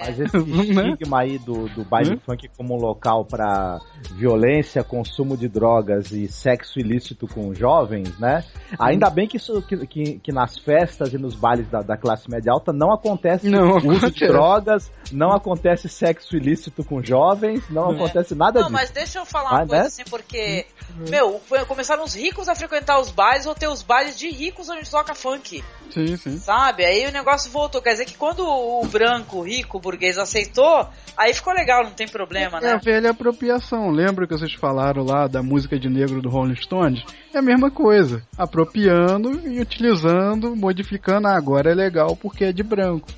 [0.00, 0.88] Mas esse Né?
[0.90, 2.20] estigma aí do, do baile Hum?
[2.24, 3.80] funk como local para
[4.12, 8.44] violência, consumo de drogas e sexo ilícito com jovens, né?
[8.78, 12.30] Ainda bem que, isso, que, que, que nas festas e nos bailes da, da classe
[12.30, 14.26] média alta não acontece Não uso de acontece.
[14.28, 17.94] drogas, não acontece sexo ilícito com jovens, não É.
[17.94, 18.72] acontece nada Não, disso.
[18.72, 19.88] mas deixa eu falar uma Ah, coisa né?
[19.88, 20.66] assim, porque,
[21.08, 24.88] meu, começaram os ricos a frequentar os bailes ou ter os bailes de ricos onde
[24.90, 25.62] toca funk.
[25.90, 26.38] Sim, sim.
[26.38, 26.84] Sabe?
[26.84, 27.80] Aí o negócio voltou.
[27.80, 32.58] Quer dizer que quando o branco, rico, burguês aceitou, aí ficou legal, não tem problema,
[32.58, 32.80] É a né?
[32.82, 33.90] velha apropriação.
[33.90, 37.02] Lembra que vocês falaram lá da música de negro do Rolling Stones?
[37.32, 38.22] É a mesma coisa.
[38.36, 41.28] Apropriando e utilizando, modificando.
[41.28, 43.08] Ah, agora é legal porque é de branco.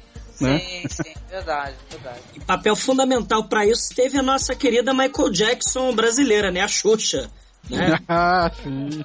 [0.40, 0.59] Né?
[0.59, 2.20] Sim, sim, verdade, verdade.
[2.34, 6.60] E papel fundamental pra isso teve a nossa querida Michael Jackson brasileira, né?
[6.60, 7.30] A Xuxa.
[7.70, 7.98] Né?
[8.06, 9.02] ah, sim.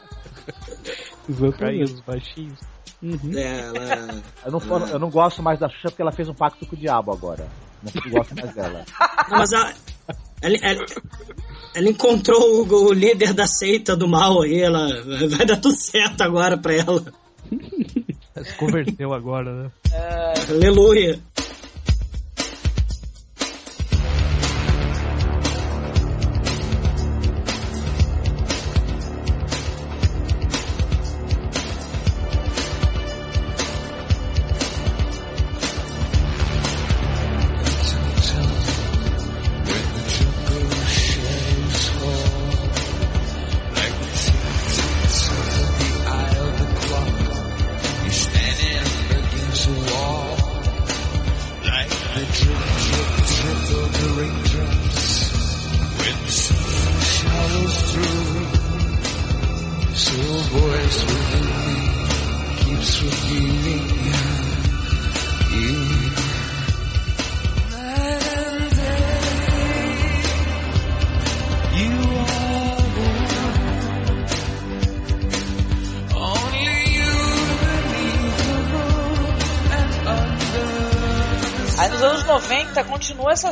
[1.29, 1.83] Exatamente.
[1.93, 2.59] os baixinhos.
[3.01, 3.31] Uhum.
[3.35, 4.21] É, ela...
[4.45, 6.79] Eu não, eu não gosto mais da Xuxa porque ela fez um pacto com o
[6.79, 7.47] diabo agora.
[7.83, 8.85] Não gosto mais dela.
[9.29, 9.73] Não, mas ela,
[10.41, 10.85] ela, ela-
[11.73, 14.87] ela encontrou o, o líder da seita do mal aí, ela
[15.29, 17.03] vai dar tudo certo agora pra ela.
[18.43, 19.71] Se converteu agora, né?
[20.49, 21.19] Aleluia.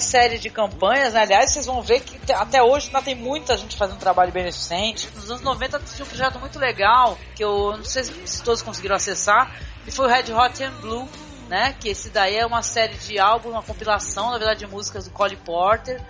[0.10, 1.22] Série de campanhas, né?
[1.22, 5.08] Aliás, vocês vão ver que até hoje ainda tem muita gente fazendo trabalho beneficente.
[5.16, 8.96] Nos anos 90 tinha um projeto muito legal, que eu não sei se todos conseguiram
[8.96, 9.56] acessar,
[9.86, 11.08] que foi o Red Hot and Blue,
[11.48, 11.76] né?
[11.80, 15.12] Que esse daí é uma série de álbuns, uma compilação, na verdade, de músicas do
[15.12, 16.02] Cole Porter,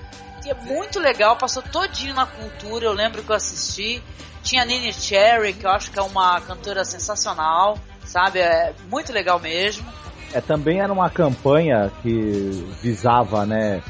[0.42, 4.02] que é muito legal, passou todinho na cultura, eu lembro que eu assisti.
[4.42, 8.40] Tinha Nene Cherry, que eu acho que é uma cantora sensacional, sabe?
[8.40, 9.86] É muito legal mesmo.
[10.34, 13.82] É, também era uma campanha que visava, né,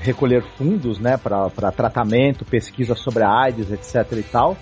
[0.00, 4.56] recolher fundos, né, para tratamento, pesquisa sobre a AIDS, etc e tal.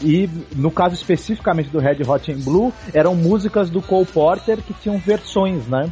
[0.00, 4.72] E no caso especificamente do Red Hot and Blue, eram músicas do Cole Porter que
[4.74, 5.90] tinham versões, né?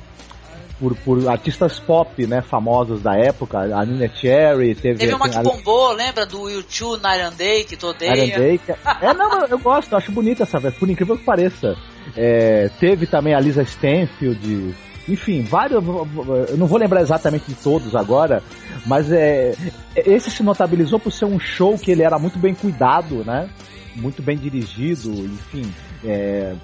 [0.80, 4.98] Por, por artistas pop, né, famosos da época, a Nina Cherry, teve...
[4.98, 8.14] Teve uma que a- bombou, lembra do U2 Night Day, que tu odeia?
[8.24, 8.72] Iron Day, que-
[9.04, 11.76] É, não, eu gosto, eu acho bonita essa versão, por incrível que pareça.
[12.16, 14.74] É, teve também a Lisa Stanfield,
[15.06, 15.84] enfim, vários.
[15.84, 18.42] Eu não vou lembrar exatamente de todos agora,
[18.86, 19.54] mas é,
[19.94, 23.50] esse se notabilizou por ser um show que ele era muito bem cuidado, né?
[23.94, 25.70] Muito bem dirigido, enfim.
[26.04, 26.54] é,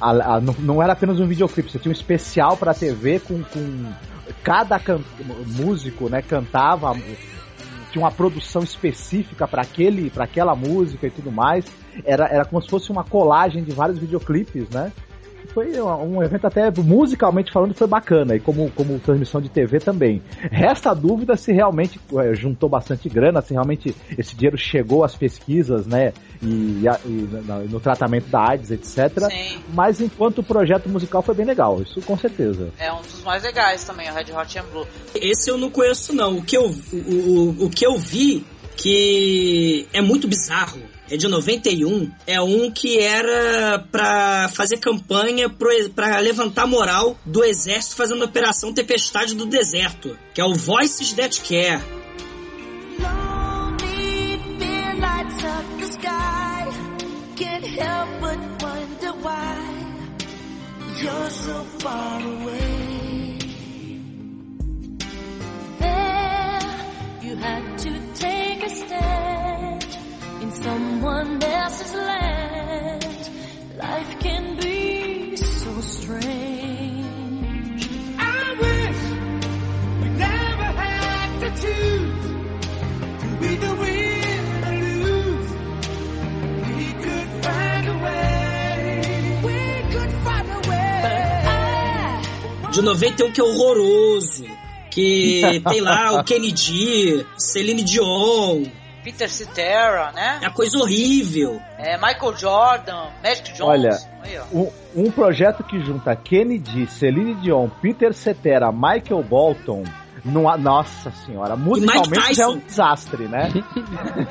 [0.00, 3.92] a- a- não, era apenas um videoclipe, você tinha um especial pra TV com, com
[4.42, 5.00] cada can-
[5.46, 6.94] músico, né, cantava
[7.90, 11.64] tinha uma produção específica para aquele, para aquela música e tudo mais.
[12.04, 14.92] Era, era como se fosse uma colagem de vários videoclipes, né?
[15.52, 20.22] Foi um evento até musicalmente falando foi bacana e como, como transmissão de TV também.
[20.50, 25.16] Resta a dúvida se realmente eh, juntou bastante grana, se realmente esse dinheiro chegou às
[25.16, 26.12] pesquisas, né?
[26.40, 29.28] E, a- e na- no tratamento da AIDS, etc.
[29.74, 32.68] Mas enquanto projeto musical foi bem legal, isso com certeza.
[32.78, 34.86] É um dos mais legais também, o Red Hot and Blue.
[35.16, 36.36] Esse eu não conheço, não.
[36.38, 36.62] O que eu,
[36.92, 38.44] o, o, o que eu vi
[38.80, 40.80] que é muito bizarro.
[41.10, 47.18] É de 91, é um que era pra fazer campanha pro, pra levantar a moral
[47.24, 51.80] do exército fazendo a Operação Tempestade do Deserto, que é o Voices That Care.
[61.02, 63.38] You're so far away.
[65.78, 66.60] There,
[67.22, 68.09] you had to
[68.60, 69.98] take a stand
[70.42, 73.30] in someone else's land.
[73.78, 76.20] Life can be so strange.
[78.18, 79.00] I wish
[80.02, 82.24] we never had to choose
[83.22, 84.74] to be the win or
[85.04, 85.50] lose.
[86.66, 89.40] We could find a way.
[89.48, 89.60] We
[89.92, 90.90] could find a way.
[92.72, 94.59] De 91 que é horroroso.
[94.90, 98.64] Que tem lá o Kennedy, Celine Dion.
[99.02, 100.40] Peter Cetera, né?
[100.42, 101.58] É uma coisa horrível.
[101.78, 103.64] É Michael Jordan, Magic Johnson.
[103.64, 109.84] Olha, Aí, um, um projeto que junta Kennedy, Celine Dion, Peter Cetera, Michael Bolton,
[110.24, 113.48] numa, nossa senhora, musicalmente já é um desastre, né?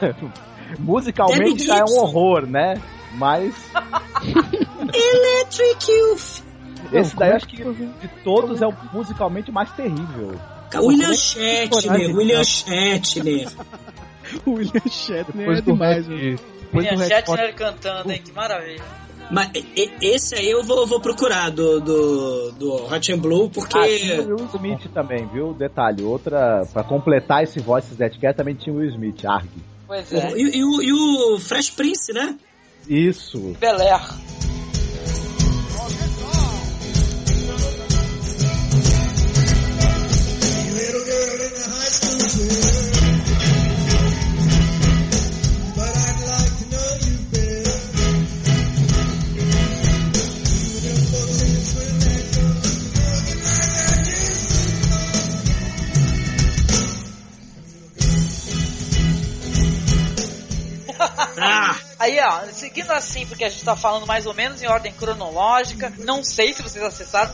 [0.77, 2.75] musicalmente já é um horror, né?
[3.13, 3.55] Mas
[4.93, 6.48] Electric Youth.
[6.91, 10.39] Esse daí acho que de todos é o musicalmente mais terrível.
[10.75, 12.15] William é Shatner?
[12.15, 13.47] William Shatner.
[14.45, 16.07] William Shatner Depois é do demais.
[16.07, 16.13] Do
[16.73, 18.21] William Shatner cantando, hein?
[18.23, 18.83] Que maravilha.
[19.31, 23.49] Mas e- e- esse aí eu vou, vou procurar do, do, do Hot and Blue,
[23.49, 23.77] porque.
[23.77, 25.53] Ah, tinha o Will Smith também, viu?
[25.53, 29.47] Detalhe, outra, pra completar esse Voices That Care também tinha o Will Smith, Arg.
[29.85, 30.31] Pois é.
[30.35, 32.37] E, e o, e o Fresh Prince, né?
[32.87, 33.55] Isso.
[33.59, 34.01] Bel Air.
[61.37, 64.93] Ah, Aí, ó, seguindo assim, porque a gente tá falando mais ou menos em ordem
[64.93, 67.33] cronológica, não sei se vocês acessaram,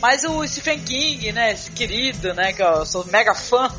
[0.00, 3.70] mas o Stephen King, né, esse querido, né, que eu sou mega fã,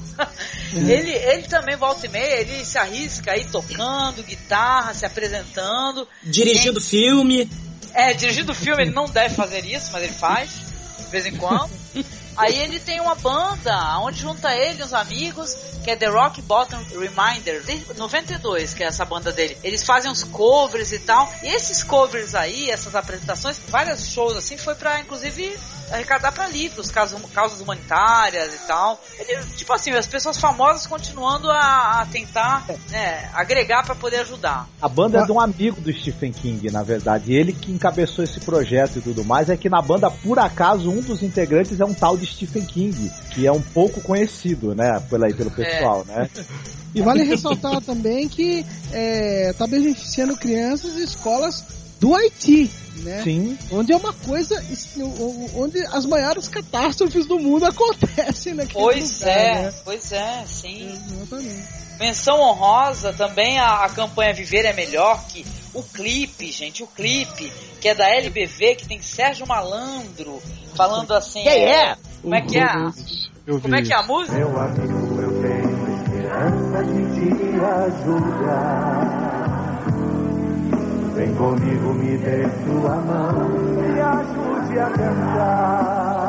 [0.71, 6.07] ele, ele também volta e meia, ele se arrisca aí tocando guitarra, se apresentando.
[6.23, 7.49] dirigindo filme.
[7.95, 10.51] É, dirigindo filme, ele não deve fazer isso, mas ele faz,
[10.99, 11.71] de vez em quando.
[12.39, 16.41] Aí ele tem uma banda, onde junta ele e os amigos, que é The Rock
[16.41, 19.57] Bottom Reminder, de 92, que é essa banda dele.
[19.61, 21.29] Eles fazem uns covers e tal.
[21.43, 25.53] E esses covers aí, essas apresentações, vários shows assim, foi pra, inclusive,
[25.91, 29.01] arrecadar pra livros, causas, causas humanitárias e tal.
[29.17, 34.67] Ele, tipo assim, as pessoas famosas continuando a, a tentar né, agregar pra poder ajudar.
[34.81, 37.33] A banda é de um amigo do Stephen King, na verdade.
[37.33, 39.49] Ele que encabeçou esse projeto e tudo mais.
[39.49, 43.11] É que na banda, por acaso, um dos integrantes é um tal de Stephen King,
[43.31, 45.01] que é um pouco conhecido, né?
[45.09, 46.29] Pelo, aí, pelo pessoal, né?
[46.93, 51.63] E vale ressaltar também que é, tá beneficiando crianças e escolas
[51.99, 52.71] do Haiti.
[53.03, 53.21] Né?
[53.23, 53.57] Sim.
[53.71, 54.61] Onde é uma coisa,
[55.55, 59.73] onde as maiores catástrofes do mundo acontecem naquele Pois lugar, é, né?
[59.85, 60.99] pois é, sim.
[61.11, 61.89] Exatamente.
[61.99, 67.51] Menção honrosa também a, a campanha Viver é Melhor, que o clipe, gente, o clipe,
[67.79, 70.41] que é da LBV, que tem Sérgio Malandro,
[70.75, 71.43] falando assim.
[71.43, 71.97] Quem é?
[72.21, 72.67] Como é que é?
[73.61, 74.37] Como é que é a música?
[74.37, 77.29] Meu amigo, eu tenho esperança de te
[77.59, 79.19] ajudar.
[81.15, 86.19] Vem comigo, me dê sua mão, me ajude a cantar.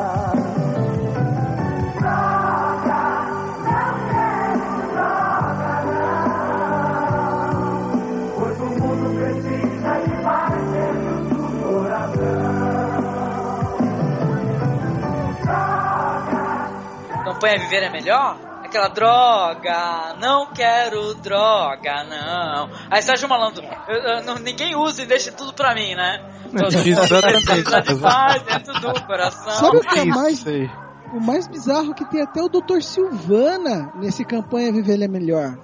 [17.41, 18.37] Campanha Viver é Melhor?
[18.63, 22.69] Aquela droga, não quero droga, não.
[22.89, 26.23] Aí Sérgio Malandro, eu- eu- não- ninguém usa e deixa tudo pra mim, né?
[26.53, 27.45] Exatamente.
[27.45, 29.51] precisa de paz dentro do coração.
[29.53, 30.45] Sabe o que é mais,
[31.13, 31.95] o mais bizarro?
[31.95, 32.81] Que tem até o Dr.
[32.81, 35.57] Silvana nesse campanha Viver Ele é Melhor.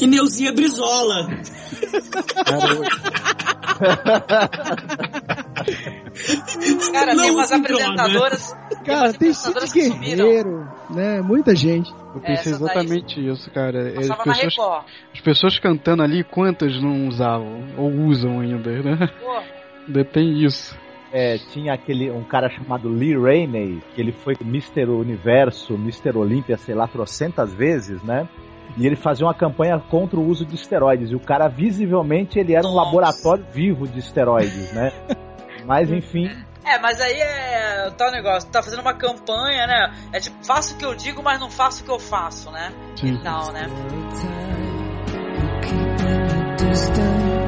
[0.00, 1.28] E Neuzinha Brizola.
[6.92, 7.84] Cara, tem Não umas usa droga.
[7.84, 8.56] apresentadoras.
[8.84, 10.26] Cara, tem Cid apresentadoras sumiram.
[10.26, 11.20] Guerreiro, né?
[11.20, 11.90] Muita gente.
[12.14, 13.90] Eu pensei daí exatamente isso, cara.
[13.90, 17.64] É, As pessoas, as pessoas cantando ali, quantas não usavam?
[17.76, 19.08] Ou usam ainda, né?
[19.20, 19.40] Pô,
[19.86, 20.76] Ainda tem isso.
[21.10, 24.84] É, tinha aquele um cara chamado Lee Rainey, que ele foi Mr.
[24.90, 26.16] Universo, Mr.
[26.16, 28.28] Olímpia, sei lá, trocentas vezes, né?
[28.76, 31.10] E ele fazia uma campanha contra o uso de esteroides.
[31.10, 32.84] E o cara, visivelmente, ele era um Nossa.
[32.84, 34.92] laboratório vivo de esteroides, né?
[35.68, 36.30] Mas, enfim,
[36.64, 39.94] É, mas aí é tal negócio, tá fazendo uma campanha, né?
[40.12, 42.72] É tipo, faço o que eu digo, mas não faço o que eu faço, né?
[42.96, 43.14] Sim.
[43.14, 43.66] E tal, né?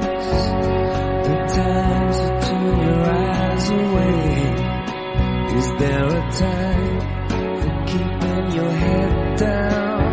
[0.03, 4.35] The time to turn your eyes away.
[5.59, 7.01] Is there a time
[7.61, 10.11] for keeping your head down?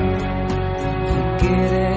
[1.12, 1.97] Forgetting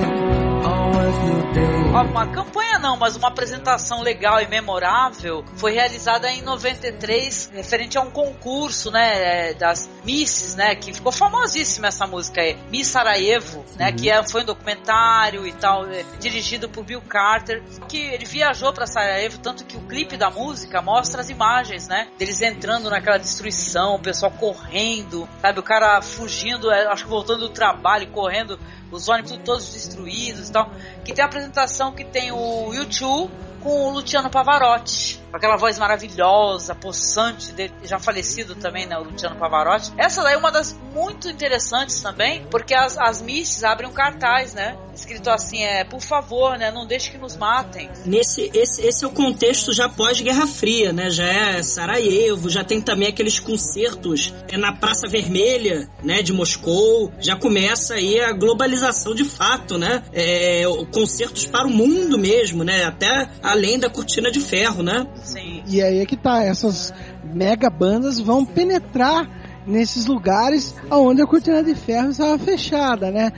[1.91, 8.01] Uma campanha não, mas uma apresentação legal e memorável foi realizada em 93, referente a
[8.01, 13.65] um concurso, né, é, das Misses, né, que ficou famosíssima essa música aí, Miss Sarajevo,
[13.77, 18.25] né, que é, foi um documentário e tal, é, dirigido por Bill Carter, que ele
[18.25, 22.89] viajou para Sarajevo, tanto que o clipe da música mostra as imagens, né, deles entrando
[22.89, 28.07] naquela destruição, o pessoal correndo, sabe, o cara fugindo, é, acho que voltando do trabalho,
[28.09, 28.59] correndo
[28.91, 30.71] os ônibus todos destruídos e tal.
[31.05, 33.31] Que tem a apresentação que tem o YouTube
[33.61, 35.21] com o Luciano Pavarotti.
[35.33, 39.93] Aquela voz maravilhosa, possante dele, já falecido também, né, o Luciano Pavarotti.
[39.97, 44.55] Essa daí é uma das muito interessantes também, porque as, as misses abrem um cartaz,
[44.55, 44.77] né?
[44.93, 47.89] Escrito assim, é, por favor, né, não deixe que nos matem.
[48.05, 51.11] Nesse, esse, esse é o contexto já pós-Guerra Fria, né?
[51.11, 56.23] Já é Sarajevo, já tem também aqueles concertos é, na Praça Vermelha, né?
[56.23, 57.13] De Moscou.
[57.21, 60.03] Já começa aí a globalização de fato, né?
[60.13, 62.85] É, concertos para o mundo mesmo, né?
[62.85, 65.07] Até além da cortina de ferro, né?
[65.23, 65.63] Sim.
[65.67, 66.93] E aí é que tá, essas
[67.25, 69.29] mega bandas vão penetrar
[69.67, 73.33] nesses lugares onde a cortina de ferro estava fechada, né?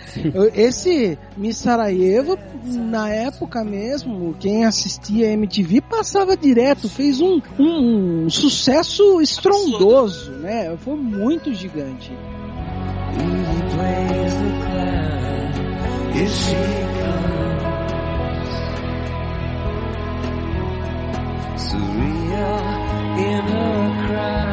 [0.55, 8.31] Esse Miss Sarajevo, na época mesmo, quem assistia a MTV passava direto, fez um, um
[8.31, 10.77] sucesso estrondoso, né?
[10.79, 12.13] Foi muito gigante.
[13.15, 15.13] Evil plays the clown.
[16.15, 17.02] Here she
[21.57, 24.53] Surreal in her crown.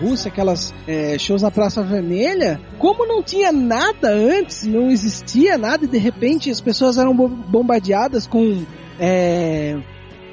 [0.00, 5.84] Rússia, aquelas é, shows na Praça Vermelha, como não tinha nada antes, não existia nada
[5.84, 8.64] e de repente as pessoas eram bo- bombardeadas com
[9.00, 9.76] é,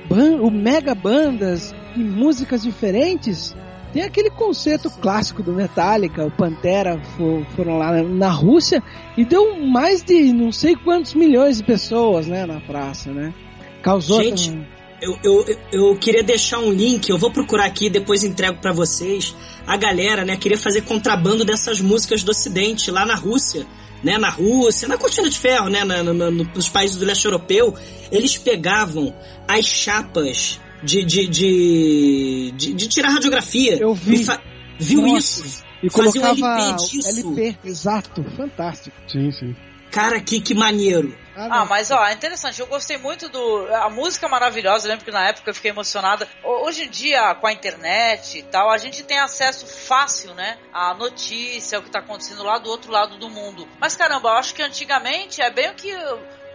[0.10, 3.56] ban- mega bandas e músicas diferentes.
[3.94, 8.84] Tem aquele conceito clássico do Metallica, o Pantera fo- foram lá na Rússia
[9.18, 13.34] e deu mais de não sei quantos milhões de pessoas, né, na praça, né?
[13.82, 14.68] Causou Gente, também-
[15.06, 19.36] Eu, eu, eu queria deixar um link, eu vou procurar aqui, depois entrego pra vocês.
[19.68, 23.68] A galera, né, queria fazer contrabando dessas músicas do Ocidente lá na Rússia,
[24.04, 27.26] né, na Rússia, na cortina de ferro, né, na- na- na- nos países do leste
[27.26, 27.76] europeu.
[28.12, 29.14] Eles pegavam
[29.48, 33.78] as chapas de, de, de, de, de tirar radiografia.
[33.80, 34.24] Eu vi.
[34.24, 34.42] Fa-
[34.80, 35.64] Viu Nossa, isso?
[35.84, 37.08] E Faziam colocava LP disso.
[37.08, 38.96] LP, exato, fantástico.
[39.08, 39.56] Sim, sim.
[39.96, 41.18] Cara, que, que maneiro.
[41.38, 42.60] Ah, mas ó, é interessante.
[42.60, 43.68] Eu gostei muito do.
[43.76, 44.86] A música é maravilhosa.
[44.88, 46.28] Eu lembro que na época eu fiquei emocionada.
[46.44, 50.58] Ho- Hoje em dia, com a internet e tal, a gente tem acesso fácil, né?
[50.74, 53.68] À notícia, ao que tá acontecendo lá do outro lado do mundo.
[53.80, 55.92] Mas caramba, eu acho que antigamente é bem o que.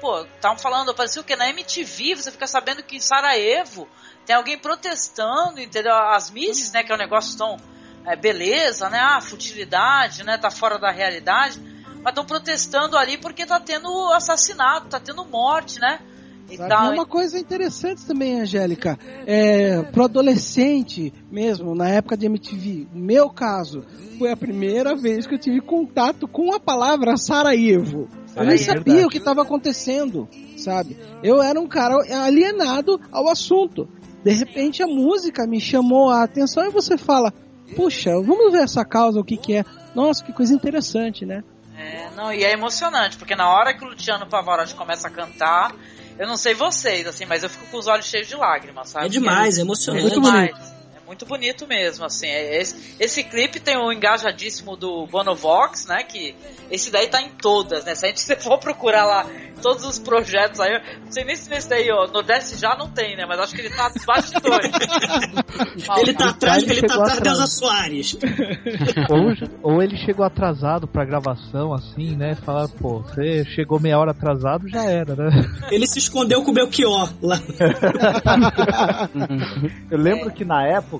[0.00, 1.36] Pô, estavam falando, parecia o que?
[1.36, 3.86] Na MTV, você fica sabendo que em Sarajevo
[4.24, 5.94] tem alguém protestando, entendeu?
[5.94, 6.82] As misses, né?
[6.82, 7.56] Que é um negócio tão.
[8.06, 8.98] é, beleza, né?
[8.98, 10.38] Ah, futilidade, né?
[10.38, 11.60] Tá fora da realidade
[12.02, 16.01] mas estão protestando ali porque tá tendo assassinato, tá tendo morte, né?
[16.51, 18.98] E Sabe, tá- é uma coisa interessante também, Angélica.
[19.24, 23.85] É, pro adolescente mesmo, na época de MTV, meu caso,
[24.18, 28.09] foi a primeira vez que eu tive contato com a palavra Sarajevo.
[28.35, 30.97] Eu nem sabia o que estava acontecendo, sabe?
[31.22, 33.89] Eu era um cara alienado ao assunto.
[34.24, 37.32] De repente a música me chamou a atenção e você fala,
[37.77, 39.64] puxa, vamos ver essa causa, o que que é.
[39.94, 41.43] Nossa, que coisa interessante, né?
[41.81, 45.74] É, não, e é emocionante, porque na hora que o Luciano Pavarotti começa a cantar,
[46.19, 49.07] eu não sei vocês, assim, mas eu fico com os olhos cheios de lágrimas, sabe?
[49.07, 50.02] É demais, é emocionante.
[50.02, 50.69] muito demais.
[51.11, 52.28] É muito bonito mesmo, assim.
[52.28, 56.05] é- Esse, esse clipe tem o engajadíssimo do Bonovox, né?
[56.05, 56.37] Que
[56.70, 57.97] esse daí tá em todas, né?
[57.97, 59.27] Se a gente for procurar lá
[59.61, 60.70] todos os projetos aí,
[61.05, 63.27] não sei nem se nesse daí, ó, no Desce já não tem, né?
[63.27, 64.70] Mas acho que ele tá nos bastidores.
[66.01, 68.16] Ele tá atrás, Ele ele tá atrás da Soares.
[69.62, 72.35] ou, ou ele chegou atrasado pra gravação, assim, né?
[72.35, 75.31] Falar, pô, você chegou meia hora atrasado, já era, né?
[75.70, 77.39] Ele se escondeu com o Belchior lá.
[79.91, 80.99] Eu lembro que na época,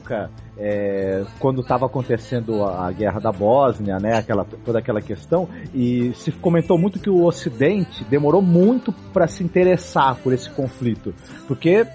[0.59, 6.13] é, quando estava acontecendo a, a guerra da Bósnia, né, aquela, toda aquela questão, e
[6.15, 11.15] se comentou muito que o Ocidente demorou muito para se interessar por esse conflito,
[11.47, 11.87] porque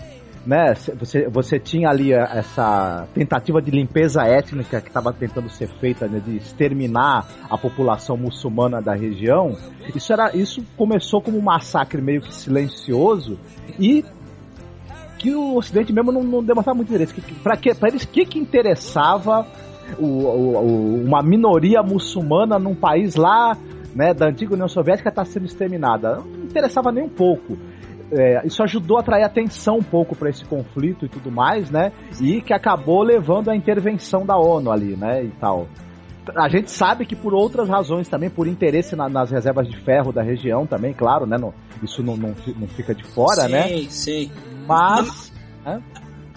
[0.46, 6.08] né, você, você tinha ali essa tentativa de limpeza étnica que estava tentando ser feita,
[6.08, 9.58] né, de exterminar a população muçulmana da região.
[9.96, 13.40] Isso era, isso começou como um massacre meio que silencioso
[13.80, 14.06] e
[15.18, 17.14] que o Ocidente mesmo não, não demonstrava muito interesse.
[17.14, 19.46] Que, que, pra, pra eles, o que, que interessava
[20.00, 23.58] o, o- o- uma minoria muçulmana num país lá
[23.96, 26.18] né, da antiga União Soviética estar sendo exterminada?
[26.18, 27.58] Não interessava nem um pouco.
[28.12, 31.92] É, isso ajudou a atrair atenção um pouco para esse conflito e tudo mais, né?
[32.22, 35.24] E que acabou levando à intervenção da ONU ali, né?
[35.24, 35.68] E tal.
[36.36, 40.12] A gente sabe que por outras razões também, por interesse na- nas reservas de ferro
[40.12, 41.36] da região também, claro, né?
[41.40, 43.68] Não- isso não, não, não fica de fora, sim, né?
[43.90, 44.32] Sim,
[44.68, 45.32] Mas.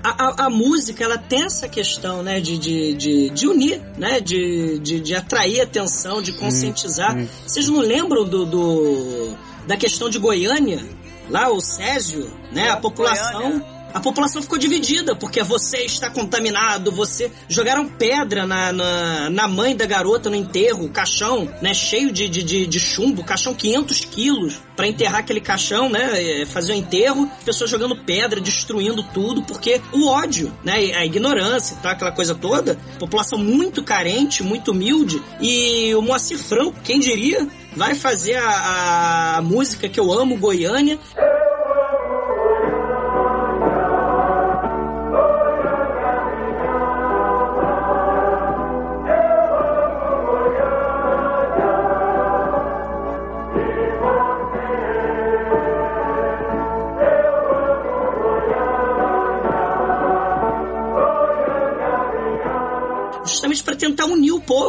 [0.03, 4.21] A, a, a música, ela tem essa questão, né, de, de, de, de unir, né,
[4.21, 7.17] de, de, de atrair atenção, de conscientizar.
[7.45, 9.37] Vocês não lembram do, do
[9.67, 10.81] da questão de Goiânia?
[11.29, 13.78] Lá, o Césio, né, a população...
[13.93, 17.31] A população ficou dividida, porque você está contaminado, você...
[17.48, 22.28] Jogaram pedra na, na, na mãe da garota no enterro, o caixão, né, cheio de,
[22.28, 27.31] de, de, chumbo, caixão 500 quilos, para enterrar aquele caixão, né, eh, fazer o enterro,
[27.39, 32.35] as pessoas jogando pedra, destruindo tudo, porque o ódio, né, a ignorância tal, aquela coisa
[32.35, 39.36] toda, população muito carente, muito humilde, e o Moacir Franco, quem diria, vai fazer a,
[39.36, 40.98] a música que eu amo, Goiânia,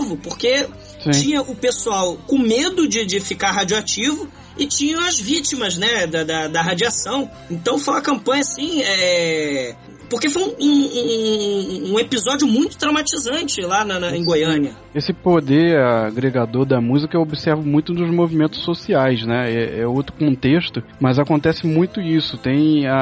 [0.09, 0.67] unir o povo, porque
[1.03, 1.11] Sim.
[1.11, 4.27] tinha o pessoal com medo de, de ficar radioativo
[4.57, 7.29] e tinha as vítimas, né, da, da, da radiação.
[7.49, 9.73] Então foi uma campanha assim, é...
[10.09, 10.89] porque foi um, um-
[11.89, 14.73] um- um episódio muito traumatizante lá na- na- em Goiânia.
[14.93, 19.49] Esse poder agregador da música eu observo muito nos movimentos sociais, né?
[19.49, 22.37] É, é outro contexto, mas acontece muito isso.
[22.37, 22.95] Tem a,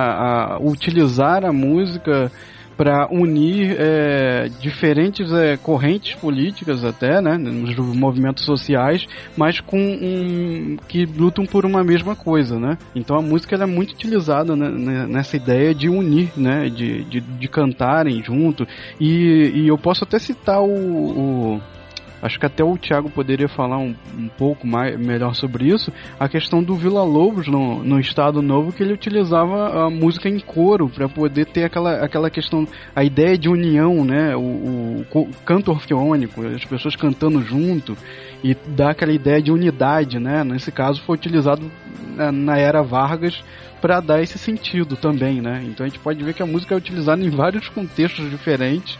[0.56, 2.32] a utilizar a música
[2.78, 9.06] para unir é, diferentes é, correntes políticas até, né, nos movimentos sociais,
[9.36, 12.78] mas com um que lutam por uma mesma coisa, né?
[12.96, 17.20] Então a música é muito utilizada né, né, nessa ideia de unir, né, de, de,
[17.20, 18.68] de cantarem junto.
[19.00, 21.62] E, e eu posso até citar o, o
[22.22, 26.28] acho que até o Thiago poderia falar um, um pouco mais, melhor sobre isso, a
[26.28, 30.90] questão do Vila Lobos no, no Estado Novo, que ele utilizava a música em coro
[30.90, 35.72] para poder ter aquela, aquela questão, a ideia de união, né, o, o, o canto
[35.72, 37.98] orfeônico, as pessoas cantando junto
[38.44, 41.70] e dar aquela ideia de unidade, né, nesse caso foi utilizado
[42.16, 43.44] na, na era Vargas
[43.82, 46.78] para dar esse sentido também, né, então a gente pode ver que a música é
[46.78, 48.98] utilizada em vários contextos diferentes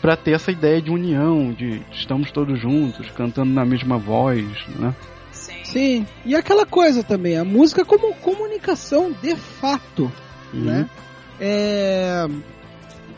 [0.00, 4.44] para ter essa ideia de união, de estamos todos juntos, cantando na mesma voz,
[4.78, 4.94] né?
[5.64, 10.10] Sim, e aquela coisa também, a música como comunicação de fato,
[10.52, 10.64] Uhum.
[10.64, 10.88] né?
[11.40, 12.26] É,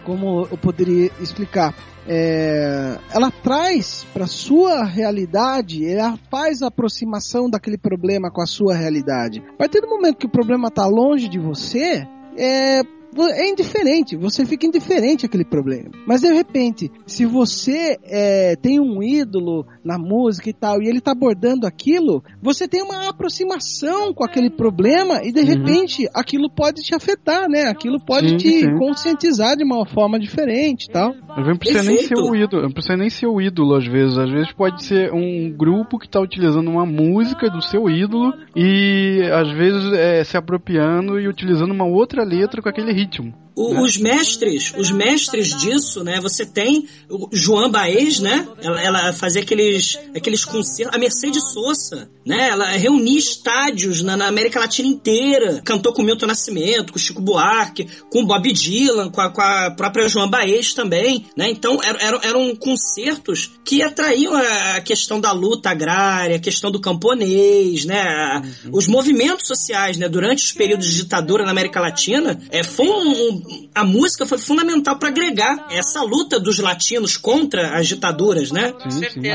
[0.05, 1.75] como eu poderia explicar?
[2.09, 8.75] É, ela traz para sua realidade, ela faz a aproximação daquele problema com a sua
[8.75, 9.43] realidade.
[9.55, 12.83] A partir do momento que o problema está longe de você, é,
[13.19, 15.91] é indiferente, você fica indiferente àquele problema.
[16.07, 21.01] Mas de repente, se você é, tem um ídolo na música e tal, e ele
[21.01, 26.83] tá abordando aquilo, você tem uma aproximação com aquele problema e de repente aquilo pode
[26.83, 27.65] te afetar, né?
[27.65, 28.79] Aquilo pode Sim, te sim.
[28.79, 31.15] conscientizar de uma forma diferente e tal.
[31.29, 34.19] Mas Não precisa nem ser o ídolo, não precisa nem ser o ídolo às vezes.
[34.19, 39.23] Às vezes pode ser um grupo que está utilizando uma música do seu ídolo e
[39.33, 43.81] às vezes é, se apropriando e utilizando uma outra letra com aquele 一种 O- né?
[43.81, 46.21] Os mestres, os mestres disso, né?
[46.21, 48.47] Você tem o Joan Baez, né?
[48.63, 50.95] Ela, ela fazia aqueles, aqueles concertos.
[50.95, 52.49] A Mercedes Sosa, né?
[52.51, 55.61] Ela reunia estádios na, na América Latina inteira.
[55.65, 60.09] Cantou com Milton Nascimento, com Chico Buarque, com Bob Dylan, com a, com a própria
[60.09, 61.51] Joan Baez também, né?
[61.51, 66.81] Então eram, eram, eram concertos que atraíam a questão da luta agrária, a questão do
[66.81, 68.01] camponês, né?
[68.01, 70.09] A- Os movimentos sociais, né?
[70.09, 73.40] Durante os períodos de ditadura na América Latina, é, foi um, um-
[73.75, 78.73] a música foi fundamental para agregar essa luta dos latinos contra as ditaduras, né?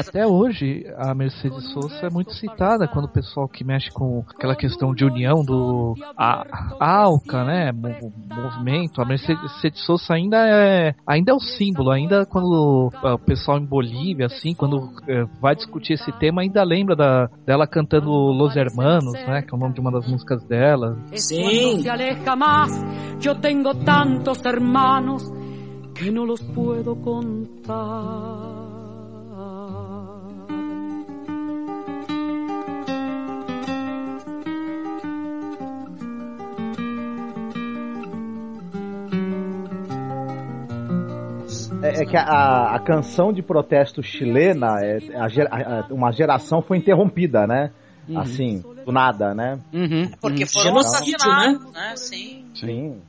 [0.10, 4.56] Até hoje, a Mercedes Sosa é muito citada quando o pessoal que mexe com aquela
[4.56, 6.44] questão de união do a,
[6.80, 12.26] a ALCA, né, mo- movimento, a Mercedes Sosa ainda é ainda é o símbolo, ainda
[12.26, 17.28] quando o pessoal em Bolívia, assim, quando eh, vai discutir esse tema, ainda lembra da,
[17.46, 20.98] dela cantando Los Hermanos, né, que é o nome de uma das músicas dela.
[21.44, 21.84] Cuando
[23.96, 25.24] tantos hermanos
[25.94, 28.66] que no los puedo contar.
[41.82, 46.78] É, é que a, a canção de protesto chilena, é, a a- uma geração foi
[46.78, 47.72] interrompida, né?
[48.08, 48.20] Uhum.
[48.20, 49.60] Assim, do nada, né?
[50.22, 51.94] Porque foram Genocídio, assassinados, né?
[51.96, 52.46] Sim.
[52.56, 53.02] Sim.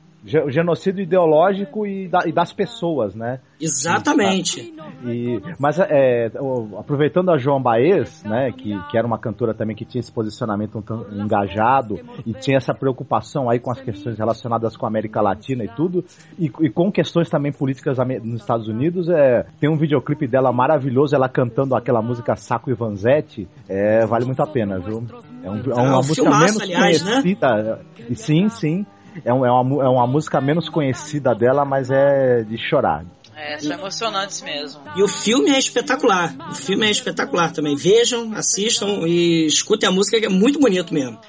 [0.45, 3.39] O genocídio ideológico e, da- e das pessoas, né?
[3.59, 4.73] Exatamente.
[5.05, 6.29] E, mas é,
[6.77, 10.83] aproveitando a Joan Baez, né, que, que era uma cantora também que tinha esse posicionamento
[11.11, 15.67] engajado e tinha essa preocupação aí com as questões relacionadas com a América Latina e
[15.69, 16.03] tudo,
[16.37, 21.15] e, e com questões também políticas nos Estados Unidos, é, tem um videoclipe dela maravilhoso,
[21.15, 25.03] ela cantando aquela música Saco e Vanzetti, é, vale muito a pena, viu?
[25.43, 27.11] É, um- é Ah, uma um música menos aliás, né?
[27.21, 27.79] conhecida,
[28.09, 28.85] e sim, sim,
[29.25, 33.05] é, um- é uma, é uma música menos conhecida dela, mas é de chorar.
[33.35, 34.81] É, são emocionantes mesmo.
[34.95, 36.33] E o filme é espetacular.
[36.49, 37.75] O filme é espetacular também.
[37.75, 41.19] Vejam, assistam e escutem a música que é muito bonito mesmo.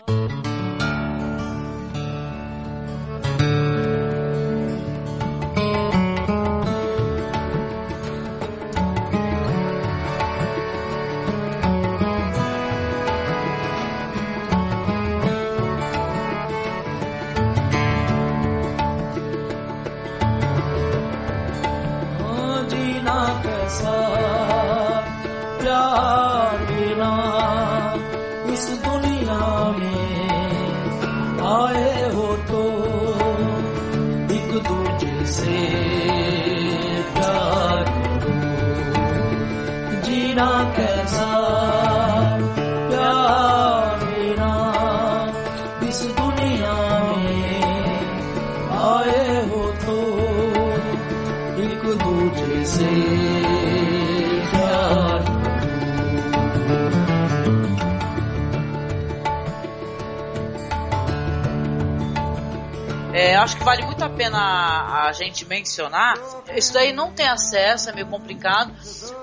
[63.48, 66.18] Acho que vale muito a pena a, gente mencionar.
[66.54, 68.74] Isso daí não tem acesso, é meio complicado,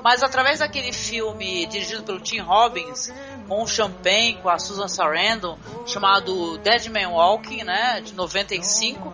[0.03, 3.13] mas através daquele filme dirigido pelo Tim Robbins,
[3.47, 9.13] com o Champagne, com a Susan Sarandon, chamado Dead Man Walking, né, de 95,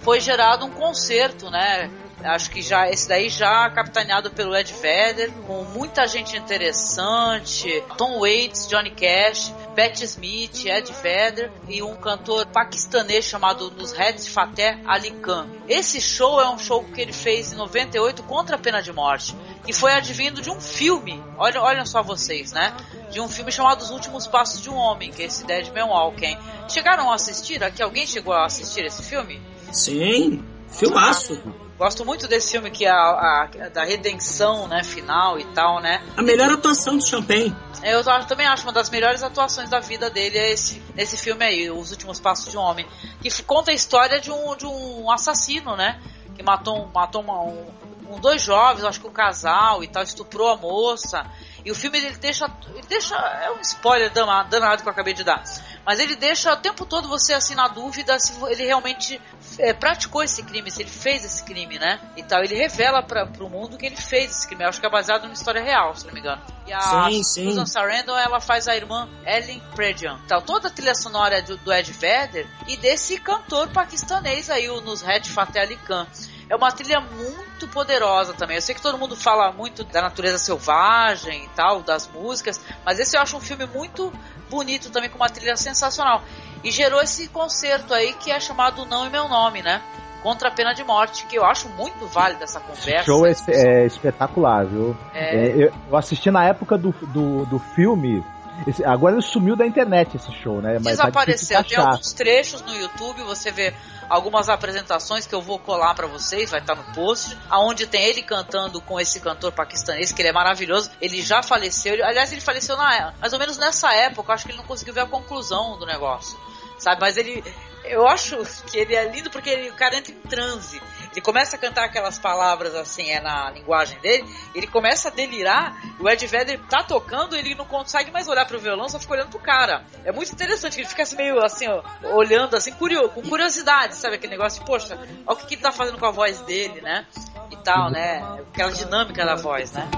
[0.00, 1.88] foi gerado um concerto, né,
[2.24, 8.18] Acho que já esse daí já capitaneado pelo Ed Vedder, com muita gente interessante, Tom
[8.18, 15.12] Waits, Johnny Cash, Pat Smith, Ed Vedder e um cantor paquistanês chamado Nusret Fateh Ali
[15.12, 15.48] Khan.
[15.68, 19.36] Esse show é um show que ele fez em 98 contra a pena de morte
[19.68, 21.22] e foi advindo de um filme.
[21.36, 22.76] Olha, olhem só vocês, né?
[23.12, 25.86] De um filme chamado Os Últimos Passos de um Homem, que é esse Dead Man
[25.86, 26.36] Walking.
[26.68, 27.62] Chegaram a assistir?
[27.62, 29.40] Aqui alguém chegou a assistir esse filme?
[29.70, 31.40] Sim, filmaço.
[31.78, 36.02] Gosto muito desse filme que é a, a, da redenção, né, final e tal, né?
[36.16, 37.54] A melhor atuação do Champagne.
[37.84, 41.70] Eu também acho uma das melhores atuações da vida dele é esse nesse filme aí,
[41.70, 42.84] Os Últimos Passos de um Homem,
[43.22, 46.00] que conta a história de um, de um assassino, né?
[46.34, 47.70] Que matou, matou uma- um,
[48.10, 51.24] um- dois jovens, acho que um casal e tal, estuprou a moça.
[51.64, 55.12] E o filme ele deixa, ele deixa é um spoiler danado, danado que eu acabei
[55.14, 55.42] de dar.
[55.84, 59.20] Mas ele deixa o tempo todo você assim na dúvida se ele realmente
[59.58, 62.00] é, praticou esse crime, se ele fez esse crime, né?
[62.16, 64.64] E tal, ele revela para o mundo que ele fez esse crime.
[64.64, 66.40] Eu acho que é baseado numa história real, se não me engano.
[66.66, 67.44] E a Sim, sim.
[67.48, 70.18] Susan Sarandon, ela faz a irmã Ellen Predian.
[70.24, 74.80] Então, toda a trilha sonora do, do Ed Vedder e desse cantor paquistanês aí, o
[74.80, 76.06] Nusret Fateh Ali Khan.
[76.50, 78.56] É uma trilha muito poderosa também.
[78.56, 82.98] Eu sei que todo mundo fala muito da natureza selvagem e tal, das músicas, mas
[82.98, 84.12] esse eu acho um filme muito
[84.48, 86.22] bonito também, com uma trilha sensacional.
[86.64, 89.82] E gerou esse concerto aí que é chamado Não e Meu Nome, né?
[90.22, 93.04] Contra a pena de morte, que eu acho muito válido essa conversa.
[93.04, 94.96] show é, é espetacular, viu?
[95.14, 95.36] É.
[95.36, 98.24] É, eu, eu assisti na época do, do, do filme.
[98.66, 100.74] Esse- agora ele sumiu da internet esse show, né?
[100.74, 101.62] Mas tá Desapareceu.
[101.62, 103.72] de Tem alguns trechos no YouTube, você vê
[104.08, 108.22] algumas apresentações que eu vou colar pra vocês, vai estar no post, aonde tem ele
[108.22, 110.90] cantando com esse cantor paquistanês, que ele é maravilhoso.
[111.00, 114.44] Ele já faleceu, ele- aliás, ele faleceu na, mais ou menos nessa época, eu acho
[114.46, 116.38] que ele não conseguiu ver a conclusão do negócio.
[116.78, 117.42] Sabe, mas ele
[117.84, 118.36] eu acho
[118.66, 120.80] que ele é lindo porque ele, o cara entra em transe.
[121.12, 124.24] Ele começa a cantar aquelas palavras assim, é na linguagem dele,
[124.54, 128.58] ele começa a delirar, o Ed Vedder tá tocando, ele não consegue mais olhar pro
[128.58, 129.84] violão, só fica olhando pro cara.
[130.04, 131.82] É muito interessante que ele fica assim, meio assim, ó,
[132.14, 134.16] olhando assim, curioso, com curiosidade, sabe?
[134.16, 136.80] Aquele negócio de, poxa, olha o que, que ele tá fazendo com a voz dele,
[136.80, 137.06] né?
[137.50, 138.22] E tal, né?
[138.52, 139.88] Aquela dinâmica da voz, né?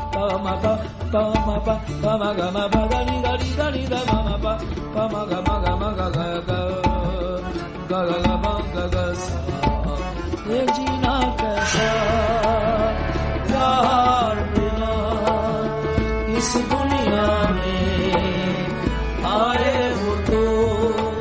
[9.10, 9.80] Música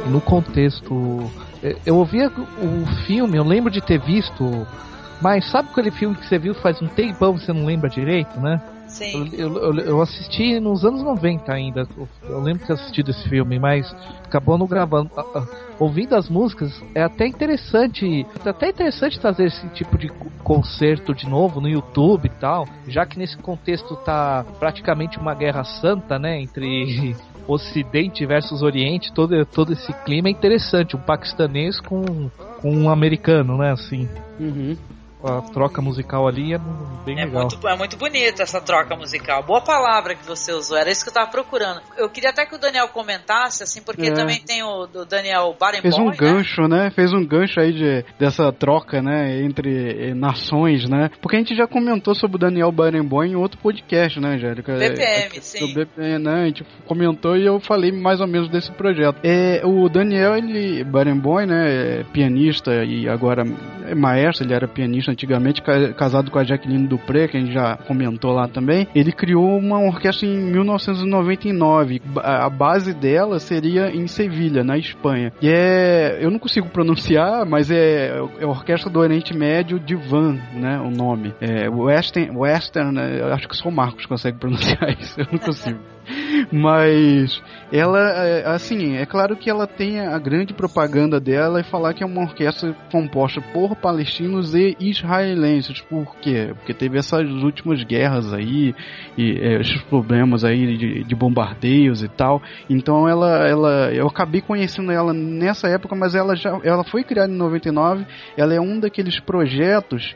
[0.09, 1.31] no contexto.
[1.85, 4.67] Eu ouvia o filme, eu lembro de ter visto,
[5.21, 8.61] mas sabe aquele filme que você viu faz um tempão você não lembra direito, né?
[8.99, 9.29] Sim.
[9.33, 11.87] Eu, eu, eu assisti nos anos 90 ainda.
[12.27, 13.89] Eu lembro de ter assistido esse filme, mas
[14.25, 15.09] acabou não gravando.
[15.15, 15.47] Ah, ah,
[15.79, 18.27] Ouvindo as músicas, é até interessante.
[18.45, 22.67] É até interessante trazer esse tipo de co- concerto de novo no YouTube e tal.
[22.87, 26.41] Já que nesse contexto tá praticamente uma guerra santa, né?
[26.41, 27.15] Entre
[27.47, 30.95] Ocidente versus Oriente, todo, todo esse clima é interessante.
[30.97, 32.29] Um paquistanês com,
[32.61, 33.71] com um americano, né?
[33.71, 34.07] Assim.
[35.21, 36.57] A troca musical ali é
[37.05, 37.41] bem É legal.
[37.41, 39.43] muito, é muito bonita essa troca musical.
[39.43, 41.81] Boa palavra que você usou, era isso que eu tava procurando.
[41.97, 44.11] Eu queria até que o Daniel comentasse, assim, porque É.
[44.13, 46.15] também tem o do Daniel Barenboim, Fez um né?
[46.17, 46.89] gancho, né?
[46.91, 49.41] Fez um gancho aí de, dessa troca, né?
[49.43, 51.09] Entre eh, nações, né?
[51.21, 54.73] Porque a gente já comentou sobre o Daniel Barenboim em outro podcast, né, Angélica?
[54.77, 55.67] BPM, É, sim.
[55.67, 56.43] Do BPM, né?
[56.43, 59.17] A gente comentou e eu falei mais ou menos desse projeto.
[59.23, 61.99] É, o Daniel, ele, Barenboim, né?
[61.99, 63.43] É pianista e agora
[63.85, 67.53] é maestro, ele era pianista antigamente, ca- casado com a Jacqueline Dupré, que a gente
[67.53, 68.87] já comentou lá também.
[68.95, 72.01] Ele criou uma orquestra em 1999.
[72.05, 75.31] Ba- A base dela seria em Sevilha, na Espanha.
[75.41, 76.17] E é.
[76.21, 80.79] Eu não consigo pronunciar, mas é, é Orquestra do Oriente Médio Divan, né?
[80.79, 81.33] O nome.
[81.41, 85.79] É Western, Western né, acho que só o Marcos consegue pronunciar isso, eu não consigo.
[86.51, 87.41] Mas
[87.71, 92.03] ela, é, assim, é claro que ela tem a grande propaganda dela e falar que
[92.03, 95.81] é uma orquestra composta por palestinos e israelenses.
[95.81, 96.51] Por quê?
[96.55, 98.73] Porque teve essas últimas guerras aí
[99.17, 102.41] e é, esses problemas aí de, de bombardeios e tal.
[102.69, 107.31] Então ela, ela, eu acabei conhecendo ela nessa época, mas ela já, ela foi criada
[107.31, 108.05] em 99.
[108.35, 110.15] Ela é um daqueles projetos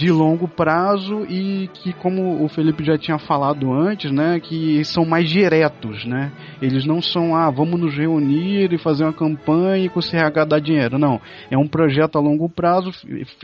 [0.00, 5.04] de longo prazo e que, como o Felipe já tinha falado antes, né, que são
[5.04, 6.32] mais diretos, né?
[6.62, 10.98] Eles não são, ah, vamos nos reunir e fazer uma campanha e conseguir arrecadar dinheiro.
[10.98, 11.20] Não,
[11.50, 12.90] é um projeto a longo prazo.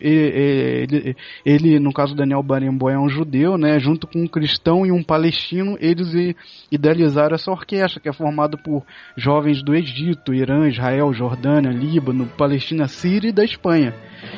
[0.00, 1.14] Ele,
[1.44, 3.78] ele no caso Daniel Barenboim é um judeu, né?
[3.78, 6.34] Junto com um cristão e um palestino, eles
[6.72, 8.82] idealizaram essa orquestra que é formada por
[9.14, 13.92] jovens do Egito, Irã, Israel, Jordânia, Líbano, Palestina, Síria e da Espanha.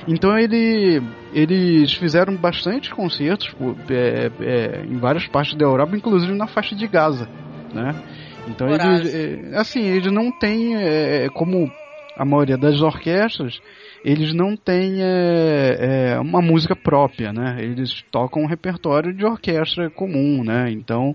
[0.06, 1.00] Então ele,
[1.32, 2.07] eles fizeram
[2.40, 3.54] bastante concertos
[3.90, 7.28] é, é, em várias partes da Europa, inclusive na faixa de Gaza,
[7.72, 7.90] né?
[8.48, 11.70] Então eles, é, assim, eles não têm, é, como
[12.16, 13.60] a maioria das orquestras,
[14.04, 17.58] eles não têm é, é, uma música própria, né?
[17.60, 20.70] Eles tocam um repertório de orquestra comum, né?
[20.70, 21.14] Então,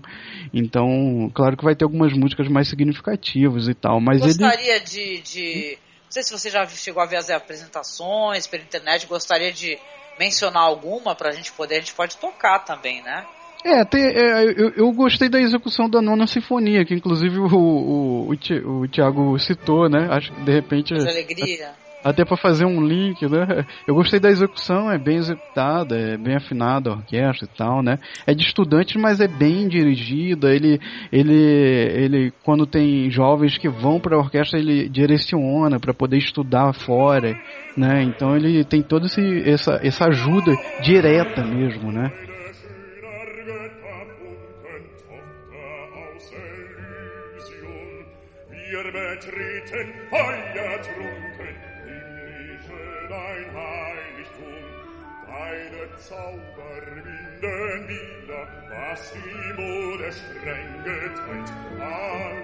[0.52, 4.84] então, claro que vai ter algumas músicas mais significativas e tal, mas Gostaria ele...
[4.84, 9.52] de, de não sei se você já chegou a ver as apresentações pela internet, gostaria
[9.52, 9.78] de
[10.18, 13.26] mencionar alguma para a gente poder, a gente pode tocar também, né?
[13.64, 18.30] É, tem, é eu, eu, gostei da execução da nona sinfonia, que inclusive o, o,
[18.30, 20.06] o, o Thiago citou, né?
[20.10, 20.92] Acho que de repente.
[20.92, 21.83] Mas alegria.
[22.04, 23.64] Até para fazer um link, né?
[23.88, 27.98] Eu gostei da execução, é bem executada, é bem afinada a orquestra e tal, né?
[28.26, 30.54] É de estudante, mas é bem dirigida.
[30.54, 30.78] Ele,
[31.10, 36.74] ele, ele quando tem jovens que vão para a orquestra, ele direciona para poder estudar
[36.74, 37.34] fora,
[37.74, 38.02] né?
[38.02, 40.52] Então ele tem toda essa, essa ajuda
[40.82, 42.12] direta mesmo, né?
[48.74, 51.33] Wir betreten himmlische
[53.14, 54.64] dein Heiligtum.
[55.26, 61.50] Deine Zauber winden wieder, was die Mode streng getrennt.
[61.80, 62.34] Alle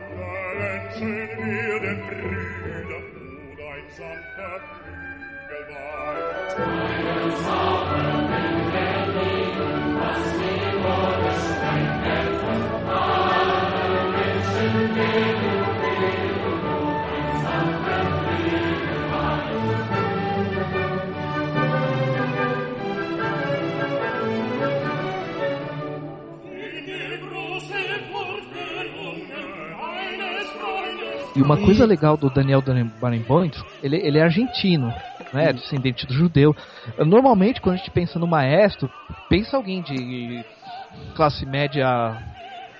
[0.58, 6.50] Menschen werden Brüder, wo dein sanfter Flügel weilt.
[6.56, 9.70] Deine Zauber winden wieder,
[10.00, 12.72] was die Mode streng getrennt.
[12.88, 15.39] Alle Menschen werden
[31.34, 32.62] E uma coisa legal do Daniel
[33.00, 33.50] Barenboim,
[33.82, 34.92] ele, ele é argentino,
[35.32, 36.54] né, descendente do judeu.
[36.98, 38.90] Normalmente, quando a gente pensa no maestro,
[39.28, 40.44] pensa alguém de
[41.14, 42.16] classe média,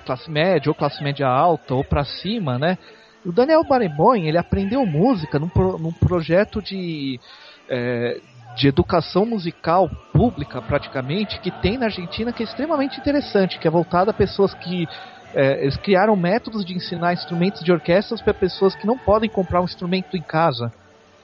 [0.04, 2.76] classe média ou classe média alta ou para cima, né?
[3.24, 7.20] O Daniel Barenboim, ele aprendeu música num, pro, num projeto de,
[7.68, 8.18] é,
[8.56, 13.70] de educação musical pública, praticamente, que tem na Argentina, que é extremamente interessante, que é
[13.70, 14.88] voltada a pessoas que
[15.34, 19.60] é, eles criaram métodos de ensinar instrumentos de orquestras para pessoas que não podem comprar
[19.60, 20.72] um instrumento em casa.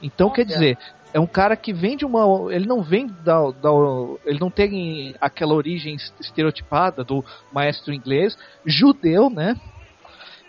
[0.02, 0.78] Então, quer dizer,
[1.12, 2.52] é um cara que vem de uma.
[2.52, 3.70] Ele não vem da, da.
[4.24, 9.56] Ele não tem aquela origem estereotipada do maestro inglês, judeu, né?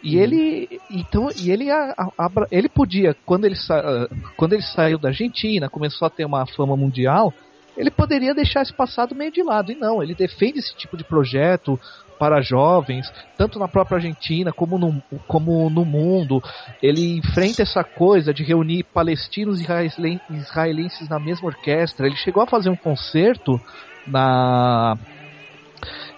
[0.03, 4.99] E ele, então, e ele, a, a, ele podia, quando ele, sa, quando ele saiu
[4.99, 7.34] da Argentina, começou a ter uma fama mundial,
[7.75, 9.71] ele poderia deixar esse passado meio de lado.
[9.71, 11.79] E não, ele defende esse tipo de projeto
[12.18, 16.41] para jovens, tanto na própria Argentina como no, como no mundo.
[16.81, 19.68] Ele enfrenta essa coisa de reunir palestinos e
[20.31, 22.07] israelenses na mesma orquestra.
[22.07, 23.60] Ele chegou a fazer um concerto
[24.06, 24.98] na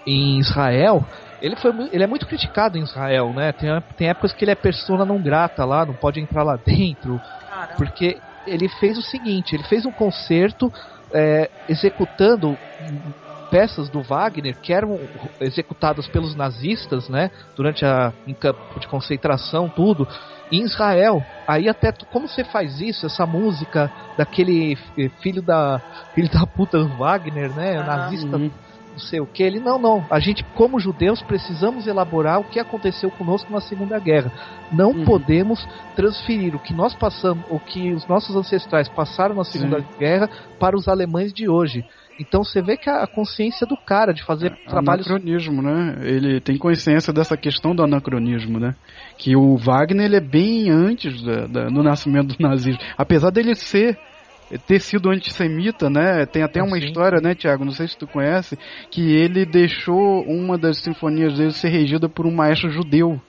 [0.06, 1.04] em Israel
[1.40, 3.52] ele, foi, ele é muito criticado em Israel, né?
[3.52, 7.20] Tem, tem épocas que ele é persona não grata lá, não pode entrar lá dentro.
[7.48, 7.74] Caramba.
[7.76, 10.72] Porque ele fez o seguinte: ele fez um concerto
[11.12, 12.56] é, executando
[13.50, 14.98] peças do Wagner que eram
[15.40, 17.30] executadas pelos nazistas, né?
[17.56, 20.06] Durante a em campo de concentração, tudo.
[20.52, 24.76] Em Israel, aí até como você faz isso, essa música daquele
[25.20, 25.80] filho da
[26.14, 27.78] filho da puta do Wagner, né?
[27.78, 28.36] Ah, nazista.
[28.36, 28.50] Uhum
[28.92, 29.42] não sei o que.
[29.42, 30.04] Ele, não, não.
[30.10, 34.30] A gente, como judeus, precisamos elaborar o que aconteceu conosco na Segunda Guerra.
[34.70, 35.04] Não uhum.
[35.04, 35.66] podemos
[35.96, 39.86] transferir o que nós passamos, o que os nossos ancestrais passaram na Segunda Sim.
[39.98, 40.28] Guerra
[40.58, 41.84] para os alemães de hoje.
[42.20, 45.06] Então você vê que a consciência do cara de fazer é, trabalhos.
[45.06, 45.96] Anacronismo, né?
[46.02, 48.74] Ele tem consciência dessa questão do anacronismo, né?
[49.16, 52.80] Que o Wagner ele é bem antes da, da, do nascimento do nazismo.
[52.96, 53.98] Apesar dele ser
[54.66, 56.26] ter sido antissemita, né?
[56.26, 57.64] Tem até uma história, né, Tiago?
[57.64, 58.58] Não sei se tu conhece,
[58.90, 63.20] que ele deixou uma das sinfonias dele ser regida por um maestro judeu.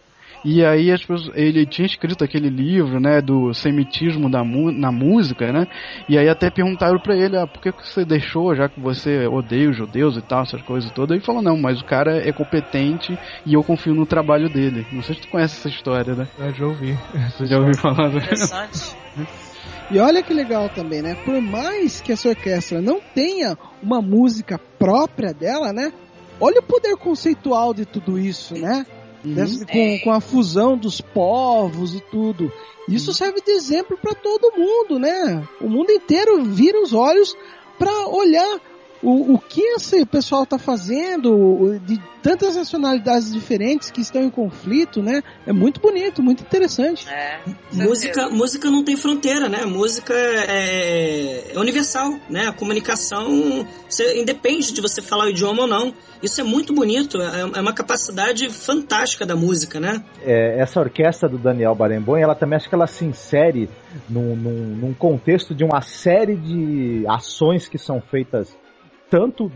[0.44, 5.52] E aí as pessoas, ele tinha escrito aquele livro, né, do semitismo da na música,
[5.52, 5.68] né?
[6.10, 9.70] E aí até perguntaram para ele, ah, por que você deixou, já que você odeia
[9.70, 11.16] os judeus e tal, essas coisas todas?
[11.16, 14.86] Ele falou, não, mas o cara é competente e eu confio no trabalho dele.
[14.92, 16.28] Não sei se tu conhece essa história, né?
[16.40, 16.98] Eu já ouvi.
[17.42, 18.10] já ouvi falar.
[18.10, 18.96] Interessante.
[19.92, 21.16] E olha que legal também, né?
[21.26, 25.92] Por mais que essa orquestra não tenha uma música própria dela, né?
[26.40, 28.86] Olha o poder conceitual de tudo isso, né?
[29.24, 32.52] Dessa- com, com a fusão dos povos e tudo.
[32.88, 35.48] Isso serve de exemplo para todo mundo, né?
[35.62, 37.36] O mundo inteiro vira os olhos
[37.78, 38.60] para olhar
[39.02, 45.02] o, o que esse pessoal está fazendo, de tantas nacionalidades diferentes que estão em conflito,
[45.02, 45.24] né?
[45.46, 47.10] É muito bonito, muito interessante.
[47.10, 47.40] É.
[47.74, 49.66] Música, música não tem fronteira, né?
[49.66, 52.48] Música é, é universal, né?
[52.48, 55.94] A comunicação você, independe de você falar o idioma ou não.
[56.22, 60.04] Isso é muito bonito, é, é uma capacidade fantástica da música, né?
[60.24, 63.68] É, essa orquestra do Daniel Barenboim, ela também acho que ela se insere
[64.08, 68.56] num, num, num contexto de uma série de ações que são feitas
[69.12, 69.52] tanto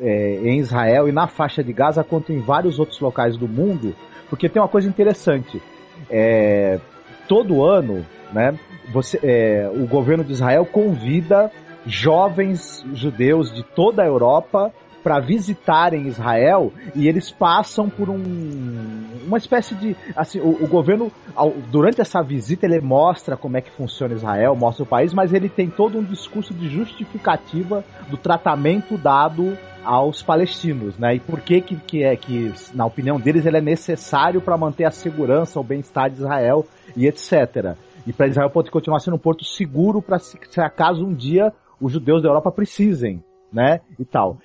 [0.00, 3.94] é, em Israel e na faixa de Gaza quanto em vários outros locais do mundo,
[4.30, 5.62] porque tem uma coisa interessante.
[6.10, 6.80] É,
[7.28, 8.58] todo ano, né,
[8.92, 11.52] você, é, o governo de Israel convida
[11.86, 14.72] jovens judeus de toda a Europa
[15.04, 21.12] para visitarem Israel e eles passam por um, uma espécie de assim o, o governo
[21.36, 25.34] ao- durante essa visita ele mostra como é que funciona Israel mostra o país mas
[25.34, 31.16] ele tem todo um discurso de justificativa do tratamento dado aos palestinos, né?
[31.16, 34.86] E por que que, que é que na opinião deles ele é necessário para manter
[34.86, 36.66] a segurança, o bem-estar de Israel
[36.96, 37.76] e etc.
[38.06, 41.52] E para Israel poder continuar sendo um porto seguro para se, se acaso um dia
[41.78, 43.22] os judeus da Europa precisem,
[43.52, 43.80] né?
[43.98, 44.38] E tal.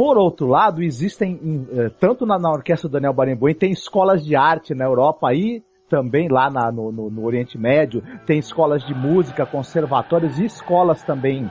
[0.00, 4.24] Por outro lado, existem, em, eh, tanto na, na orquestra do Daniel Barenboim, tem escolas
[4.24, 8.82] de arte na Europa e também lá na- no, no- no Oriente Médio, tem escolas
[8.82, 11.50] de música, conservatórios e escolas também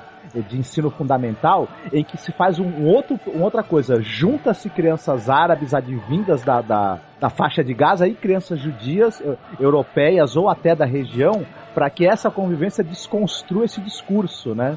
[0.50, 4.02] de ensino fundamental, em que se faz um, outro, uma outra coisa.
[4.02, 9.22] Junta-se crianças árabes advindas da, da, da faixa de Gaza e crianças judias,
[9.60, 11.46] europeias ou até da região,
[11.76, 14.76] para que essa convivência desconstrua esse discurso, né?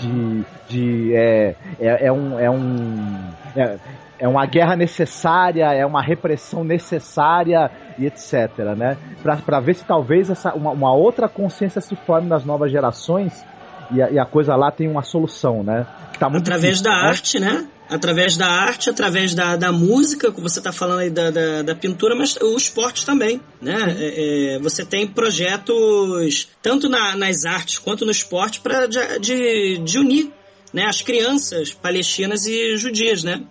[0.00, 3.78] De, de é, é, é um é um é,
[4.18, 8.96] é uma guerra necessária, é uma repressão necessária e etc, né?
[9.22, 13.44] Para ver se talvez essa uma, uma outra consciência se forme nas novas gerações
[13.90, 15.86] e a, e a coisa lá tem uma solução, né?
[16.18, 17.08] Tá através difícil, da né?
[17.08, 17.66] arte, né?
[17.94, 21.74] Através da arte, através da, da música, que você está falando aí da, da, da
[21.74, 23.96] pintura, mas o esporte também, né?
[23.98, 29.78] É, é, você tem projetos, tanto na- nas artes quanto no esporte, para de, de,
[29.78, 30.32] de unir
[30.72, 33.42] né, as crianças palestinas e judias, né?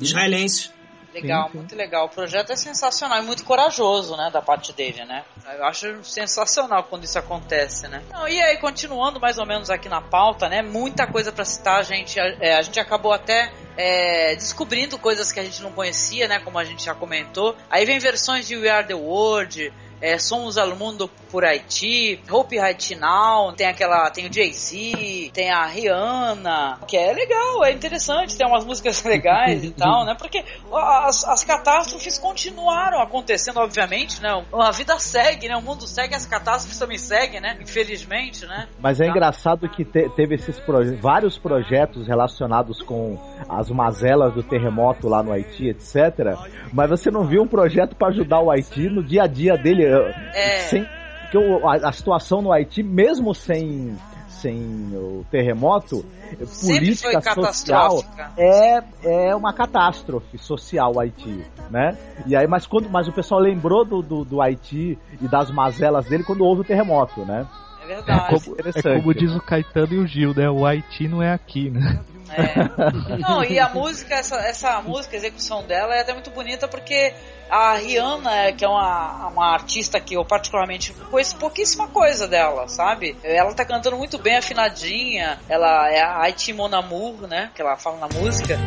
[0.00, 0.70] Israelenses.
[1.12, 2.06] Legal, muito legal.
[2.06, 5.24] O projeto é sensacional e muito corajoso, né, da parte dele, né?
[5.56, 8.02] Eu acho sensacional quando isso acontece, né?
[8.10, 10.62] Não, e aí, continuando mais ou menos aqui na pauta, né?
[10.62, 15.40] Muita coisa pra citar, a gente, é, a gente acabou até é, descobrindo coisas que
[15.40, 16.38] a gente não conhecia, né?
[16.40, 17.56] Como a gente já comentou.
[17.70, 19.72] Aí vem versões de We Are the World,
[20.02, 25.50] é, Somos al Mundo por Haiti, Hope Haiti Now, tem aquela, tem o Jay-Z, tem
[25.50, 30.14] a Rihanna, que é legal, é interessante, tem umas músicas legais e tal, né?
[30.18, 34.44] Porque as, as catástrofes continuaram acontecendo, obviamente, né?
[34.52, 35.56] A vida segue, né?
[35.56, 37.56] O mundo segue, as catástrofes também seguem, né?
[37.60, 38.68] Infelizmente, né?
[38.80, 43.16] Mas é engraçado que te- teve esses proje- vários projetos relacionados com
[43.48, 46.36] as mazelas do terremoto lá no Haiti, etc.
[46.72, 49.84] Mas você não viu um projeto para ajudar o Haiti no dia a dia dele,
[49.92, 50.58] eh, É.
[50.68, 50.86] sem
[51.22, 53.96] porque o- a, a situação no Haiti, mesmo sem
[54.28, 56.04] sem o terremoto,
[56.46, 57.12] Sempre política foi
[57.44, 58.32] social catastrófica.
[58.36, 58.82] é,
[59.28, 61.96] é uma catástrofe social o Haiti, né?
[62.26, 66.06] E aí, mas quando, mas o pessoal lembrou do, do, do Haiti e das mazelas
[66.06, 67.46] dele quando houve o terremoto, né?
[67.80, 68.26] É É verdade.
[68.44, 70.50] como, é como diz o Caetano e o Gil, né?
[70.50, 72.00] O Haiti não é aqui, né?
[73.18, 77.14] Não, e a música, essa, essa música, a execução dela é até muito bonita porque
[77.50, 83.16] a Rihanna, que é uma, uma artista que eu particularmente conheço pouquíssima coisa dela, sabe?
[83.22, 85.38] Ela tá cantando muito bem, afinadinha.
[85.48, 87.50] Ela é a Haiti Mon Amour, né?
[87.54, 88.58] Que ela fala na música.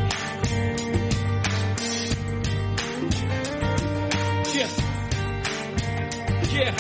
[4.54, 4.72] Yeah.
[6.54, 6.76] Yeah.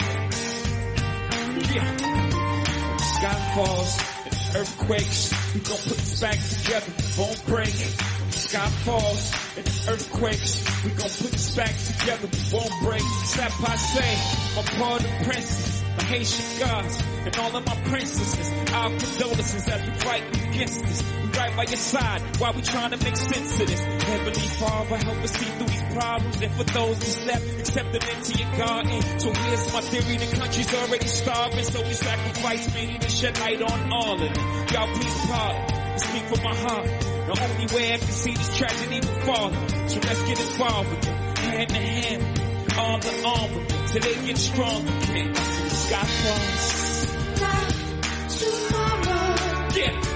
[3.22, 4.15] Yeah.
[4.56, 5.34] Earthquakes.
[5.54, 6.92] We gon' put this back together.
[7.18, 7.76] Won't break.
[8.32, 10.84] Sky falls and earthquakes.
[10.84, 12.28] We gon' put this back together.
[12.54, 13.02] Won't break.
[13.24, 15.85] Step I say, I'm part of the princess.
[15.98, 18.74] My Haitian gods and all of my princesses.
[18.74, 21.04] Our condolences as we fight against this.
[21.04, 23.80] We right by your side while we trying to make sense of this.
[23.82, 26.42] Heavenly Father, help us see through these problems.
[26.42, 28.92] And for those who's left, accept them into your garden.
[28.92, 31.64] Eh, so here's my theory, the country's already starving.
[31.64, 34.34] So we sacrifice many to shed light on all of them.
[34.74, 36.00] Y'all please pardon.
[36.00, 36.86] Speak from my heart.
[36.86, 39.52] The only way I can see this tragedy befall.
[39.88, 41.36] So let's get involved with them.
[41.38, 42.42] Hand in hand.
[42.78, 43.85] Arm to arm with them.
[43.96, 45.90] Canadian strong kids.
[45.90, 47.08] Got Cross.
[47.40, 47.72] Not
[48.28, 49.36] tomorrow.
[49.74, 50.15] Yeah.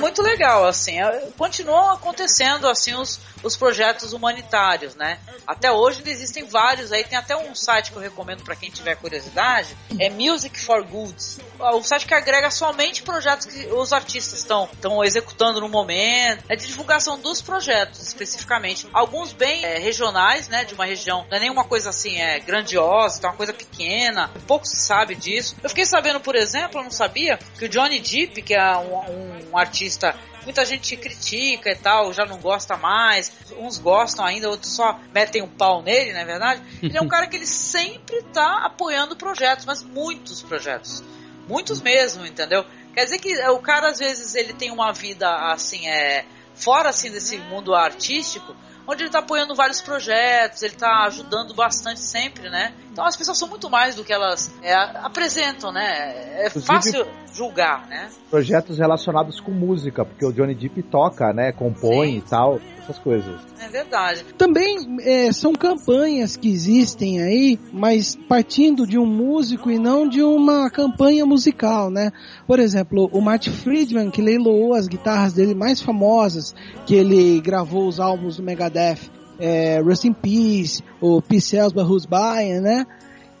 [0.00, 1.00] Muito legal, assim.
[1.00, 5.18] é- continuam acontecendo, assim, os, os projetos humanitários, né?
[5.46, 7.04] Até hoje existem vários aí.
[7.04, 9.76] Tem até um site que eu recomendo para quem tiver curiosidade.
[9.98, 11.38] É Music for Goods.
[11.58, 16.44] O site que agrega somente projetos que os artistas estão estão executando no momento.
[16.48, 18.88] É de divulgação dos projetos, especificamente.
[18.92, 20.64] Alguns bem é, regionais, né?
[20.64, 21.26] De uma região.
[21.30, 24.30] Não é nenhuma coisa assim, é grandiosa, então é uma coisa pequena.
[24.46, 25.56] Pouco se sabe disso.
[25.62, 29.50] Eu fiquei sabendo, por exemplo, eu não sabia, que o Johnny Depp, que é um,
[29.52, 30.14] um artista
[30.44, 35.42] muita gente critica e tal, já não gosta mais, uns gostam ainda, outros só metem
[35.42, 36.62] um pau nele, não é verdade?
[36.82, 41.02] Ele é um cara que ele sempre tá apoiando projetos, mas muitos projetos.
[41.48, 42.64] Muitos mesmo, entendeu?
[42.94, 47.10] Quer dizer que o cara às vezes ele tem uma vida assim, é fora assim
[47.10, 48.54] desse mundo artístico,
[48.90, 52.72] onde ele tá apoiando vários projetos, ele tá ajudando bastante sempre, né?
[52.92, 56.12] Então as pessoas são muito mais do que elas é, apresentam, né?
[56.42, 58.10] É Inclusive- fácil julgar, né?
[58.28, 61.52] Projetos relacionados com música, porque o Johnny Depp toca, né?
[61.52, 63.40] Compõe e tal, essas coisas.
[63.60, 64.24] É verdade.
[64.36, 70.22] Também é, são campanhas que existem aí, mas partindo de um músico e não de
[70.22, 72.10] uma campanha musical, né?
[72.46, 76.54] Por exemplo, o Marty Friedman, que leiloou as guitarras dele mais famosas,
[76.86, 81.82] que ele gravou os álbuns do Megadeth, é, Rust in Peace, o Peace Sells by
[81.82, 82.86] Who's Buying, né?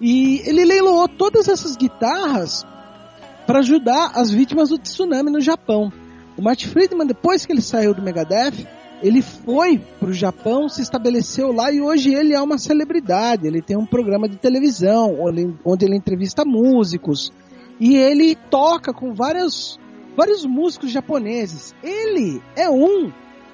[0.00, 2.64] E ele leiloou todas essas guitarras
[3.46, 5.92] para ajudar as vítimas do tsunami no Japão.
[6.36, 8.66] O Marty Friedman, depois que ele saiu do Megadeth,
[9.02, 13.46] ele foi pro Japão, se estabeleceu lá e hoje ele é uma celebridade.
[13.46, 15.16] Ele tem um programa de televisão
[15.64, 17.32] onde, ele entrevista músicos
[17.78, 19.78] e ele toca com vários,
[20.16, 21.74] vários músicos japoneses.
[21.82, 23.10] Ele é um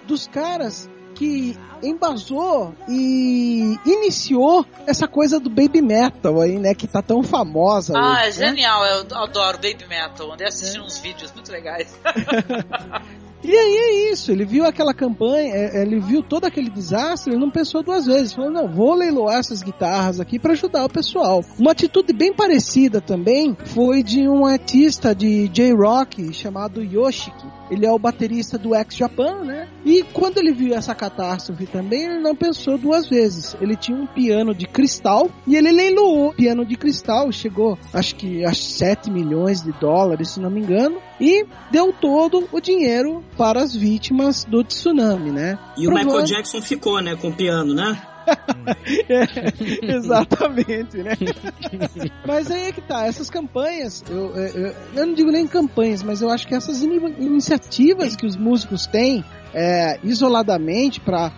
[0.06, 7.00] dos caras que embasou e iniciou essa coisa do baby metal aí, né, que tá
[7.00, 8.46] tão famosa Ah, é hoje, né?
[8.48, 10.30] genial, eu adoro Baby Metal.
[10.32, 11.98] Andei assistindo uns vídeos muito legais.
[13.44, 17.40] E aí é isso, ele viu aquela campanha, é, ele viu todo aquele desastre, ele
[17.40, 21.44] não pensou duas vezes, falou, não, vou leiloar essas guitarras aqui para ajudar o pessoal.
[21.58, 27.46] Uma atitude bem parecida também foi de um artista de J-Rock chamado Yoshiki.
[27.70, 29.68] Ele é o baterista do X Japan, né?
[29.84, 33.56] E quando ele viu essa catástrofe também, ele não pensou duas vezes.
[33.60, 38.14] Ele tinha um piano de cristal e ele leiloou o piano de cristal, chegou acho
[38.16, 43.24] que a 7 milhões de dólares, se não me engano, e deu todo o dinheiro
[43.36, 45.58] para as vítimas do tsunami, né?
[45.76, 47.96] E o Michael Jackson ficou, né, com o piano, né?
[49.08, 51.12] É, exatamente, né?
[52.26, 56.20] mas aí é que tá, essas campanhas, eu, eu, eu não digo nem campanhas, mas
[56.20, 59.24] eu acho que essas ini- iniciativas que os músicos têm
[59.54, 61.32] é, isoladamente para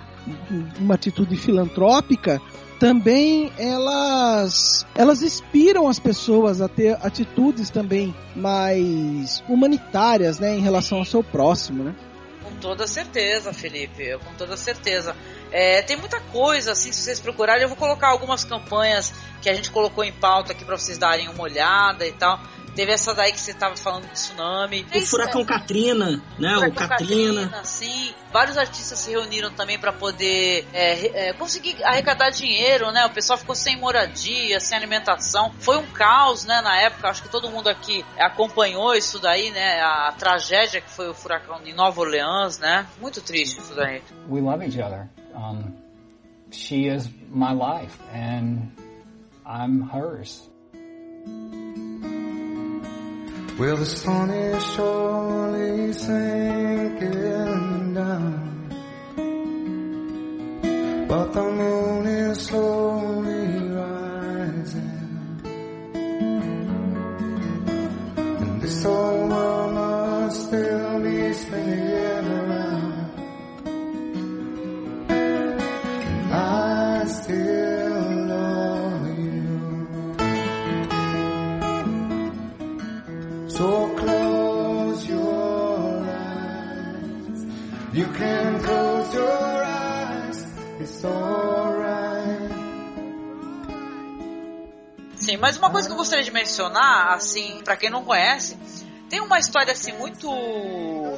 [0.79, 2.41] uma atitude filantrópica
[2.79, 10.99] também elas elas inspiram as pessoas a ter atitudes também mais humanitárias, né, em relação
[10.99, 11.95] ao seu próximo, né?
[12.61, 15.15] Toda certeza, Felipe, com toda certeza.
[15.51, 19.55] É, tem muita coisa, assim, se vocês procurarem, eu vou colocar algumas campanhas que a
[19.55, 22.41] gente colocou em pauta aqui pra vocês darem uma olhada e tal.
[22.79, 24.87] Teve essa daí que você tava falando de tsunami.
[24.95, 26.57] O furacão Katrina, né?
[26.59, 27.41] O Furacão Katrina.
[27.41, 28.15] Katrina, sim.
[28.33, 33.05] Vários artistas se reuniram também para poder é, é, conseguir arrecadar dinheiro, né?
[33.05, 35.53] O pessoal ficou sem moradia, sem alimentação.
[35.59, 36.61] Foi um caos, né?
[36.61, 39.81] Na época, acho que todo mundo aqui acompanhou isso daí, né?
[39.81, 42.87] A, tragédia que foi o furacão em Nova Orleans, né?
[43.01, 44.01] Muito triste isso daí.
[44.29, 45.09] we love each other.
[45.35, 45.75] Um,
[46.53, 48.71] she is my life, and
[49.45, 50.48] I'm hers.
[53.59, 57.13] Well, the sun is surely sinking
[57.93, 58.69] down,
[61.09, 65.41] but the moon is slowly rising,
[68.17, 73.11] and this old world must still be spinning around.
[75.11, 78.08] And I still
[83.59, 87.47] So close your eyes.
[87.93, 90.47] You can close your eyes.
[90.79, 92.53] It's alright.
[95.17, 98.57] Sim, mas uma coisa que eu gostaria de mencionar, assim, pra quem não conhece,
[99.11, 100.31] tem uma história assim muito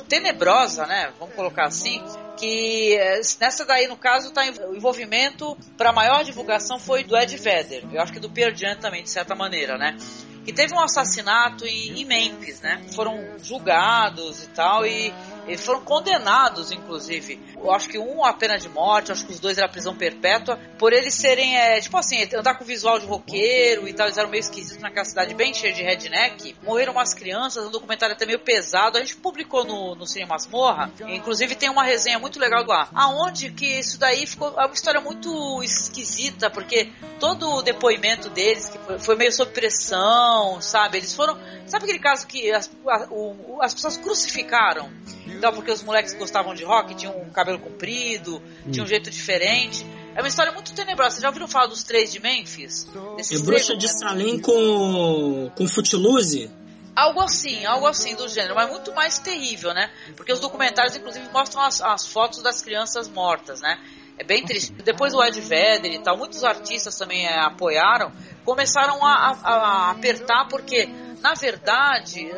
[0.09, 1.12] tenebrosa, né?
[1.19, 2.03] Vamos colocar assim.
[2.39, 7.37] Que eh, nessa daí, no caso, tá, o envolvimento para maior divulgação foi do Ed
[7.37, 7.85] Vedder.
[7.93, 9.95] Eu acho que do Pearl Jam também, de certa maneira, né?
[10.45, 12.83] Que teve um assassinato em, em Memphis, né?
[12.95, 15.12] Foram julgados e tal e,
[15.51, 17.41] e foram condenados, inclusive.
[17.57, 20.59] Eu acho que um a pena de morte, acho que os dois era prisão perpétua,
[20.79, 24.31] por eles serem, é, tipo assim, andar com visual de roqueiro e tal, eles eram
[24.31, 26.57] meio esquisitos naquela cidade bem cheia de redneck.
[26.63, 28.97] Morreram umas crianças, um documentário até meio pesado.
[28.97, 32.89] A gente publicou no, no Cine Masmorra, inclusive tem uma resenha muito legal do ar.
[32.95, 38.69] Aonde que isso daí ficou é uma história muito esquisita, porque todo o depoimento deles
[38.69, 40.99] que foi, foi meio sob pressão, sabe?
[40.99, 41.39] Eles foram.
[41.67, 44.91] Sabe aquele caso que as, a, o, as pessoas crucificaram?
[45.36, 49.86] Então, porque os moleques gostavam de rock, tinham um cabelo comprido, tinham um jeito diferente.
[50.15, 51.11] É uma história muito tenebrosa.
[51.11, 52.86] Vocês já ouviram falar dos três de Memphis?
[53.12, 53.93] É Desses bruxa três, de né?
[54.09, 56.51] Salem com, com Footloose?
[56.94, 59.90] Algo assim, algo assim do gênero, mas muito mais terrível, né?
[60.16, 63.78] Porque os documentários, inclusive, mostram as, as fotos das crianças mortas, né?
[64.19, 64.73] É bem triste.
[64.85, 68.12] Depois o Ed Vedder e tal, muitos artistas também é, apoiaram,
[68.44, 70.90] começaram a, a- a apertar porque,
[71.21, 72.31] na verdade,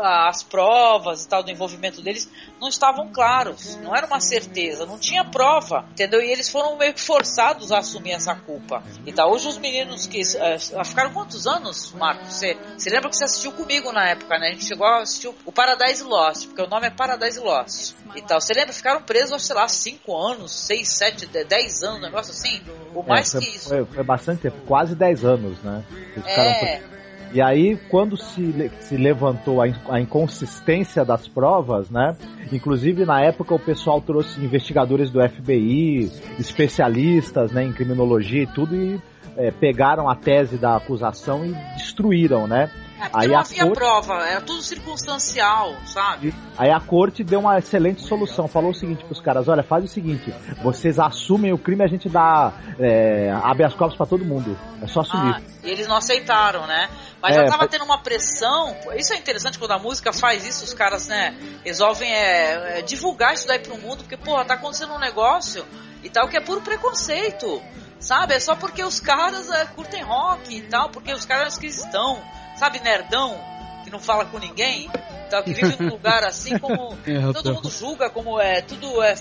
[0.00, 2.30] as provas e tal do envolvimento deles
[2.60, 6.20] não estavam claros, não era uma certeza, não tinha prova, entendeu?
[6.20, 8.82] E eles foram meio que forçados a assumir essa culpa.
[9.06, 9.30] E tal.
[9.30, 12.32] Hoje os meninos que eh, ficaram quantos anos, Marcos?
[12.34, 14.48] Você, você lembra que você assistiu comigo na época, né?
[14.48, 17.94] A gente chegou a assistir o Paradise Lost, porque o nome é Paradise Lost.
[18.14, 18.40] E tal.
[18.40, 18.72] Você lembra?
[18.72, 22.62] Ficaram presos, sei lá, 5 anos, 6, 7, 10 anos, um negócio assim.
[22.94, 23.68] O mais É, que foi, isso.
[23.68, 25.84] Foi, foi bastante tempo, quase 10 anos, né?
[26.16, 26.93] Eles É.
[27.34, 32.16] E aí, quando se, se levantou a, in- a inconsistência das provas, né?
[32.52, 38.76] Inclusive, na época, o pessoal trouxe investigadores do FBI, especialistas né, em criminologia e tudo,
[38.76, 39.00] e
[39.36, 42.70] é, pegaram a tese da acusação e destruíram, né?
[43.10, 46.32] Porque não havia prova, era tudo circunstancial, sabe?
[46.56, 48.46] Aí a corte deu uma excelente solução.
[48.46, 50.32] Falou o seguinte pros caras: olha, faz o seguinte,
[50.62, 54.56] vocês assumem o crime, a gente dá é, habeas corpus pra todo mundo.
[54.80, 55.34] É só assumir.
[55.34, 56.88] Ah, e eles não aceitaram, né?
[57.24, 58.76] Mas É, já tava tendo uma pressão.
[58.96, 61.34] Isso é interessante quando a música faz isso, os caras, né,
[61.64, 65.64] resolvem é, é, divulgar isso daí pro mundo, porque, porra, tá acontecendo um negócio
[66.02, 67.62] e tal que é puro preconceito.
[67.98, 68.34] Sabe?
[68.34, 72.22] É só porque os caras é, curtem rock e tal, porque os caras cristão,
[72.56, 73.40] sabe, nerdão,
[73.82, 74.90] que não fala com ninguém,
[75.30, 76.98] tal, que vive num lugar assim como.
[77.06, 78.60] É, todo mundo julga como é.
[78.60, 79.14] Tudo é.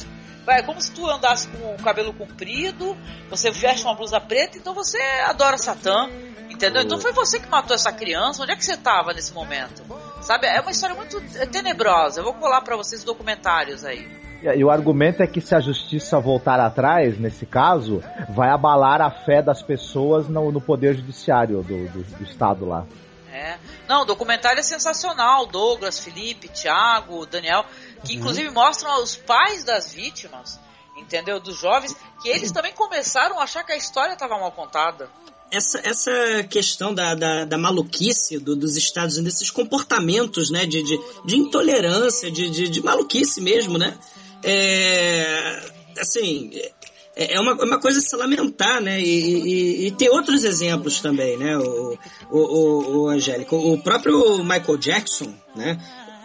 [0.46, 2.98] É como se tu andasse com o cabelo comprido,
[3.30, 6.10] você veste uma blusa preta, então você adora Satã,
[6.64, 6.84] entendeu?
[6.84, 9.84] Então foi você que matou essa criança, onde é que você tava nesse momento?
[10.22, 11.22] Sabe, é uma história muito
[11.52, 12.22] tenebrosa.
[12.22, 14.08] Eu vou colar pra vocês os documentários aí.
[14.42, 19.10] E, o argumento é que se a justiça voltar atrás, nesse caso, vai abalar a
[19.10, 22.86] fé das pessoas no, no poder judiciário do, do, do Estado lá.
[23.32, 23.58] É.
[23.88, 25.46] Não, o documentário é sensacional.
[25.46, 27.66] Douglas, Felipe, Thiago, Daniel,
[28.06, 30.60] que inclusive mostram os pais das vítimas,
[30.98, 31.40] entendeu?
[31.40, 35.10] Dos jovens, que eles também começaram a achar que a história estava mal contada.
[35.56, 36.12] Essa, essa
[36.50, 41.36] questão da, da, da maluquice do- dos Estados Unidos, esses comportamentos né, de, de, de
[41.38, 43.96] intolerância, de, de, de maluquice mesmo, né?
[44.44, 45.60] É,
[46.00, 46.72] assim, é
[47.16, 49.00] é uma, é uma coisa a se lamentar, né?
[49.00, 51.96] E, e, e tem outros exemplos também, né, o,
[52.32, 53.56] o, o, o Angélico?
[53.56, 55.78] O próprio Michael Jackson, né?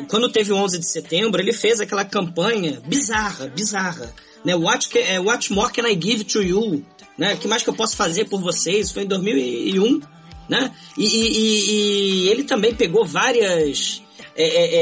[0.09, 4.15] Quando teve o 11 de setembro, ele fez aquela campanha bizarra, bizarra,
[4.45, 4.55] né?
[4.91, 6.83] Ca- é, what more can I give to you?
[7.19, 7.35] Né?
[7.35, 8.93] O que mais que eu posso fazer por vocês?
[8.93, 10.01] Foi em 2001,
[10.49, 10.73] né?
[10.97, 14.01] E, e- e- ele também pegou várias
[14.37, 14.75] é, é,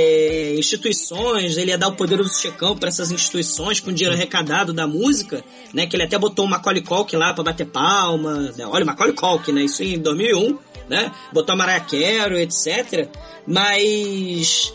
[0.52, 4.86] é, instituições, ele ia dar o poderoso checão para essas instituições com dinheiro arrecadado da
[4.86, 5.42] música,
[5.72, 5.86] né?
[5.86, 8.66] Que ele até botou o Macaulay Culkin lá para bater palma, né?
[8.66, 9.64] olha o Macaulay Culkin, né?
[9.64, 10.58] Isso em 2001,
[10.90, 11.10] né?
[11.32, 13.08] Botou a Mariah Carey, etc.
[13.46, 14.74] Mas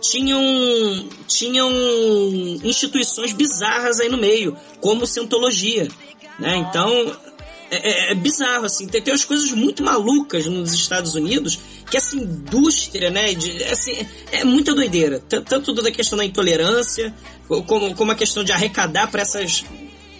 [0.00, 0.40] tinham,
[1.28, 1.70] tinham
[2.64, 5.86] instituições bizarras aí no meio, como Cientologia,
[6.38, 6.56] né?
[6.56, 7.16] Então,
[7.70, 11.58] é, é- é bizarro, assim, tem, tem umas coisas muito malucas nos Estados Unidos,
[11.90, 17.14] que essa indústria, né, de, assim, é muita doideira, tanto da questão da intolerância,
[17.48, 19.64] co- como, como a questão de arrecadar para essas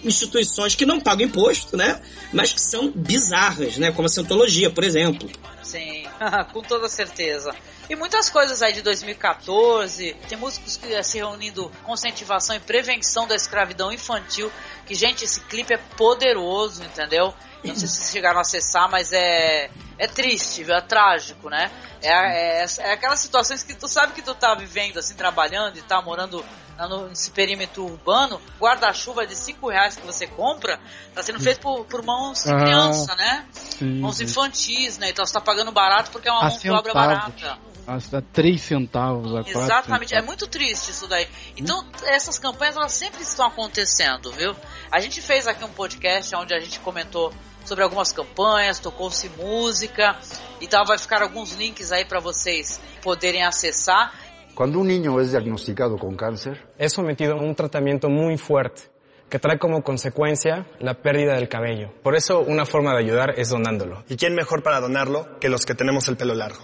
[0.03, 1.99] instituições que não pagam imposto, né,
[2.31, 5.29] mas que são bizarras, né, como a Cientologia, por exemplo.
[5.63, 6.03] Sim,
[6.53, 7.51] com toda certeza.
[7.89, 13.35] E muitas coisas aí de 2014, tem músicos que se reunindo conscientivação e prevenção da
[13.35, 14.51] escravidão infantil,
[14.87, 17.33] que, gente, esse clipe é poderoso, entendeu?
[17.63, 20.75] Eu Não sei se vocês chegaram a acessar, mas é, é triste, viu?
[20.75, 21.71] é trágico, né?
[22.01, 25.81] É, é, é aquelas situações que tu sabe que tu tá vivendo, assim, trabalhando e
[25.81, 26.43] tá morando
[26.77, 30.79] no, nesse perímetro urbano, guarda-chuva de 5 reais que você compra,
[31.13, 33.45] tá sendo feito por, por mãos de Ah, criança, né?
[33.53, 35.09] sim, mãos infantis, né?
[35.09, 37.33] Então você tá pagando barato porque é uma mão de obra Assentado.
[37.33, 37.74] barata.
[37.87, 41.27] Nossa, dá 3 centavos a 4 Exatamente, é muito triste isso daí.
[41.55, 44.55] Então, essas campanhas elas sempre estão acontecendo, viu?
[44.91, 47.31] A gente fez aqui um podcast onde a gente comentou
[47.63, 50.17] sobre algumas campanhas, tocou-se música
[50.61, 54.13] e tal, vai ficar alguns links aí para vocês poderem acessar.
[54.55, 58.94] Cuando un niño es diagnosticado con cáncer, es sometido a un tratamiento muy fuerte
[59.29, 61.91] que trae como consecuencia la pérdida del cabello.
[62.03, 64.03] Por eso una forma de ayudar es donándolo.
[64.09, 66.59] ¿Y quién mejor para donarlo que los que tenemos el pelo largo?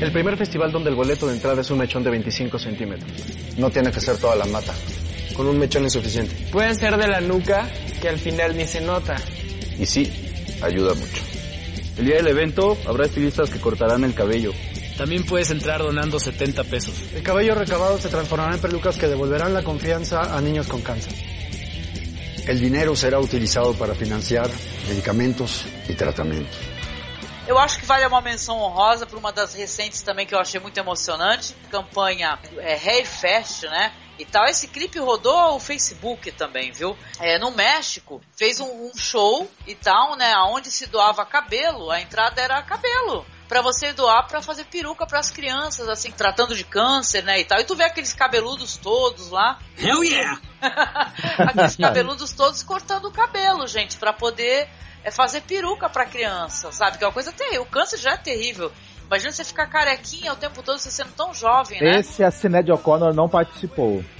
[0.00, 3.10] El primer festival donde el boleto de entrada es un mechón de 25 centímetros.
[3.58, 4.72] no tiene que ser toda la mata.
[5.34, 6.34] Con un mechón es suficiente.
[6.52, 7.68] Puede ser de la nuca
[8.00, 9.16] que al final ni se nota.
[9.78, 10.10] Y sí,
[10.62, 11.37] ayuda mucho.
[11.98, 14.52] El día del evento habrá estilistas que cortarán el cabello.
[14.96, 16.94] También puedes entrar donando 70 pesos.
[17.12, 21.12] El cabello recabado se transformará en pelucas que devolverán la confianza a niños con cáncer.
[22.46, 24.48] El dinero será utilizado para financiar
[24.88, 26.56] medicamentos y tratamientos.
[27.48, 30.60] Eu acho que vale uma menção honrosa para uma das recentes também que eu achei
[30.60, 33.92] muito emocionante, campanha é, Hair Fest, né?
[34.18, 36.96] E tal, esse clipe rodou o Facebook também, viu?
[37.20, 40.34] É, no México, fez um, um show e tal, né?
[40.48, 43.24] Onde se doava cabelo, a entrada era cabelo.
[43.46, 47.40] Pra você doar pra fazer peruca pras crianças, assim, tratando de câncer, né?
[47.40, 47.58] E tal.
[47.60, 49.58] E tu vê aqueles cabeludos todos lá.
[49.78, 50.40] Hell yeah!
[51.38, 54.68] aqueles cabeludos todos cortando o cabelo, gente, pra poder
[55.04, 56.98] é fazer peruca pra criança, sabe?
[56.98, 57.62] Que é uma coisa terrível.
[57.62, 58.72] O câncer já é terrível.
[59.08, 62.00] Imagina você ficar carequinha o tempo todo, você sendo tão jovem, né?
[62.00, 64.04] Esse a Sinéad O'Connor não participou.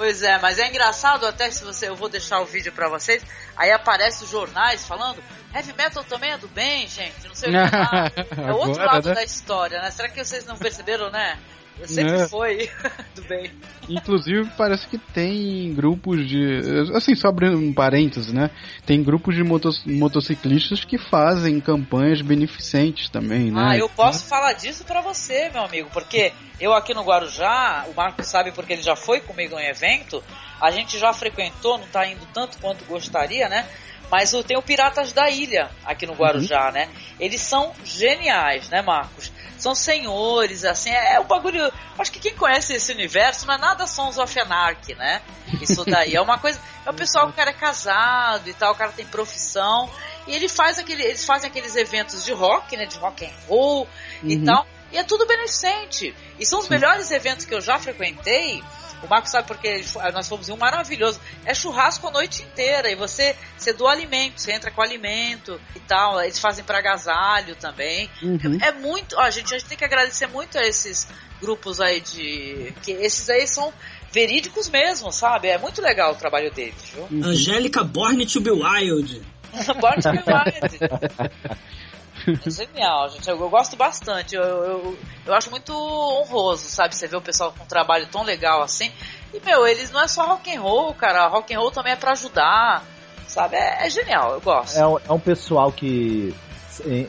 [0.00, 3.22] Pois é, mas é engraçado até se você, eu vou deixar o vídeo pra vocês,
[3.54, 5.22] aí aparece os jornais falando,
[5.54, 8.10] heavy metal também é do bem, gente, não sei o que lá.
[8.48, 9.16] É o outro lado né?
[9.16, 9.90] da história, né?
[9.90, 11.38] Será que vocês não perceberam, né?
[11.86, 12.28] Sempre É.
[12.28, 12.70] foi
[13.14, 13.50] do bem.
[13.88, 16.60] Inclusive, parece que tem grupos de.
[16.94, 18.50] Assim, só abrindo um parênteses, né?
[18.86, 23.60] Tem grupos de motos- motociclistas que fazem campanhas beneficentes também, né?
[23.70, 27.94] Ah, eu posso falar disso pra você, meu amigo, porque eu aqui no Guarujá, o
[27.94, 30.22] Marco sabe porque ele já foi comigo em evento,
[30.60, 33.66] a gente já frequentou, não tá indo tanto quanto gostaria, né?
[34.10, 36.88] Mas tem o Piratas da Ilha aqui no Guarujá, né?
[37.18, 39.32] Eles são geniais, né, Marcos?
[39.60, 41.70] São senhores, assim, é, é um bagulho.
[41.98, 45.20] Acho que quem conhece esse universo não é nada Sons of Anarchy, né?
[45.60, 46.58] Isso daí é uma coisa.
[46.86, 49.90] É o pessoal que o cara é casado e tal, o cara tem profissão.
[50.26, 52.86] E ele faz aquele, eles fazem aqueles eventos de rock, né?
[52.86, 53.86] De rock and roll
[54.22, 54.44] e Uhum.
[54.44, 54.66] tal.
[54.92, 56.14] E é tudo beneficente.
[56.38, 58.64] E são os melhores eventos que eu já frequentei.
[59.02, 61.20] O Marco sabe porque fo- nós fomos em um maravilhoso.
[61.44, 62.90] É churrasco a noite inteira.
[62.90, 66.20] E você, você doa alimento, você entra com alimento e tal.
[66.22, 68.10] Eles fazem para agasalho também.
[68.22, 68.58] Uhum.
[68.62, 69.16] É muito.
[69.18, 71.08] Ó, gente, a gente tem que agradecer muito a esses
[71.40, 72.74] grupos aí de.
[72.82, 73.72] que esses aí são
[74.12, 75.48] verídicos mesmo, sabe?
[75.48, 77.08] É muito legal o trabalho deles, viu?
[77.24, 79.22] Angélica Born to be Wild.
[79.80, 81.30] Born to be Wild.
[82.26, 83.28] É genial, gente.
[83.28, 84.34] Eu, eu gosto bastante.
[84.34, 86.94] Eu, eu, eu acho muito honroso, sabe?
[86.94, 88.90] Você vê o pessoal com um trabalho tão legal assim.
[89.32, 91.28] E, meu, eles não é só rock and roll, cara.
[91.28, 92.84] Rock and roll também é pra ajudar,
[93.26, 93.56] sabe?
[93.56, 94.76] É, é genial, eu gosto.
[94.76, 96.34] É um, é um pessoal que.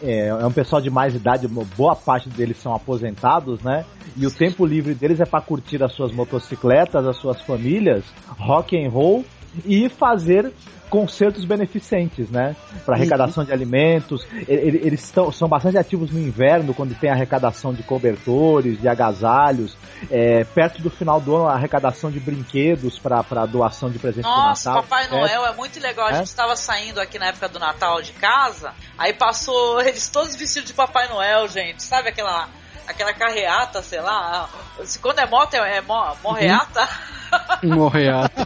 [0.03, 3.85] É, é um pessoal de mais idade, boa parte deles são aposentados, né?
[4.17, 8.03] E o tempo livre deles é para curtir as suas motocicletas, as suas famílias,
[8.38, 9.23] rock and roll
[9.65, 10.51] e fazer
[10.91, 12.53] concertos beneficentes, né?
[12.85, 14.27] Para arrecadação de alimentos.
[14.45, 19.75] Eles estão, são bastante ativos no inverno, quando tem arrecadação de cobertores, de agasalhos.
[20.09, 24.69] É, perto do final do ano, a arrecadação de brinquedos para doação de presente Nossa,
[24.69, 24.83] de Natal.
[24.83, 26.07] Papai É, Noel é muito legal.
[26.07, 26.15] A É?
[26.17, 30.67] gente estava saindo aqui na época do Natal de casa, aí passou eles todos vestidos
[30.67, 31.81] de Papai Noel, gente.
[31.83, 32.49] Sabe aquela
[32.85, 34.49] aquela carreata, sei lá.
[34.83, 36.85] Se Quando é moto, é, é mo, morreata.
[37.63, 38.45] Morreata.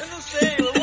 [0.00, 0.77] Eu não sei, um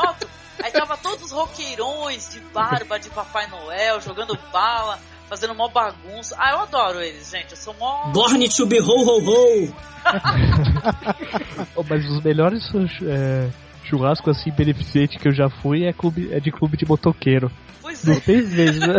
[0.00, 0.28] é moto.
[0.62, 4.98] Aí tava todos os roqueirões de barba de Papai Noel, jogando bala,
[5.28, 6.36] fazendo mó bagunça.
[6.38, 7.50] Ah, eu adoro eles, gente.
[7.50, 8.10] Eu sou mó.
[8.12, 9.74] Born to be ho ho ho.
[11.76, 12.62] Oh, mas os melhores
[13.02, 13.48] é,
[13.84, 17.50] churrascos assim beneficente que eu já fui é, clube, é de clube de motoqueiro.
[17.80, 18.20] Pois é.
[18.20, 18.82] tem vezes.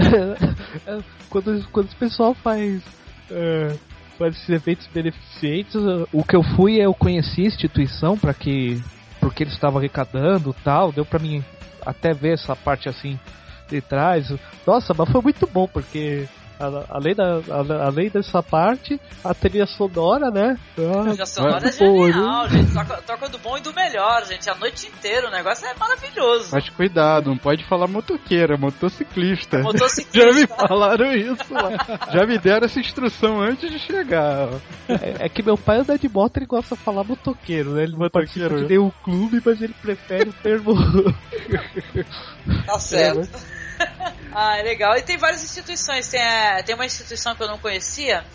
[0.88, 1.00] É,
[1.30, 2.82] quando, quando o pessoal faz,
[3.30, 3.76] é,
[4.18, 5.76] faz esses eventos beneficentes,
[6.12, 8.82] o que eu fui eu conheci a instituição para que
[9.24, 11.44] porque eles estavam arrecadando tal, deu pra mim
[11.86, 13.18] até ver essa parte assim
[13.70, 14.32] de trás.
[14.68, 16.28] Nossa, mas foi muito bom porque
[16.90, 20.58] além, da, a- além dessa parte, a trilha sonora, né?
[20.78, 22.74] A trilha sonora é Pô, genial, gente.
[22.74, 24.50] Toca, toca do bom e do melhor, gente.
[24.50, 25.28] A noite inteira.
[25.28, 26.50] O negócio é maravilhoso.
[26.52, 29.60] Mas cuidado, não pode falar motoqueira, motociclista.
[29.60, 30.20] Motociclista.
[30.20, 31.72] Já me falaram isso lá.
[32.12, 34.50] Já me deram essa instrução antes de chegar.
[34.88, 37.84] É, é que meu pai anda de moto e gosta de falar motoqueiro, né?
[37.84, 40.74] Ele não participa de nenhum clube, mas ele prefere o termo.
[42.66, 43.30] Tá certo.
[44.34, 44.96] ah, é legal.
[44.98, 46.08] E tem várias instituições.
[46.08, 48.26] Tem, é, tem uma instituição que eu não conhecia,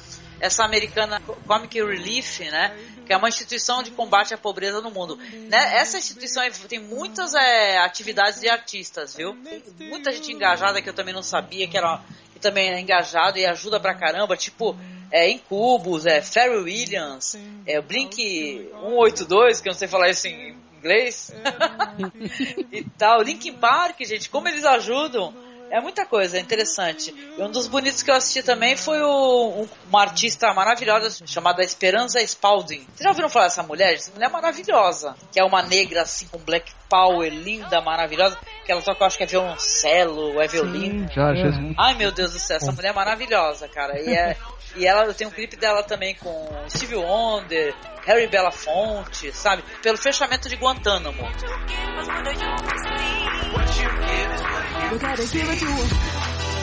[0.41, 2.77] essa americana Comic Relief, né?
[3.07, 5.17] Que é uma instituição de combate à pobreza no mundo.
[5.17, 5.77] Né?
[5.77, 9.36] Essa instituição tem muitas é, atividades de artistas, viu?
[9.78, 12.01] Tem muita gente engajada que eu também não sabia que era
[12.33, 14.77] que também é engajado e ajuda pra caramba, tipo
[15.10, 17.36] é, Incubus, é, Pharrell Williams,
[17.67, 21.32] é, Blink 182, que eu não sei falar isso em inglês,
[22.73, 23.23] e tal.
[23.23, 25.34] Linkin Park, gente, como eles ajudam.
[25.70, 27.15] É muita coisa, é interessante.
[27.36, 31.62] E um dos bonitos que eu assisti também foi o, um- uma artista maravilhosa chamada
[31.62, 32.86] Esperança Spalding.
[32.86, 33.92] Vocês já ouviram falar dessa mulher?
[33.92, 35.15] Essa mulher é maravilhosa.
[35.31, 38.39] Que é uma negra assim com black power, linda, maravilhosa.
[38.65, 41.08] Que ela toca, eu acho que é violoncelo, é violino.
[41.10, 41.50] já, já.
[41.78, 44.00] Ai meu Deus do céu, essa mulher é maravilhosa, cara.
[44.00, 44.36] E, é,
[44.76, 47.75] e ela, eu tenho um clipe dela também com Stevie Wonder,
[48.07, 49.62] Harry Belafonte, sabe?
[49.83, 51.23] Pelo fechamento de Guantánamo.
[54.91, 56.58] You gotta give it to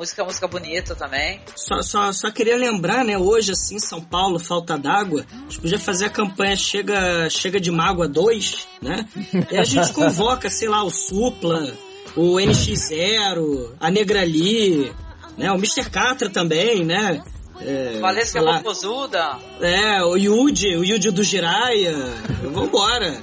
[0.00, 0.24] também, cara.
[0.24, 1.40] A música, música bonita também.
[1.54, 3.18] Só, só, só queria lembrar, né?
[3.18, 5.26] Hoje, assim, São Paulo, falta d'água.
[5.30, 9.06] A gente podia fazer a campanha Chega, Chega de Mágoa 2, né?
[9.50, 11.72] E a gente convoca, sei lá, o Supla,
[12.16, 14.92] o NX0, a Negrali,
[15.36, 15.50] né?
[15.52, 15.90] O Mr.
[15.90, 17.22] Catra também, né?
[17.60, 18.42] É, Valesca.
[18.42, 19.38] Popozuda.
[19.60, 21.94] É, o Yuji, o Yuji do Jiraya.
[22.42, 23.20] Vambora.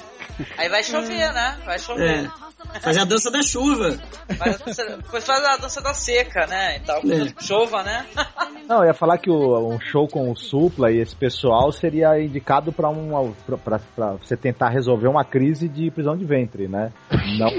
[0.58, 1.58] Aí vai chover, né?
[1.66, 2.26] Vai chover.
[2.26, 2.47] É.
[2.82, 3.98] Fazer a dança da chuva.
[4.38, 6.78] Faz a dança- Depois faz a dança da seca, né?
[6.78, 6.98] E tal.
[7.00, 7.44] É.
[7.44, 8.06] Chova, né?
[8.68, 12.20] Não, eu ia falar que o, um show com o Supla e esse pessoal seria
[12.20, 16.68] indicado pra um pra, pra- pra você tentar resolver uma crise de prisão de ventre,
[16.68, 16.92] né?
[17.40, 17.50] Não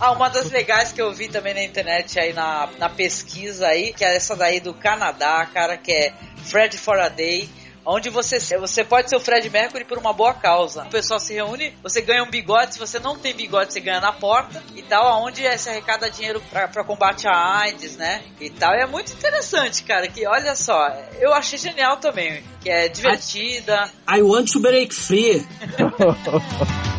[0.00, 3.92] Ah, uma das legais que eu vi também na internet aí na, na pesquisa aí,
[3.92, 7.48] que é essa daí do Canadá, cara, que é Fred for a Day.
[7.90, 10.82] Onde você, você pode ser o Fred Mercury por uma boa causa.
[10.82, 13.98] O pessoal se reúne, você ganha um bigode, se você não tem bigode, você ganha
[13.98, 18.22] na porta e tal, onde se arrecada dinheiro pra, pra combate à AIDS, né?
[18.38, 18.74] E tal.
[18.74, 20.86] E é muito interessante, cara, que olha só,
[21.18, 23.90] eu achei genial também, que é divertida.
[24.06, 25.46] I want to break free.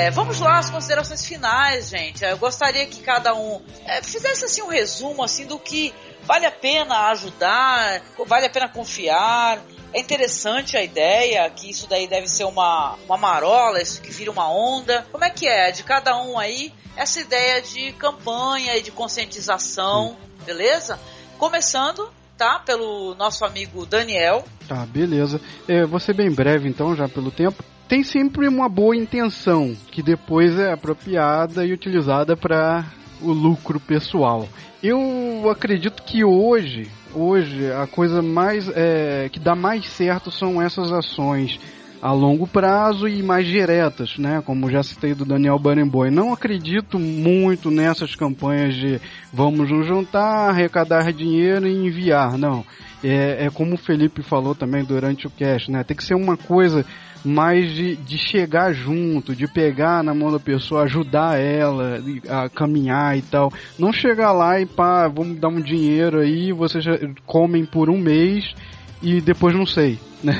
[0.00, 2.24] É, vamos lá às considerações finais, gente.
[2.24, 6.50] Eu gostaria que cada um é, fizesse assim um resumo assim do que vale a
[6.50, 9.62] pena ajudar, vale a pena confiar.
[9.92, 14.30] É interessante a ideia que isso daí deve ser uma, uma marola, isso que vira
[14.30, 15.06] uma onda.
[15.12, 20.16] Como é que é de cada um aí essa ideia de campanha e de conscientização,
[20.46, 20.98] beleza?
[21.36, 22.58] Começando, tá?
[22.58, 24.46] Pelo nosso amigo Daniel.
[24.66, 25.38] Tá, beleza.
[25.68, 27.62] É, vou ser bem breve então, já pelo tempo.
[27.90, 32.84] Tem sempre uma boa intenção, que depois é apropriada e utilizada para
[33.20, 34.48] o lucro pessoal.
[34.80, 40.92] Eu acredito que hoje, hoje a coisa mais é, que dá mais certo são essas
[40.92, 41.58] ações
[42.00, 44.40] a longo prazo e mais diretas, né?
[44.46, 46.12] Como já citei do Daniel Barenboim.
[46.12, 49.00] Não acredito muito nessas campanhas de
[49.32, 52.64] vamos nos juntar, arrecadar dinheiro e enviar, não.
[53.02, 55.82] É, é como o Felipe falou também durante o cast, né?
[55.82, 56.86] Tem que ser uma coisa
[57.24, 63.16] mais de, de chegar junto, de pegar na mão da pessoa, ajudar ela a caminhar
[63.16, 63.52] e tal.
[63.78, 66.84] Não chegar lá e pá, vamos dar um dinheiro aí, vocês
[67.26, 68.54] comem por um mês
[69.02, 70.34] e depois não sei, né?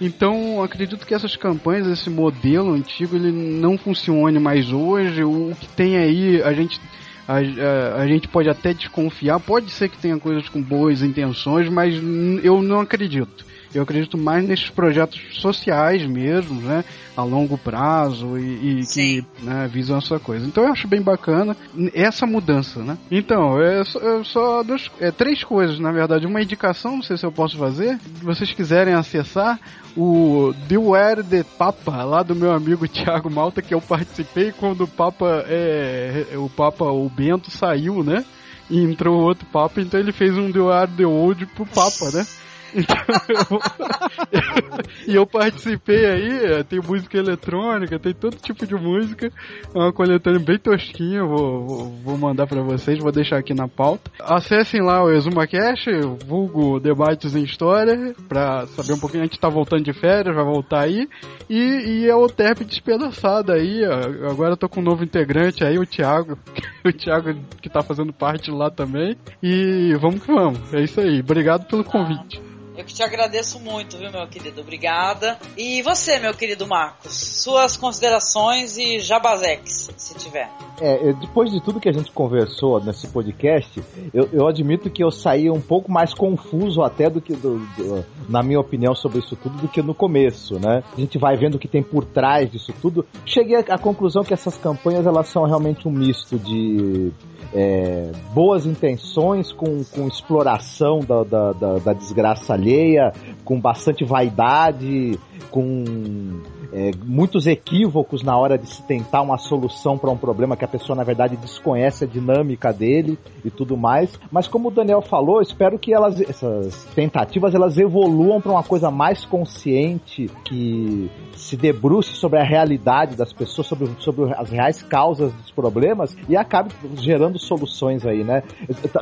[0.00, 5.22] Então, acredito que essas campanhas, esse modelo antigo, ele não funcione mais hoje.
[5.22, 6.80] O que tem aí, a gente
[7.28, 11.68] a, a, a gente pode até desconfiar, pode ser que tenha coisas com boas intenções,
[11.68, 11.94] mas
[12.42, 13.44] eu não acredito.
[13.74, 16.84] Eu acredito mais nesses projetos sociais mesmo, né?
[17.16, 20.46] A longo prazo e, e que né, visam essa coisa.
[20.46, 21.56] Então eu acho bem bacana
[21.94, 22.98] essa mudança, né?
[23.10, 26.26] Então, é só, é só duas, é, três coisas, na verdade.
[26.26, 27.98] Uma indicação, não sei se eu posso fazer.
[28.18, 29.60] Se vocês quiserem acessar
[29.96, 34.82] o The Where the Papa, lá do meu amigo Thiago Malta, que eu participei quando
[34.82, 38.24] o Papa, é, o Papa, o Bento saiu, né?
[38.68, 42.26] E entrou outro Papa, então ele fez um The Where the Old pro Papa, né?
[42.74, 42.96] Então,
[45.06, 49.30] e eu participei aí, tem música eletrônica, tem todo tipo de música.
[49.74, 53.68] É uma coletânea bem tosquinha, vou, vou, vou mandar para vocês, vou deixar aqui na
[53.68, 54.10] pauta.
[54.20, 55.90] Acessem lá o ExumaCast,
[56.26, 59.22] vulgo Debates em História, pra saber um pouquinho.
[59.22, 61.08] A gente tá voltando de férias, vai voltar aí.
[61.48, 64.30] E, e é o TEP despedaçado aí, ó.
[64.30, 66.38] agora eu tô com um novo integrante aí, o Thiago.
[66.84, 69.16] o Thiago que tá fazendo parte lá também.
[69.42, 71.20] E vamos que vamos, é isso aí.
[71.20, 72.40] Obrigado pelo convite.
[72.80, 74.62] Eu que te agradeço muito, viu, meu querido?
[74.62, 75.38] Obrigada.
[75.54, 77.12] E você, meu querido Marcos?
[77.12, 80.50] Suas considerações e jabazex, se tiver.
[80.80, 83.82] É, depois de tudo que a gente conversou nesse podcast,
[84.14, 88.02] eu, eu admito que eu saí um pouco mais confuso até do que, do, do,
[88.30, 90.82] na minha opinião, sobre isso tudo, do que no começo, né?
[90.96, 93.04] A gente vai vendo o que tem por trás disso tudo.
[93.26, 97.12] Cheguei à conclusão que essas campanhas, elas são realmente um misto de
[97.52, 103.12] é, boas intenções com, com exploração da, da, da, da desgraça alheia,
[103.44, 105.18] com bastante vaidade,
[105.50, 106.40] com
[106.72, 110.68] é, muitos equívocos na hora de se tentar uma solução para um problema que a
[110.68, 114.18] pessoa na verdade desconhece a dinâmica dele e tudo mais.
[114.30, 118.90] Mas como o Daniel falou, espero que elas, essas tentativas elas evoluam para uma coisa
[118.90, 125.32] mais consciente que se debruce sobre a realidade das pessoas, sobre, sobre as reais causas
[125.32, 128.42] dos problemas e acabe gerando soluções aí, né?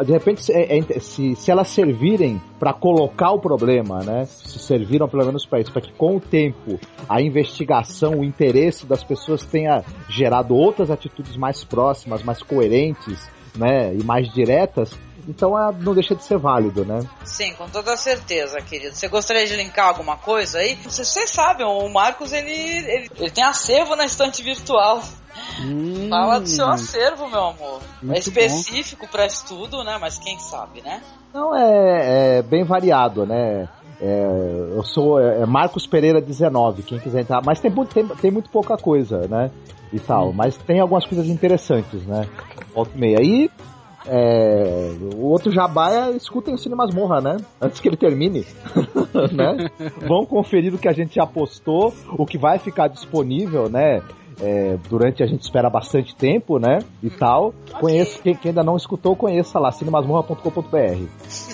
[0.05, 4.25] De repente, se, é, se, se elas servirem para colocar o problema, né?
[4.25, 6.79] Se serviram pelo menos para isso, para que com o tempo
[7.09, 13.95] a investigação, o interesse das pessoas tenha gerado outras atitudes mais próximas, mais coerentes, né?
[13.95, 14.97] E mais diretas,
[15.29, 17.07] então não deixa de ser válido, né?
[17.23, 18.97] Sim, com toda certeza, querido.
[18.97, 20.75] Você gostaria de linkar alguma coisa aí?
[20.77, 25.03] Vocês sabem, o Marcos ele, ele, ele tem acervo na estante virtual.
[25.61, 27.81] Hum, Fala do seu acervo, meu amor.
[28.03, 29.99] Muito é específico para estudo, né?
[30.01, 31.03] Mas quem sabe, né?
[31.35, 33.69] Não, é, é bem variado, né?
[34.01, 37.43] É, eu sou é, Marcos Pereira 19, quem quiser entrar.
[37.45, 39.51] Mas tem, tem, tem muito pouca coisa, né?
[39.93, 40.33] E tal.
[40.33, 42.27] Mas tem algumas coisas interessantes, né?
[42.75, 43.19] Volta e meia.
[43.23, 43.51] E
[44.11, 47.37] é, o outro jabá é escutem o Cine Masmorra, né?
[47.61, 48.47] Antes que ele termine.
[49.33, 49.71] né?
[50.07, 54.03] Vão conferir o que a gente já postou, o que vai ficar disponível, né?
[54.41, 56.79] É, durante a gente espera bastante tempo, né?
[57.03, 57.53] E tal.
[57.81, 61.07] Conheça, quem, quem ainda não escutou, conheça lá, cinemasmorra.com.br.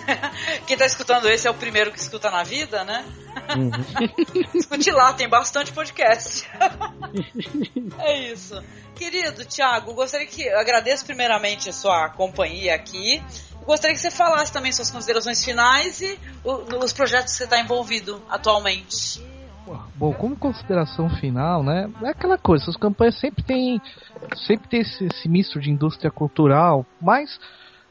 [0.66, 3.04] Quem tá escutando esse é o primeiro que escuta na vida, né?
[3.56, 3.70] Uhum.
[4.54, 6.48] Escute lá, tem bastante podcast.
[8.00, 8.62] é isso.
[8.94, 10.42] Querido Thiago, gostaria que.
[10.42, 13.22] Eu agradeço primeiramente a sua companhia aqui.
[13.66, 18.22] Gostaria que você falasse também suas considerações finais e os projetos que você está envolvido
[18.28, 19.22] atualmente.
[19.96, 21.90] Bom, como consideração final, né?
[22.02, 23.80] É aquela coisa, essas campanhas sempre tem,
[24.46, 27.38] sempre tem esse, esse misto de indústria cultural, mas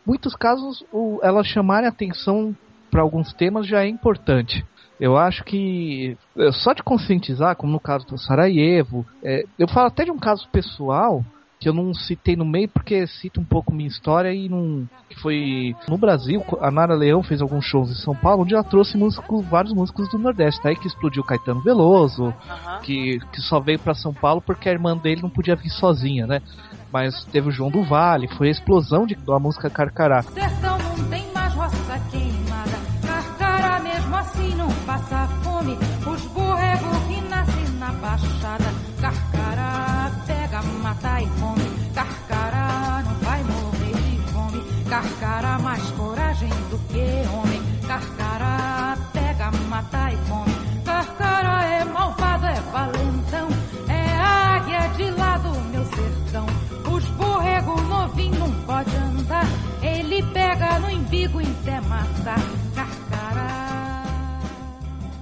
[0.06, 2.56] muitos casos o, elas chamarem atenção
[2.92, 4.64] para alguns temas já é importante.
[5.00, 9.88] Eu acho que é, só de conscientizar, como no caso do Sarajevo, é, eu falo
[9.88, 11.26] até de um caso pessoal
[11.64, 15.18] que eu não citei no meio porque cita um pouco minha história e não que
[15.22, 18.98] foi no Brasil a Nara Leão fez alguns shows em São Paulo onde ela trouxe
[18.98, 20.60] músicos, vários músicos do Nordeste.
[20.62, 22.34] Daí que explodiu Caetano Veloso
[22.82, 26.28] que, que só veio para São Paulo porque a irmã dele não podia vir sozinha
[26.28, 26.42] né?
[26.92, 30.22] Mas teve o João do Vale foi a explosão de, da música Carcará.
[30.22, 30.93] Sertão
[44.94, 47.60] Carcará mais coragem do que homem.
[47.88, 50.84] Carcará pega, mata e come.
[50.86, 53.48] Carcará é malvado, é valentão.
[53.90, 56.46] É águia de lá do meu sertão.
[56.94, 59.48] Os borrego novinho não pode andar.
[59.82, 62.38] Ele pega no embigo e até matar.
[62.76, 63.64] Carcará.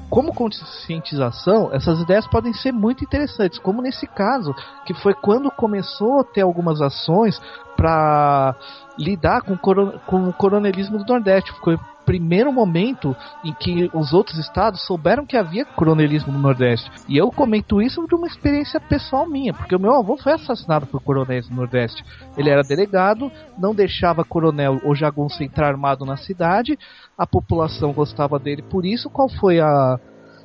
[0.09, 4.53] como conscientização, essas ideias podem ser muito interessantes, como nesse caso,
[4.85, 7.41] que foi quando começou a ter algumas ações
[7.77, 8.53] para
[8.97, 11.51] lidar com, o com o coronelismo do Nordeste.
[11.63, 16.91] Foi primeiro momento em que os outros estados souberam que havia coronelismo no Nordeste.
[17.07, 20.85] E eu comento isso de uma experiência pessoal minha, porque o meu avô foi assassinado
[20.87, 22.03] por coronéis no Nordeste.
[22.35, 26.77] Ele era delegado, não deixava coronel ou jagunço entrar armado na cidade,
[27.17, 29.09] a população gostava dele por isso.
[29.09, 29.99] Qual foi a,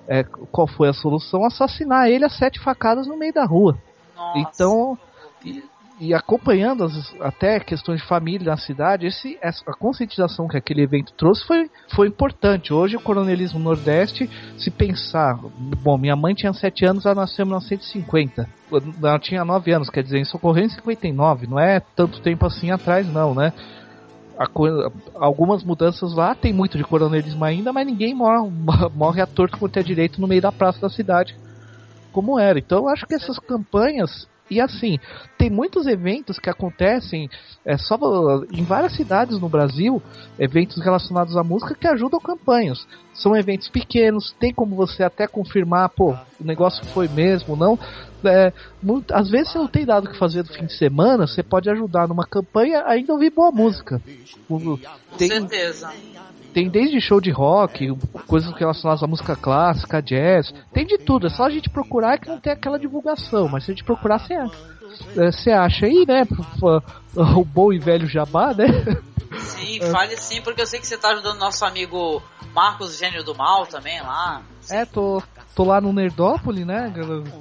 [0.07, 1.45] é, qual foi a solução?
[1.45, 3.77] Assassinar ele a sete facadas no meio da rua.
[4.37, 4.99] Então,
[5.99, 10.83] e, acompanhando as, até questões de família na cidade, esse, essa, a conscientização que aquele
[10.83, 12.73] evento trouxe foi, foi importante.
[12.73, 15.39] Hoje o coronelismo nordeste, se pensar,
[15.83, 18.49] bom, minha mãe tinha 7 anos, ela nasceu em 1950.
[19.03, 22.71] Ela tinha 9 anos, quer dizer, isso ocorreu em 59, não é tanto tempo assim
[22.71, 23.53] atrás não, né?
[24.39, 28.51] A coisa, algumas mudanças lá, tem muito de coronelismo ainda, mas ninguém morre,
[28.95, 31.35] morre à torto por ter direito no meio da praça da cidade,
[32.13, 32.59] como era.
[32.59, 34.99] Então eu acho que essas campanhas e assim,
[35.37, 37.29] tem muitos eventos que acontecem
[37.65, 37.97] é, só
[38.53, 40.01] em várias cidades no Brasil,
[40.39, 42.87] eventos relacionados à música que ajudam campanhas.
[43.13, 47.79] São eventos pequenos, tem como você até confirmar, pô, o negócio foi mesmo, não.
[48.25, 48.53] É,
[48.83, 51.43] muito, às vezes você não tem dado o que fazer no fim de semana, você
[51.43, 54.01] pode ajudar numa campanha ainda ouvir boa música.
[55.11, 55.93] Com certeza.
[56.57, 57.95] Tem desde show de rock,
[58.27, 61.27] coisas relacionadas à música clássica, jazz, tem de tudo.
[61.27, 64.19] É só a gente procurar que não tem aquela divulgação, mas se a gente procurar,
[64.19, 64.35] você
[65.15, 66.23] você acha aí, né?
[67.37, 68.69] O bom e velho jabá, né?
[69.39, 72.23] Sim, fale sim, porque eu sei que você tá ajudando nosso amigo
[72.55, 74.41] Marcos Gênio do Mal também lá.
[74.71, 75.23] É, tô,
[75.55, 76.91] tô lá no Nerdópolis, né?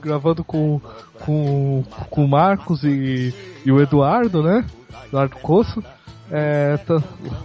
[0.02, 0.82] Gravando com,
[1.24, 3.34] com, com o Marcos e,
[3.66, 4.66] e o Eduardo, né?
[5.06, 5.82] Eduardo Coço.
[6.32, 7.02] É, tá,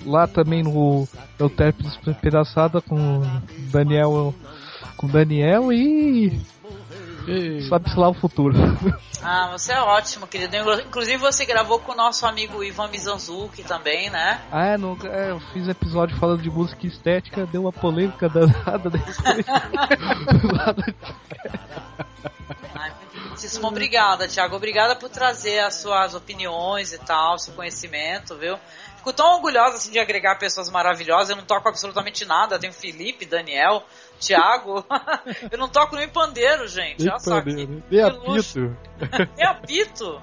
[0.07, 1.07] lá também no
[1.39, 3.21] Eu Terp Despedaçada com
[3.71, 4.35] Daniel
[4.97, 6.41] com Daniel e
[7.69, 8.55] sabe-se lá o futuro.
[9.23, 10.57] Ah, você é ótimo, querido.
[10.81, 14.41] Inclusive você gravou com o nosso amigo Ivan Mizanzuki também, né?
[14.51, 18.89] Ah, é, no, é, eu fiz episódio falando de música estética, deu uma polêmica danada
[18.89, 19.19] depois.
[23.41, 24.55] Muitíssimo obrigada, Thiago.
[24.55, 28.59] Obrigada por trazer as suas opiniões e tal, seu conhecimento, viu?
[28.99, 31.31] Fico tão orgulhosa assim, de agregar pessoas maravilhosas.
[31.31, 32.59] Eu não toco absolutamente nada.
[32.59, 33.83] Tenho Felipe, Daniel,
[34.21, 34.85] Thiago.
[35.51, 37.09] eu não toco nem pandeiro, gente.
[37.09, 37.51] Olha só que,
[37.91, 38.77] Nem apito.
[39.39, 40.23] Nem apito.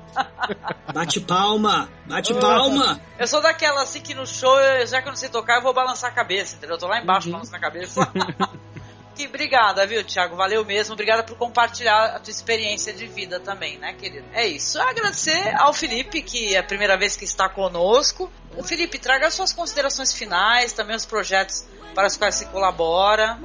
[0.94, 3.02] Bate palma, bate palma.
[3.18, 4.56] Eu sou daquela assim que no show,
[4.86, 6.76] já que eu não sei tocar, eu vou balançar a cabeça, entendeu?
[6.76, 8.00] Eu tô lá embaixo balançando a cabeça.
[9.18, 10.36] Que obrigada, viu, Thiago?
[10.36, 10.94] Valeu mesmo.
[10.94, 14.28] Obrigada por compartilhar a tua experiência de vida também, né, querido?
[14.32, 14.80] É isso.
[14.80, 18.32] Agradecer ao Felipe, que é a primeira vez que está conosco.
[18.64, 21.66] Felipe, traga suas considerações finais, também os projetos
[21.96, 23.40] para os quais se colabora,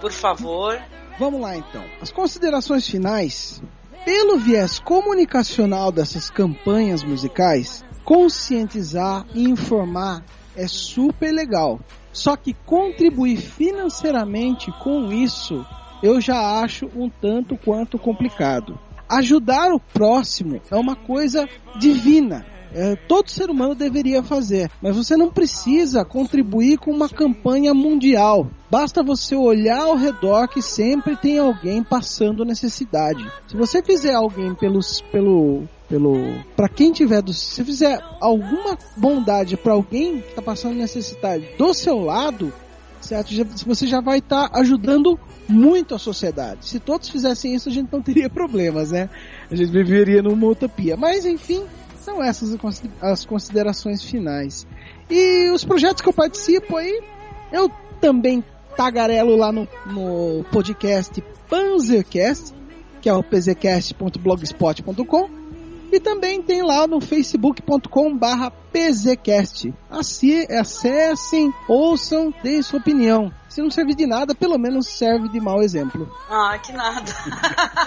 [0.00, 0.80] por favor.
[1.18, 1.84] Vamos lá então.
[2.00, 3.60] As considerações finais.
[4.04, 10.22] Pelo viés comunicacional dessas campanhas musicais, conscientizar e informar
[10.54, 11.80] é super legal.
[12.16, 15.62] Só que contribuir financeiramente com isso
[16.02, 18.78] eu já acho um tanto quanto complicado.
[19.06, 21.46] Ajudar o próximo é uma coisa
[21.78, 22.46] divina.
[22.72, 28.50] É, todo ser humano deveria fazer, mas você não precisa contribuir com uma campanha mundial.
[28.70, 33.24] Basta você olhar ao redor que sempre tem alguém passando necessidade.
[33.46, 36.16] Se você fizer alguém pelos, pelo, pelo
[36.56, 41.72] para quem tiver do, se fizer alguma bondade para alguém que está passando necessidade do
[41.72, 42.52] seu lado,
[43.00, 43.32] certo?
[43.66, 46.68] Você já vai estar tá ajudando muito a sociedade.
[46.68, 49.08] Se todos fizessem isso, a gente não teria problemas, né?
[49.48, 50.96] A gente viveria numa utopia.
[50.96, 51.64] Mas enfim,
[52.00, 52.56] são essas
[53.00, 54.66] as considerações finais.
[55.08, 57.00] E os projetos que eu participo aí,
[57.52, 57.70] eu
[58.00, 58.42] também
[58.76, 62.52] tagarelo lá no, no podcast Panzercast,
[63.00, 65.46] que é o pzcast.blogspot.com
[65.92, 69.72] e também tem lá no facebook.com barra pzcast.
[69.88, 73.32] Acessem, ouçam, deem sua opinião.
[73.56, 76.14] Se não servir de nada, pelo menos serve de mau exemplo.
[76.28, 77.10] Ah, que nada.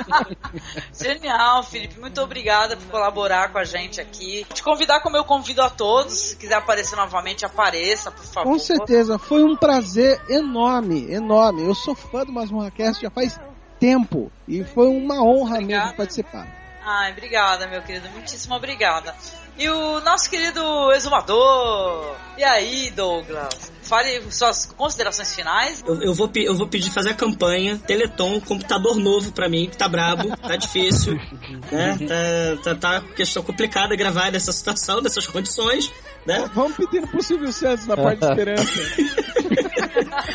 [0.99, 1.99] Genial, Felipe.
[1.99, 4.47] Muito obrigada por colaborar com a gente aqui.
[4.51, 6.29] Te convidar como eu convido a todos.
[6.29, 8.51] Se quiser aparecer novamente, apareça, por favor.
[8.51, 9.19] Com certeza.
[9.19, 11.61] Foi um prazer enorme, enorme.
[11.61, 13.39] Eu sou fã do Masmorracast já faz
[13.79, 14.31] tempo.
[14.47, 15.83] E foi uma honra Obrigada.
[15.83, 16.47] mesmo participar.
[16.83, 18.09] Ai, obrigada, meu querido.
[18.09, 19.15] Muitíssimo obrigada.
[19.55, 22.15] E o nosso querido exumador.
[22.39, 23.77] E aí, Douglas?
[23.89, 25.83] Fale suas considerações finais.
[25.83, 27.75] Eu, eu, vou, eu vou pedir fazer a campanha.
[27.87, 31.15] Teleton, computador novo pra mim, que tá brabo, tá difícil.
[31.71, 31.97] né?
[32.07, 35.91] Tá, tá, tá questão complicada gravar nessa situação, nessas condições.
[36.23, 36.47] Né?
[36.53, 38.79] Vamos pedindo pro Silvio Santos na parte de esperança.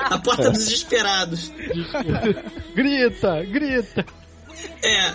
[0.10, 1.52] a porta dos desesperados.
[2.74, 4.04] grita, grita.
[4.82, 5.12] É,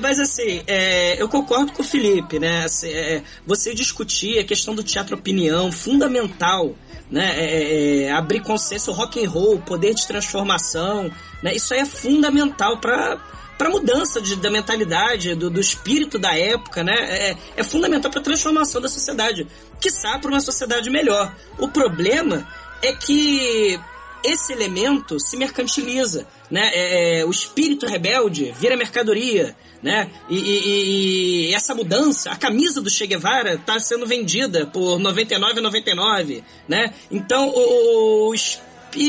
[0.00, 2.64] Mas assim, é, eu concordo com o Felipe, né?
[2.64, 6.74] Assim, é, você discutir a questão do teatro opinião, fundamental,
[7.10, 7.34] né?
[7.36, 11.10] É, é, abrir consenso, rock and roll, poder de transformação,
[11.42, 11.54] né?
[11.54, 13.18] Isso aí é fundamental para
[13.58, 16.94] para mudança de, da mentalidade, do, do espírito da época, né?
[16.94, 19.48] É, é fundamental para a transformação da sociedade,
[19.80, 21.34] quiçá para uma sociedade melhor.
[21.58, 22.46] O problema
[22.80, 23.80] é que
[24.24, 26.70] esse elemento se mercantiliza, né?
[26.72, 30.10] É, é, o espírito rebelde vira mercadoria, né?
[30.28, 36.42] E, e- e- essa mudança, a camisa do Che Guevara está sendo vendida por 99,99,
[36.68, 36.92] né?
[37.10, 38.34] Então o, o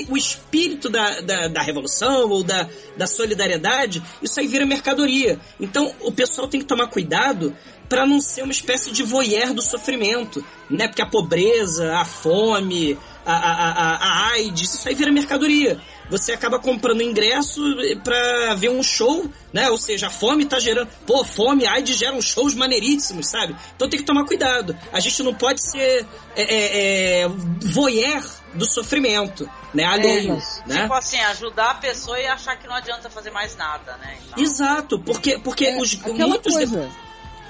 [0.10, 5.40] o espírito da, da, da revolução ou da, da solidariedade, isso aí vira mercadoria.
[5.60, 7.56] Então o pessoal tem que tomar cuidado
[7.88, 10.88] para não ser uma espécie de voyeur do sofrimento, né?
[10.88, 12.98] Porque a pobreza, a fome,
[13.34, 15.80] a, a, a, a AIDS, isso aí vira mercadoria.
[16.10, 17.62] Você acaba comprando ingresso
[18.04, 19.70] pra ver um show, né?
[19.70, 20.90] Ou seja, a fome tá gerando.
[21.06, 23.56] Pô, fome, AIDS geram shows maneiríssimos, sabe?
[23.76, 24.76] Então tem que tomar cuidado.
[24.92, 28.24] A gente não pode ser é, é, é, voyeur
[28.56, 29.84] do sofrimento, né?
[29.84, 30.82] Alheio, né?
[30.82, 34.18] Tipo assim, ajudar a pessoa e achar que não adianta fazer mais nada, né?
[34.36, 36.52] Exato, porque, porque os, Aquela muitos.
[36.54, 36.90] coisa,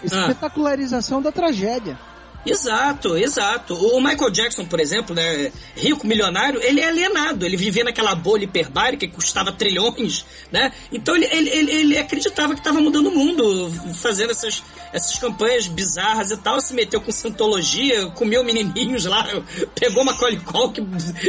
[0.04, 0.06] Ah.
[0.06, 1.98] espetacularização da tragédia.
[2.46, 3.74] Exato, exato.
[3.76, 7.46] O Michael Jackson, por exemplo, né, rico, milionário, ele é alienado.
[7.46, 10.72] Ele vivia naquela bolha hiperbárica que custava trilhões, né?
[10.92, 15.68] Então ele, ele, ele, ele acreditava que estava mudando o mundo, fazendo essas, essas campanhas
[15.68, 16.62] bizarras e tal.
[16.62, 19.28] Se meteu com santologia, comeu menininhos lá,
[19.76, 20.82] pegou uma colicol que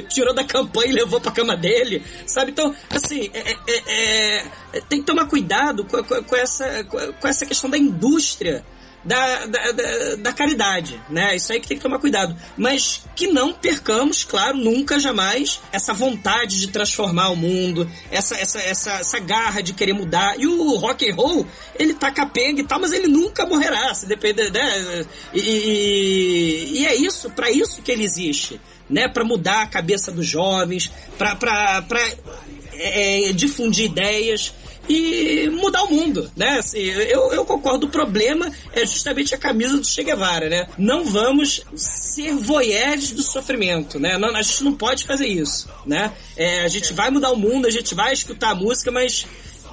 [0.08, 2.52] tirou da campanha e levou pra cama dele, sabe?
[2.52, 7.26] Então, assim, é- é- é- é- tem que tomar cuidado com, com- com essa, com
[7.28, 8.64] essa questão da indústria
[9.04, 11.34] da, da, da, da caridade, né?
[11.34, 12.36] Isso aí que tem que tomar cuidado.
[12.56, 18.60] Mas que não percamos, claro, nunca, jamais, essa vontade de transformar o mundo, essa, essa,
[18.60, 20.38] essa, essa garra de querer mudar.
[20.38, 21.46] E o rock and roll,
[21.78, 25.06] ele tá capenga e tal, mas ele nunca morrerá, se depender, né?
[25.32, 29.08] E, e, é isso, para isso que ele existe, né?
[29.08, 31.38] Para mudar a cabeça dos jovens, para
[32.74, 34.52] é, difundir ideias
[34.90, 36.58] e mudar o mundo, né?
[36.58, 40.68] Assim, eu, eu concordo, o problema é justamente a camisa do Che Guevara, né?
[40.76, 44.18] Não vamos ser voyeurs do sofrimento, né?
[44.18, 46.12] Não, a gente não pode fazer isso, né?
[46.36, 49.26] É, a gente vai mudar o mundo, a gente vai escutar a música, mas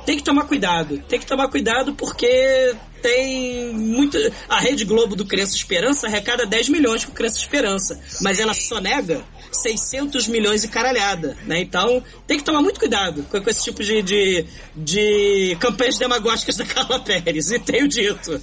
[0.08, 1.00] tem que tomar cuidado.
[1.00, 4.18] Tem que tomar cuidado porque tem muito.
[4.48, 8.80] A Rede Globo do Criança Esperança arrecada 10 milhões com Criança Esperança, mas ela só
[8.80, 9.22] nega
[9.52, 11.60] 600 milhões e caralhada, né?
[11.60, 16.56] Então tem que tomar muito cuidado com, com esse tipo de, de, de campanhas demagógicas
[16.56, 18.42] da Carla Pérez, e tenho dito.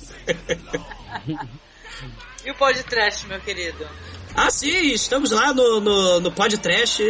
[2.44, 3.89] E o podcast, meu querido?
[4.37, 7.01] Ah, sim, estamos lá no, no, no podcast,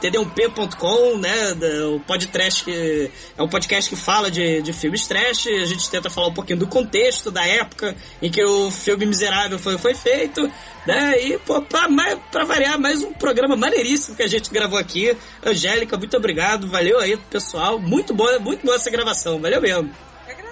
[0.00, 1.52] td1p.com, né?
[1.84, 5.46] O podcast que é um podcast que fala de, de filmes trash.
[5.48, 9.58] A gente tenta falar um pouquinho do contexto da época em que o filme Miserável
[9.58, 10.50] foi, foi feito,
[10.86, 11.22] né?
[11.22, 11.86] E, pô, pra,
[12.32, 15.14] pra variar, mais um programa maneiríssimo que a gente gravou aqui.
[15.44, 17.78] Angélica, muito obrigado, valeu aí, pessoal.
[17.78, 20.09] Muito boa, muito boa essa gravação, valeu mesmo.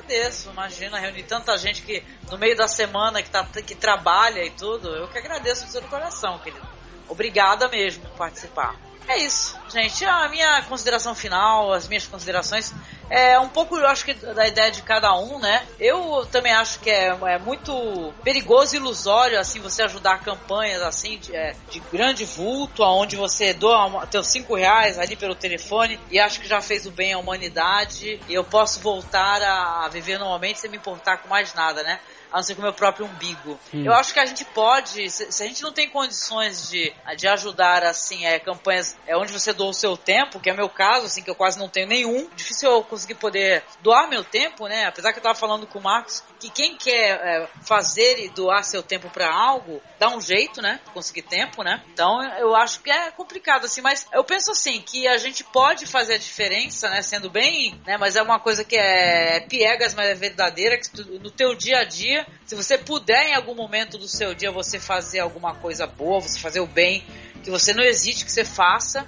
[0.09, 4.49] Agradeço, imagina reunir tanta gente que no meio da semana que, tá, que trabalha e
[4.49, 4.89] tudo.
[4.89, 6.67] Eu que agradeço do seu coração, querido.
[7.07, 8.75] Obrigada mesmo por participar.
[9.09, 10.05] É isso, gente.
[10.05, 12.75] A minha consideração final, as minhas considerações,
[13.09, 15.67] é um pouco, eu acho que, da ideia de cada um, né?
[15.81, 21.17] Eu também acho que é, é muito perigoso e ilusório, assim, você ajudar campanhas, assim,
[21.17, 25.99] de, é, de grande vulto, aonde você doa uma- teus cinco reais ali pelo telefone
[26.11, 30.19] e acha que já fez o bem à humanidade e eu posso voltar a viver
[30.19, 31.99] normalmente sem me importar com mais nada, né?
[32.33, 33.59] A não ser com o meu próprio umbigo.
[33.73, 33.85] Hum.
[33.85, 37.29] Eu acho que a gente pode, se, se a gente não tem condições de, de
[37.29, 41.07] ajudar, assim, é, campanhas é, onde você doa o seu tempo, que é meu caso,
[41.07, 44.87] assim, que eu quase não tenho nenhum, difícil eu conseguir poder doar meu tempo, né?
[44.87, 48.65] Apesar que eu tava falando com o Marcos, que quem quer é, fazer e doar
[48.65, 50.81] seu tempo para algo, dá um jeito, né?
[50.95, 51.83] Conseguir tempo, né?
[51.93, 55.87] Então eu acho que é complicado, assim, mas eu penso assim, que a gente pode
[55.87, 57.03] fazer a diferença, né?
[57.03, 57.97] Sendo bem, né?
[57.97, 61.79] Mas é uma coisa que é piegas, mas é verdadeira, que tu, no teu dia
[61.79, 65.87] a dia, se você puder em algum momento do seu dia você fazer alguma coisa
[65.87, 67.05] boa, você fazer o bem,
[67.43, 69.07] que você não hesite que você faça,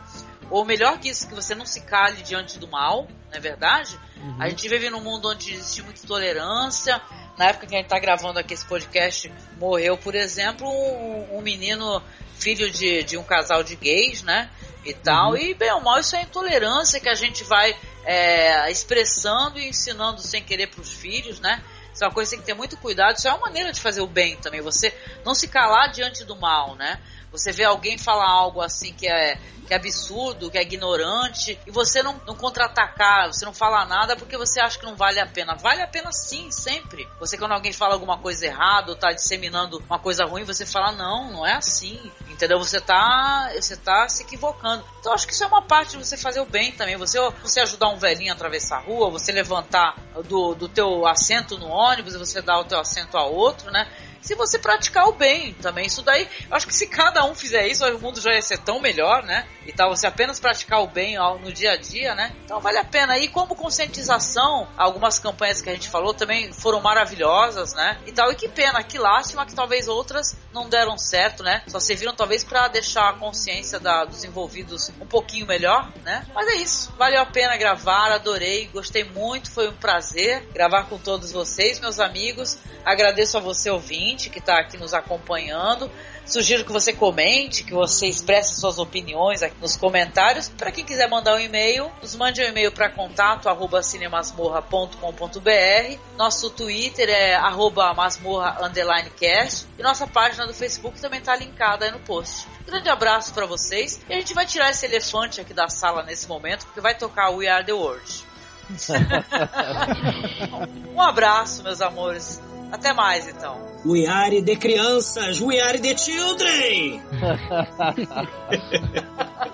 [0.50, 3.98] ou melhor que isso, que você não se cale diante do mal, não é verdade?
[4.16, 4.36] Uhum.
[4.38, 7.00] A gente vive num mundo onde existe muita tolerância.
[7.38, 11.40] Na época que a gente está gravando aqui esse podcast, morreu, por exemplo, um, um
[11.40, 12.02] menino
[12.38, 14.50] filho de, de um casal de gays, né?
[14.84, 15.30] E tal.
[15.30, 15.36] Uhum.
[15.36, 20.20] E bem ou mal, isso é intolerância que a gente vai é, expressando e ensinando
[20.20, 21.62] sem querer para os filhos, né?
[21.92, 23.16] Isso é uma coisa que tem que ter muito cuidado.
[23.16, 24.60] Isso é uma maneira de fazer o bem também.
[24.60, 27.00] Você não se calar diante do mal, né?
[27.32, 31.70] Você vê alguém falar algo assim que é, que é absurdo, que é ignorante, e
[31.70, 35.26] você não, não contra-atacar, você não fala nada porque você acha que não vale a
[35.26, 35.54] pena.
[35.54, 37.08] Vale a pena sim, sempre.
[37.20, 40.90] Você, quando alguém fala alguma coisa errada ou tá disseminando uma coisa ruim, você fala,
[40.92, 42.00] não, não é assim.
[42.28, 42.58] Entendeu?
[42.58, 44.84] Você tá, você tá se equivocando.
[44.98, 46.96] Então acho que isso é uma parte de você fazer o bem também.
[46.96, 49.94] Você, você ajudar um velhinho a atravessar a rua, você levantar
[50.24, 53.86] do, do teu assento no ônibus e você dar o teu assento a outro, né?
[54.30, 55.86] Se você praticar o bem também.
[55.86, 58.80] Isso daí, acho que se cada um fizer isso, o mundo já ia ser tão
[58.80, 59.44] melhor, né?
[59.70, 62.34] E tal, você apenas praticar o bem no dia a dia, né?
[62.44, 63.16] Então vale a pena.
[63.18, 67.96] E como conscientização, algumas campanhas que a gente falou também foram maravilhosas, né?
[68.04, 71.62] E tal, e que pena, que lástima que talvez outras não deram certo, né?
[71.68, 76.26] Só serviram talvez para deixar a consciência da, dos envolvidos um pouquinho melhor, né?
[76.34, 80.98] Mas é isso, valeu a pena gravar, adorei, gostei muito, foi um prazer gravar com
[80.98, 82.58] todos vocês, meus amigos.
[82.84, 85.88] Agradeço a você ouvinte que está aqui nos acompanhando.
[86.30, 90.48] Sugiro que você comente, que você expresse suas opiniões aqui nos comentários.
[90.48, 95.98] Para quem quiser mandar um e-mail, nos mande um e-mail para contato arroba cinemasmorra.com.br.
[96.16, 99.66] Nosso Twitter é arroba masmorra underline cast.
[99.76, 102.46] E nossa página do Facebook também está linkada aí no post.
[102.64, 104.00] Grande abraço para vocês.
[104.08, 107.30] E a gente vai tirar esse elefante aqui da sala nesse momento, porque vai tocar
[107.30, 108.24] We Are The World.
[110.94, 112.40] um abraço, meus amores.
[112.70, 113.69] Até mais, então.
[113.84, 117.00] We are de crianças, we are de children.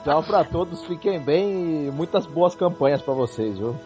[0.02, 3.76] Tchau pra todos, fiquem bem e muitas boas campanhas pra vocês, viu?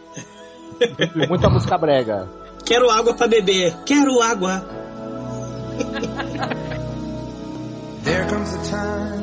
[0.79, 2.27] E muita música brega.
[2.65, 4.65] Quero água pra beber, quero água.
[8.03, 9.21] There comes a time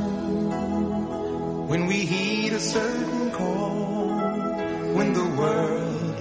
[1.68, 4.06] when we heed a certain call,
[4.94, 6.14] when the world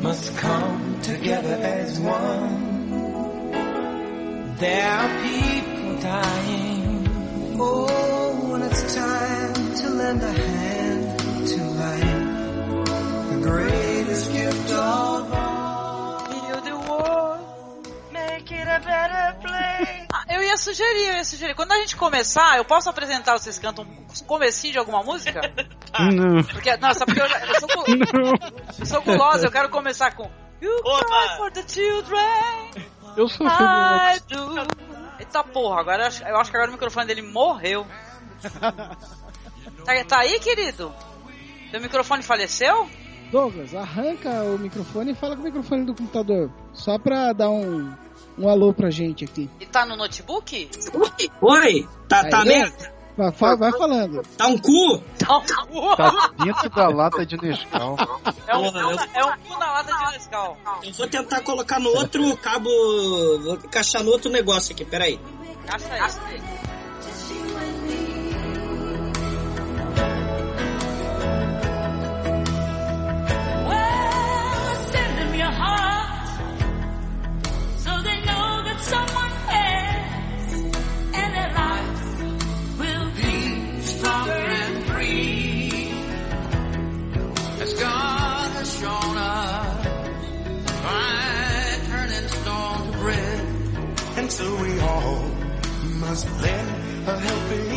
[0.00, 2.83] must come together as one.
[4.58, 7.56] There are people dying.
[7.60, 11.18] Oh, when it's time to lend a hand
[11.48, 16.32] to life, the greatest gift of all.
[16.32, 20.06] Heal the world, make it a better place.
[20.12, 21.54] Ah, eu ia sugerir, eu ia sugerir.
[21.54, 25.40] Quando a gente começar, eu posso apresentar, vocês cantam um comecinho de alguma música?
[26.12, 26.42] Não.
[26.44, 27.84] Porque, não, sabe porque eu, já- eu sou, gu-
[28.80, 30.28] eu sou gulosa, eu quero começar com
[30.60, 32.70] You cry for the children.
[33.16, 34.84] Eu sou do.
[35.18, 37.86] Eita porra, agora eu acho, que agora o microfone dele morreu.
[39.84, 40.92] Tá, tá aí, querido?
[41.70, 42.88] Seu microfone faleceu?
[43.30, 46.50] Douglas, arranca o microfone e fala com o microfone do computador.
[46.72, 47.92] Só pra dar um,
[48.38, 49.50] um alô pra gente aqui.
[49.60, 50.70] E tá no notebook?
[51.40, 52.93] Oi, tá, tá merda?
[53.16, 54.22] Vai, vai falando.
[54.36, 54.98] Tá um cu?
[55.18, 55.96] Tá um cu.
[55.96, 57.96] Tá dentro da lata de Nescau.
[58.46, 60.56] É um, é um, é um cu na lata de Nescau.
[60.82, 62.68] Eu vou tentar colocar no outro cabo.
[63.42, 65.20] Vou encaixar no outro negócio aqui, peraí.
[65.68, 66.42] Acha aí.
[67.54, 68.13] Well,
[97.06, 97.73] lend a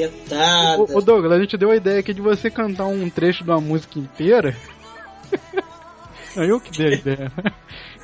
[0.00, 0.78] Cacetada.
[0.82, 3.50] Ô, ô Douglas, a gente deu a ideia aqui de você cantar um trecho de
[3.50, 4.56] uma música inteira.
[6.36, 7.32] Não, eu que dei a ideia.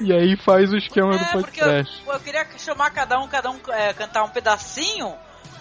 [0.01, 2.03] E aí faz o esquema do É, porque eu, podcast.
[2.07, 5.13] eu queria chamar cada um, cada um é, cantar um pedacinho,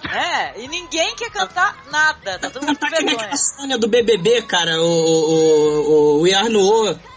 [0.05, 0.53] né?
[0.57, 2.39] E ninguém quer cantar nada.
[2.39, 3.25] Tá todo mundo com Tá que nem vergonha.
[3.25, 6.95] aquela Sônia do BBB, cara, o, o, o, o We Are No O.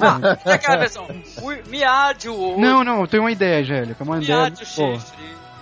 [0.00, 1.06] Ah, tem aquela versão.
[1.66, 2.34] Miádio.
[2.56, 4.02] Não, não, eu tenho uma ideia, Angélica.
[4.02, 4.66] Uma ideia Miádio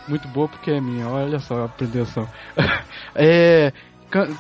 [0.09, 0.49] muito boa.
[0.49, 2.29] porque é minha, olha só a pretensão.
[3.15, 3.73] é,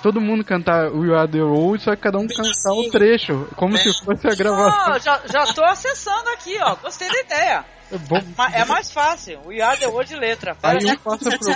[0.02, 3.76] todo mundo cantar We Are The Road, só que cada um cantar um trecho, como
[3.76, 4.94] se fosse a gravação.
[4.94, 6.74] Ah, já, já tô acessando aqui, ó.
[6.76, 7.64] Gostei da ideia.
[7.90, 8.20] É bom.
[8.36, 9.38] Ma- É mais fácil.
[9.46, 10.56] We are the word de letra.
[10.62, 11.54] Aí Pera um passa pro...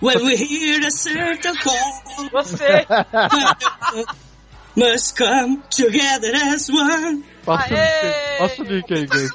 [0.00, 2.30] When we hear the certain call.
[2.30, 2.86] Gostei.
[4.74, 7.24] Must come together as one.
[7.44, 8.02] Passa o Aê!
[8.02, 9.30] link, passa o link aí, guys.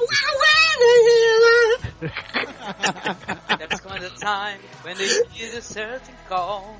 [3.57, 6.77] Deve esconder time when they hear a certain call.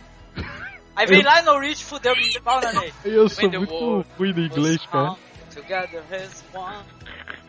[0.96, 2.92] Aí vem lá no Rich fudeu o pau na lei.
[3.06, 5.16] Eu sou When the muito ruim no inglês, cara.
[5.54, 6.84] Together as one.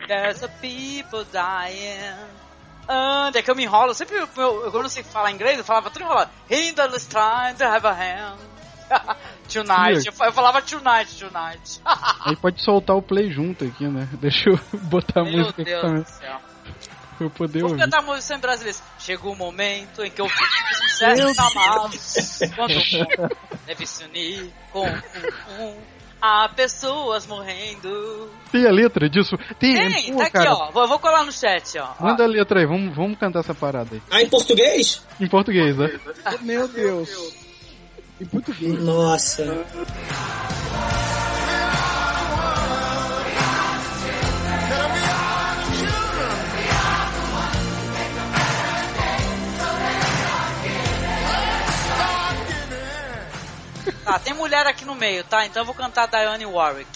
[0.07, 2.13] There's a people dying.
[2.87, 3.95] And é que eu me enrolo.
[3.95, 6.29] Sempre eu, eu, quando eu sei falar inglês, eu falava tudo enrolado.
[6.47, 8.37] Hitler's trying to have a hand.
[9.49, 10.05] tonight.
[10.07, 11.81] Eu, eu falava tonight, tonight.
[12.25, 14.07] Aí pode soltar o play junto aqui, né?
[14.21, 16.01] Deixa eu botar a Meu música aqui Deus também.
[16.03, 16.37] do céu.
[17.17, 17.81] Pra eu poder Vou ouvir.
[17.83, 18.77] cantar música sem brasileiro.
[18.97, 22.39] Chegou o momento em que eu fiz sucesso amados.
[22.55, 25.77] Quando o deve se unir com um, um.
[26.21, 28.29] Há pessoas morrendo.
[28.51, 29.37] Tem a letra disso?
[29.57, 30.53] Tem, Tem, pô, tá aqui, cara.
[30.53, 30.71] ó.
[30.71, 31.93] Vou, vou colar no chat, ó.
[31.97, 32.03] ó.
[32.03, 34.01] Manda a letra aí, vamos, vamos cantar essa parada aí.
[34.11, 35.01] Ah, em português?
[35.19, 35.97] Em português, né?
[36.41, 37.09] Meu Deus.
[38.19, 38.83] Em português.
[38.83, 39.65] Nossa.
[54.03, 55.45] Tá, tem mulher aqui no meio, tá?
[55.45, 56.89] Então eu vou cantar Diane Warwick.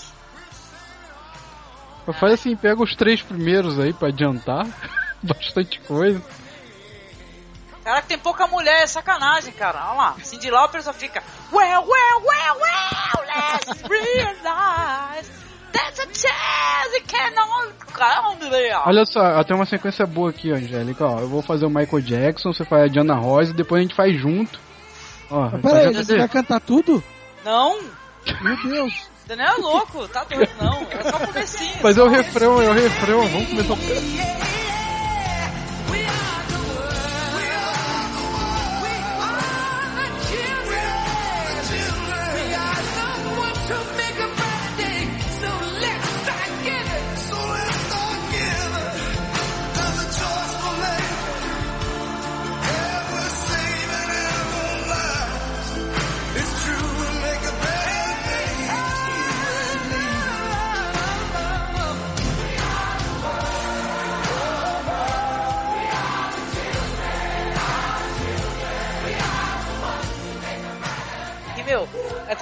[2.19, 4.67] Faz assim, pega os três primeiros aí pra adiantar.
[5.23, 6.21] Bastante coisa.
[7.83, 9.79] Caraca, tem pouca mulher, é sacanagem, cara.
[9.89, 10.15] Olha lá.
[10.23, 11.21] Cindy Lauper só fica.
[11.51, 15.29] Well, well, well, well, let's realize
[15.73, 17.73] there's a chance it cannot
[18.49, 18.75] there.
[18.85, 21.05] Olha só, tem uma sequência boa aqui, Angélica.
[21.05, 23.83] Ó, eu vou fazer o Michael Jackson, você faz a Diana Ross e depois a
[23.83, 24.59] gente faz junto.
[25.29, 27.03] Ó, Mas peraí, você vai cantar tudo?
[27.43, 27.79] Não,
[28.41, 28.93] Meu Deus.
[29.25, 30.87] você não é louco, tá doido, não.
[30.89, 31.75] É só o comecinho.
[31.81, 33.27] Mas é o refrão, é o refrão.
[33.27, 33.73] Vamos começar.
[35.93, 36.42] E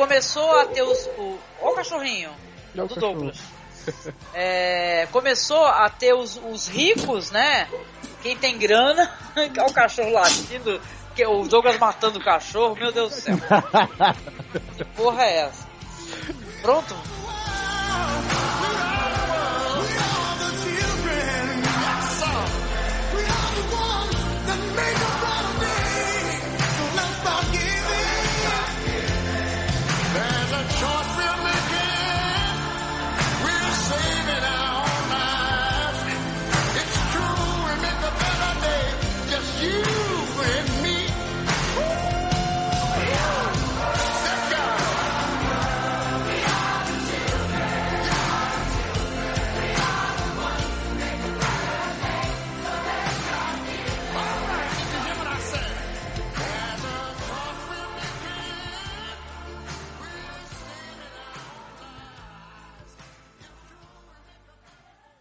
[0.01, 1.05] começou a ter os.
[1.17, 2.31] O, ó o cachorrinho
[2.73, 3.13] o do cachorro.
[3.13, 3.39] Douglas.
[4.31, 7.67] É, começou a ter os, os ricos, né?
[8.21, 10.79] Quem tem grana, olha o cachorro latindo,
[11.15, 13.37] que o Douglas matando o cachorro, meu Deus do céu.
[14.77, 15.67] Que porra é essa?
[16.61, 16.95] Pronto?